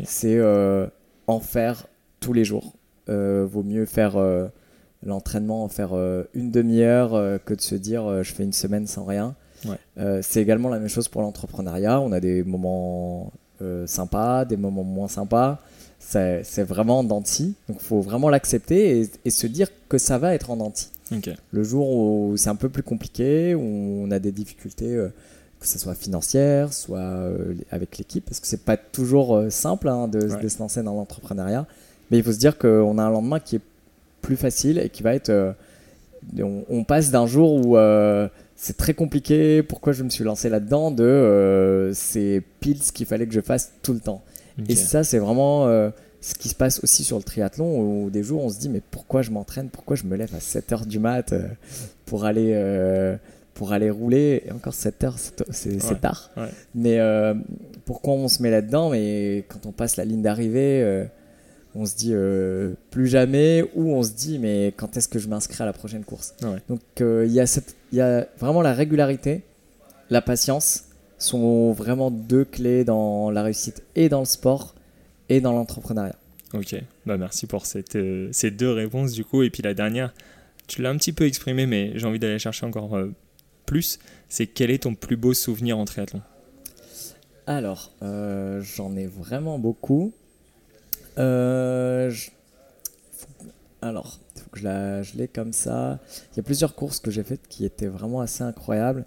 C'est 0.04 0.38
euh, 0.38 0.88
en 1.28 1.39
faire 1.39 1.88
tous 2.20 2.34
les 2.34 2.44
jours. 2.46 2.74
Euh, 3.08 3.46
vaut 3.50 3.63
mieux 3.63 3.86
faire 3.86 4.18
euh, 4.18 4.48
l'entraînement, 5.04 5.63
en 5.63 5.70
faire 5.70 5.94
une 6.34 6.52
demi-heure 6.52 7.39
que 7.46 7.54
de 7.54 7.62
se 7.62 7.76
dire 7.76 8.24
je 8.24 8.34
fais 8.34 8.44
une 8.44 8.54
semaine 8.54 8.88
sans 8.88 9.06
rien. 9.06 9.36
Ouais. 9.65 10.22
C'est 10.22 10.42
également 10.42 10.70
la 10.70 10.80
même 10.80 10.89
chose 10.89 11.08
pour 11.08 11.22
l'entrepreneuriat. 11.22 12.00
On 12.02 12.12
a 12.12 12.20
des 12.20 12.44
moments 12.44 13.32
sympas, 13.86 14.46
des 14.46 14.58
moments 14.58 14.84
moins 14.84 15.08
sympas. 15.08 15.60
C'est 15.99 16.63
vraiment 16.63 16.99
en 16.99 17.03
dents 17.03 17.21
de 17.21 17.27
scie. 17.27 17.53
Donc 17.67 17.77
il 17.81 17.85
faut 17.85 18.01
vraiment 18.01 18.29
l'accepter 18.29 19.01
et, 19.01 19.09
et 19.25 19.29
se 19.29 19.45
dire 19.47 19.67
que 19.89 19.97
ça 19.97 20.17
va 20.17 20.33
être 20.33 20.49
en 20.49 20.57
dents 20.57 20.69
de 20.69 20.77
scie. 20.77 20.89
Ok, 21.12 21.29
Le 21.51 21.63
jour 21.63 21.89
où 21.89 22.33
c'est 22.38 22.49
un 22.49 22.55
peu 22.55 22.69
plus 22.69 22.83
compliqué, 22.83 23.55
où 23.55 23.62
on 23.62 24.09
a 24.12 24.19
des 24.19 24.31
difficultés, 24.31 24.95
euh, 24.95 25.09
que 25.59 25.67
ce 25.67 25.77
soit 25.79 25.95
financières, 25.95 26.71
soit 26.71 26.99
euh, 26.99 27.53
avec 27.71 27.97
l'équipe, 27.97 28.23
parce 28.25 28.39
que 28.39 28.47
c'est 28.47 28.63
pas 28.63 28.77
toujours 28.77 29.35
euh, 29.35 29.49
simple 29.49 29.89
hein, 29.89 30.07
de, 30.07 30.19
Ouais. 30.19 30.41
de 30.41 30.47
se 30.47 30.59
lancer 30.59 30.83
dans 30.83 30.93
l'entrepreneuriat. 30.93 31.65
Mais 32.12 32.17
il 32.19 32.23
faut 32.23 32.31
se 32.31 32.38
dire 32.38 32.57
qu'on 32.57 32.97
a 32.97 33.03
un 33.03 33.09
lendemain 33.09 33.39
qui 33.39 33.55
est 33.57 33.62
plus 34.21 34.38
facile 34.38 34.77
et 34.79 34.89
qui 34.89 35.01
va 35.03 35.13
être. 35.15 35.31
on, 36.39 36.63
on 36.69 36.83
passe 36.83 37.12
d'un 37.12 37.25
jour 37.27 37.53
où 37.55 37.77
c'est 38.55 38.75
très 38.77 38.93
compliqué, 38.93 39.63
pourquoi 39.63 39.93
je 39.93 40.03
me 40.03 40.09
suis 40.09 40.23
lancé 40.25 40.49
là-dedans, 40.49 40.91
de 40.91 41.03
euh, 41.03 41.93
c'est 41.93 42.43
pile 42.59 42.83
ce 42.83 42.91
qu'il 42.91 43.05
fallait 43.05 43.25
que 43.25 43.33
je 43.33 43.39
fasse 43.41 43.71
tout 43.83 43.93
le 43.93 43.99
temps. 43.99 44.21
Et 44.67 44.76
ça, 44.76 45.04
c'est 45.04 45.19
vraiment 45.19 45.67
euh, 45.67 45.89
ce 46.22 46.34
qui 46.36 46.50
se 46.50 46.56
passe 46.56 46.84
aussi 46.84 47.04
sur 47.04 47.17
le 47.17 47.24
triathlon, 47.24 47.80
où 48.06 48.10
des 48.10 48.24
jours 48.24 48.43
on 48.43 48.50
se 48.50 48.60
dit, 48.60 48.69
mais 48.69 48.82
pourquoi 48.91 49.22
je 49.22 49.32
m'entraîne? 49.32 49.69
Pourquoi 49.69 49.95
je 49.95 50.04
me 50.06 50.15
lève 50.17 50.34
à 50.36 50.39
7h 50.39 50.86
du 50.86 51.00
mat 51.00 51.32
euh, 51.34 51.48
pour, 52.06 52.26
aller, 52.26 52.52
euh, 52.54 53.15
pour 53.54 53.72
aller 53.74 53.89
rouler? 53.89 54.43
Et 54.45 54.52
encore 54.52 54.74
7h, 54.74 55.13
c'est 55.17 55.43
c'est- 55.52 55.89
Ouais, 55.91 55.95
tard. 56.00 56.30
ouais. 56.38 56.50
Mais 56.76 57.00
euh, 57.00 57.34
pourquoi 57.86 58.13
on 58.13 58.28
se 58.28 58.41
met 58.41 58.52
là-dedans? 58.52 58.89
Mais 58.89 59.45
quand 59.48 59.65
on 59.65 59.72
passe 59.72 59.95
la 59.98 60.06
ligne 60.06 60.22
d'arrivée, 60.22 60.82
euh, 60.84 61.06
on 61.76 61.86
se 61.86 61.95
dit 61.95 62.12
euh, 62.13 62.74
plus 62.91 63.08
jamais, 63.08 63.63
ou 63.76 63.93
on 63.93 64.04
se 64.04 64.12
dit, 64.12 64.39
mais 64.39 64.74
quand 64.76 64.98
est-ce 64.98 65.08
que 65.08 65.19
je 65.19 65.28
m'inscris 65.28 65.62
à 65.62 65.65
la 65.65 65.74
prochaine 65.74 66.04
course? 66.04 66.34
Ouais. 66.41 66.58
Donc 66.67 66.82
euh, 67.02 67.26
il 67.28 67.32
y, 67.39 67.48
cette- 67.48 67.76
il 67.91 68.00
y 68.00 68.02
a 68.02 68.28
vraiment 68.39 68.62
la 68.62 68.74
régularité, 68.74 69.43
la 70.10 70.22
patience 70.22 70.86
sont 71.19 71.71
vraiment 71.73 72.10
deux 72.10 72.45
clés 72.45 72.84
dans 72.84 73.29
la 73.29 73.43
réussite 73.43 73.84
et 73.95 74.10
dans 74.10 74.19
le 74.21 74.25
sport 74.25 74.73
et 75.29 75.41
dans 75.41 75.51
l'entrepreneuriat. 75.51 76.15
Ok, 76.55 76.75
bah 77.05 77.17
merci 77.17 77.45
pour 77.45 77.67
cette, 77.67 77.95
euh, 77.95 78.29
ces 78.32 78.49
deux 78.49 78.71
réponses 78.71 79.12
du 79.12 79.23
coup. 79.23 79.43
Et 79.43 79.51
puis 79.51 79.62
la 79.62 79.75
dernière, 79.75 80.12
tu 80.65 80.82
l'as 80.82 80.89
un 80.89 80.97
petit 80.97 81.13
peu 81.13 81.25
exprimé, 81.25 81.67
mais 81.67 81.91
j'ai 81.95 82.08
envie 82.08 82.17
d'aller 82.17 82.39
chercher 82.39 82.65
encore 82.65 82.95
euh, 82.97 83.13
plus. 83.67 83.99
C'est 84.29 84.47
quel 84.47 84.71
est 84.71 84.84
ton 84.84 84.95
plus 84.95 85.17
beau 85.17 85.36
souvenir 85.36 85.77
en 85.77 85.86
triathlon? 85.86 86.21
Alors, 87.45 87.91
euh, 88.03 88.62
j'en 88.62 88.95
ai 88.95 89.05
vraiment 89.05 89.60
beaucoup. 89.60 90.12
Je- 91.17 92.29
faut- 93.12 93.27
Alors, 93.82 94.19
il 94.36 94.41
faut 94.41 94.49
que 94.51 94.60
je, 94.60 94.63
la... 94.63 95.03
je 95.03 95.15
l'ai 95.17 95.27
comme 95.27 95.51
ça. 95.53 95.99
Il 96.34 96.38
y 96.38 96.39
a 96.39 96.43
plusieurs 96.43 96.75
courses 96.75 96.99
que 96.99 97.12
j'ai 97.12 97.23
faites 97.23 97.47
qui 97.49 97.65
étaient 97.65 97.88
vraiment 97.88 98.21
assez 98.21 98.43
incroyables. 98.43 99.05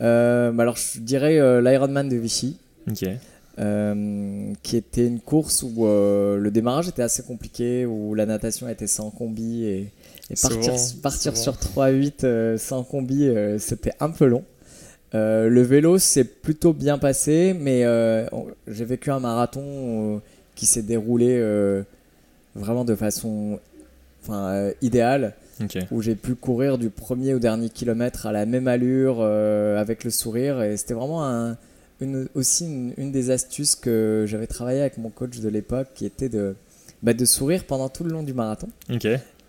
Euh, 0.00 0.52
bah 0.52 0.62
alors, 0.62 0.76
je 0.76 1.00
dirais 1.00 1.38
euh, 1.38 1.60
l'Ironman 1.60 2.08
de 2.08 2.16
Vichy. 2.16 2.58
Ok, 2.90 3.04
euh, 3.58 4.52
qui 4.62 4.76
était 4.76 5.06
une 5.06 5.20
course 5.20 5.62
où 5.62 5.86
euh, 5.86 6.38
le 6.38 6.50
démarrage 6.50 6.88
était 6.88 7.02
assez 7.02 7.22
compliqué, 7.22 7.84
où 7.84 8.14
la 8.14 8.24
natation 8.24 8.68
était 8.68 8.86
sans 8.86 9.10
combi 9.10 9.64
et, 9.64 9.92
et 10.30 10.34
partir, 11.02 11.36
sur 11.36 11.54
3-8 11.54 12.24
euh, 12.24 12.58
sans 12.58 12.84
combi, 12.84 13.26
euh, 13.26 13.58
c'était 13.58 13.92
un 14.00 14.10
peu 14.10 14.26
long. 14.26 14.44
Euh, 15.14 15.48
le 15.48 15.62
vélo 15.62 15.98
s'est 15.98 16.24
plutôt 16.24 16.72
bien 16.72 16.96
passé, 16.96 17.54
mais 17.58 17.84
euh, 17.84 18.26
j'ai 18.68 18.84
vécu 18.84 19.10
un 19.10 19.20
marathon 19.20 19.64
euh, 19.64 20.18
qui 20.54 20.66
s'est 20.66 20.82
déroulé 20.82 21.36
euh, 21.38 21.82
vraiment 22.54 22.84
de 22.84 22.94
façon 22.94 23.58
enfin, 24.22 24.48
euh, 24.50 24.72
idéale. 24.80 25.34
Où 25.90 26.02
j'ai 26.02 26.14
pu 26.14 26.34
courir 26.34 26.78
du 26.78 26.90
premier 26.90 27.34
au 27.34 27.38
dernier 27.38 27.68
kilomètre 27.68 28.26
à 28.26 28.32
la 28.32 28.46
même 28.46 28.68
allure, 28.68 29.18
euh, 29.20 29.78
avec 29.80 30.04
le 30.04 30.10
sourire. 30.10 30.62
Et 30.62 30.76
c'était 30.76 30.94
vraiment 30.94 31.24
un- 31.26 31.56
une, 32.00 32.28
aussi 32.34 32.64
une, 32.66 32.94
une 32.96 33.12
des 33.12 33.30
astuces 33.30 33.74
que 33.74 34.24
j'avais 34.26 34.46
travaillé 34.46 34.80
avec 34.80 34.96
mon 34.98 35.10
coach 35.10 35.38
de 35.40 35.48
l'époque, 35.48 35.88
qui 35.94 36.06
était 36.06 36.28
de, 36.30 36.54
bah, 37.02 37.12
de 37.12 37.24
sourire 37.24 37.64
pendant 37.64 37.88
tout 37.88 38.04
le 38.04 38.10
long 38.10 38.22
du 38.22 38.32
marathon. 38.32 38.68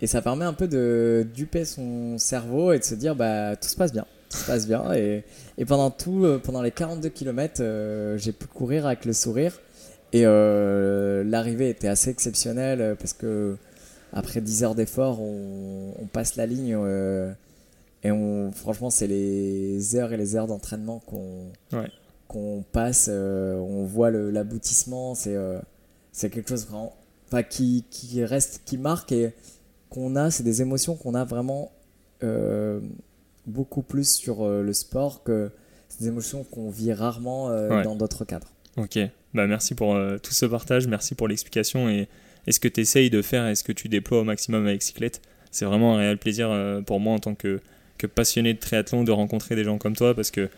Et 0.02 0.08
ça 0.08 0.22
permet 0.22 0.46
un 0.46 0.54
peu 0.54 0.68
de 0.68 1.26
duper 1.34 1.64
son 1.64 2.18
cerveau 2.18 2.74
et 2.74 2.80
de 2.80 2.84
se 2.84 2.96
dire 2.96 3.16
bah 3.16 3.56
tout 3.56 3.68
se 3.70 3.76
passe 3.76 3.94
bien, 3.94 4.06
tout 4.32 4.38
se 4.38 4.46
passe 4.48 4.68
bien. 4.68 4.92
Et, 4.96 5.24
et 5.60 5.64
pendant 5.66 5.92
tout, 5.92 6.26
euh, 6.26 6.40
pendant 6.40 6.64
les 6.64 6.72
42 6.72 7.10
km, 7.10 7.62
j'ai 8.18 8.32
pu 8.32 8.48
courir 8.48 8.88
avec 8.88 9.06
le 9.06 9.14
sourire. 9.14 9.60
Et 10.12 10.24
euh, 10.26 11.24
l'arrivée 11.24 11.70
était 11.70 11.88
assez 11.88 12.10
exceptionnelle 12.10 12.82
euh, 12.82 12.96
parce 12.96 13.14
que 13.14 13.56
après 14.14 14.42
10 14.42 14.64
heures 14.64 14.76
d'effort, 14.76 15.22
on, 15.22 15.94
on 16.02 16.06
passe 16.06 16.36
la 16.36 16.46
ligne 16.46 16.76
euh, 16.78 17.32
et 18.04 18.12
on, 18.12 18.52
franchement, 18.52 18.90
c'est 18.90 19.08
les 19.08 19.96
heures 19.96 20.12
et 20.14 20.18
les 20.18 20.36
heures 20.36 20.48
d'entraînement 20.48 21.00
qu'on 21.00 21.52
Ouais. 21.72 21.90
qu'on 22.28 22.64
passe. 22.72 23.08
euh, 23.12 23.56
on 23.58 23.84
voit 23.86 24.10
l'aboutissement. 24.12 25.16
C'est 25.16 25.36
euh, 25.36 25.60
c'est 26.12 26.30
quelque 26.30 26.50
chose 26.50 26.66
vraiment, 26.68 26.96
enfin, 27.28 27.44
qui, 27.44 27.86
qui 27.90 28.24
reste, 28.26 28.62
qui 28.66 28.78
marque 28.78 29.12
et 29.12 29.34
qu'on 29.90 30.16
a. 30.16 30.30
C'est 30.32 30.44
des 30.44 30.62
émotions 30.62 30.96
qu'on 30.96 31.14
a 31.16 31.24
vraiment 31.24 31.72
beaucoup 33.48 33.82
plus 33.82 34.10
sur 34.10 34.48
le 34.48 34.74
sport 34.74 35.24
que 35.24 35.50
des 36.00 36.08
émotions 36.08 36.44
qu'on 36.44 36.70
vit 36.70 36.94
rarement 36.94 37.48
Ouais. 37.48 37.84
dans 37.84 37.96
d'autres 37.96 38.26
cadres. 38.26 38.48
Ok, 38.78 38.98
bah 39.34 39.48
merci 39.48 39.76
pour 39.76 39.98
tout 40.22 40.32
ce 40.34 40.46
partage, 40.46 40.88
merci 40.88 41.16
pour 41.16 41.28
l'explication 41.28 41.90
et, 41.90 42.08
et 42.48 42.52
ce 42.52 42.60
que 42.60 42.68
tu 42.68 42.82
essayes 42.82 43.10
de 43.10 43.22
faire 43.22 43.48
et 43.48 43.56
ce 43.56 43.64
que 43.64 43.72
tu 43.72 43.90
déploies 43.90 44.22
au 44.22 44.24
maximum 44.24 44.66
avec 44.66 44.82
Cyclette? 44.82 45.22
C'est 45.52 45.66
vraiment 45.66 45.96
un 45.96 46.00
réel 46.00 46.18
plaisir 46.18 46.50
euh, 46.50 46.82
pour 46.82 47.00
moi 47.00 47.14
en 47.14 47.20
tant 47.20 47.36
que, 47.36 47.60
que 47.98 48.08
passionné 48.08 48.54
de 48.54 48.60
triathlon 48.60 49.04
de 49.04 49.12
rencontrer 49.12 49.56
des 49.56 49.64
gens 49.64 49.78
comme 49.78 49.96
toi 49.96 50.16
parce 50.16 50.32
que 50.32 50.50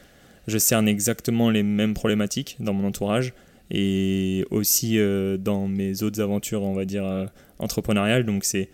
je 0.48 0.58
cerne 0.58 0.88
exactement 0.88 1.50
les 1.50 1.63
mêmes 1.63 1.93
problématiques 1.93 2.58
dans 2.60 2.74
mon 2.74 2.88
entourage 2.88 3.34
et 3.72 4.46
aussi 4.52 5.00
euh, 5.00 5.38
dans 5.38 5.67
mes 5.67 6.04
autres 6.04 6.22
aventures, 6.22 6.62
on 6.62 6.74
va 6.74 6.86
dire, 6.86 7.06
euh, 7.06 7.26
entrepreneuriales. 7.60 8.26
Donc 8.26 8.43
c'est, 8.43 8.69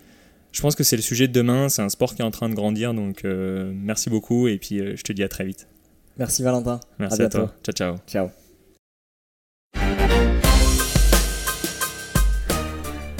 je 0.51 0.61
pense 0.61 0.75
que 0.75 0.83
c'est 0.83 0.97
le 0.97 1.01
sujet 1.01 1.27
de 1.27 1.33
demain, 1.33 1.69
c'est 1.69 1.81
un 1.81 1.89
sport 1.89 2.15
qui 2.15 2.21
est 2.21 2.25
en 2.25 2.31
train 2.31 2.49
de 2.49 2.55
grandir, 2.55 2.93
donc 2.93 3.23
merci 3.23 4.09
beaucoup 4.09 4.47
et 4.47 4.57
puis 4.57 4.79
je 4.79 5.01
te 5.01 5.13
dis 5.13 5.23
à 5.23 5.29
très 5.29 5.45
vite. 5.45 5.67
Merci 6.17 6.43
Valentin. 6.43 6.81
Merci 6.97 7.21
à, 7.21 7.25
à, 7.25 7.29
toi. 7.29 7.55
Ciao, 7.63 7.97
ciao. 8.07 8.29
Ciao. 9.75 10.38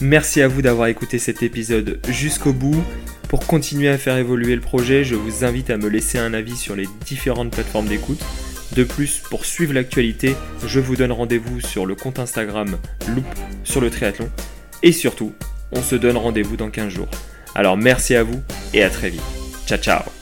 Merci 0.01 0.41
à 0.41 0.47
vous 0.47 0.61
d'avoir 0.61 0.87
écouté 0.87 1.19
cet 1.19 1.43
épisode 1.43 1.99
jusqu'au 2.07 2.53
bout. 2.53 2.81
Pour 3.27 3.45
continuer 3.45 3.89
à 3.89 3.97
faire 3.97 4.17
évoluer 4.17 4.55
le 4.55 4.61
projet, 4.61 5.03
je 5.03 5.15
vous 5.15 5.45
invite 5.45 5.69
à 5.69 5.77
me 5.77 5.87
laisser 5.87 6.17
un 6.17 6.33
avis 6.33 6.55
sur 6.55 6.75
les 6.75 6.87
différentes 7.05 7.51
plateformes 7.51 7.87
d'écoute. 7.87 8.23
De 8.75 8.83
plus, 8.83 9.21
pour 9.29 9.45
suivre 9.45 9.73
l'actualité, 9.73 10.35
je 10.65 10.79
vous 10.79 10.95
donne 10.95 11.11
rendez-vous 11.11 11.59
sur 11.59 11.85
le 11.85 11.95
compte 11.95 12.19
Instagram 12.19 12.77
Loop 13.07 13.25
sur 13.63 13.81
le 13.81 13.89
triathlon. 13.89 14.29
Et 14.83 14.91
surtout, 14.91 15.33
on 15.71 15.81
se 15.81 15.95
donne 15.95 16.17
rendez-vous 16.17 16.55
dans 16.55 16.69
15 16.69 16.89
jours. 16.93 17.09
Alors 17.55 17.77
merci 17.77 18.15
à 18.15 18.23
vous 18.23 18.41
et 18.73 18.83
à 18.83 18.89
très 18.89 19.09
vite. 19.09 19.21
Ciao 19.67 19.77
ciao 19.77 20.18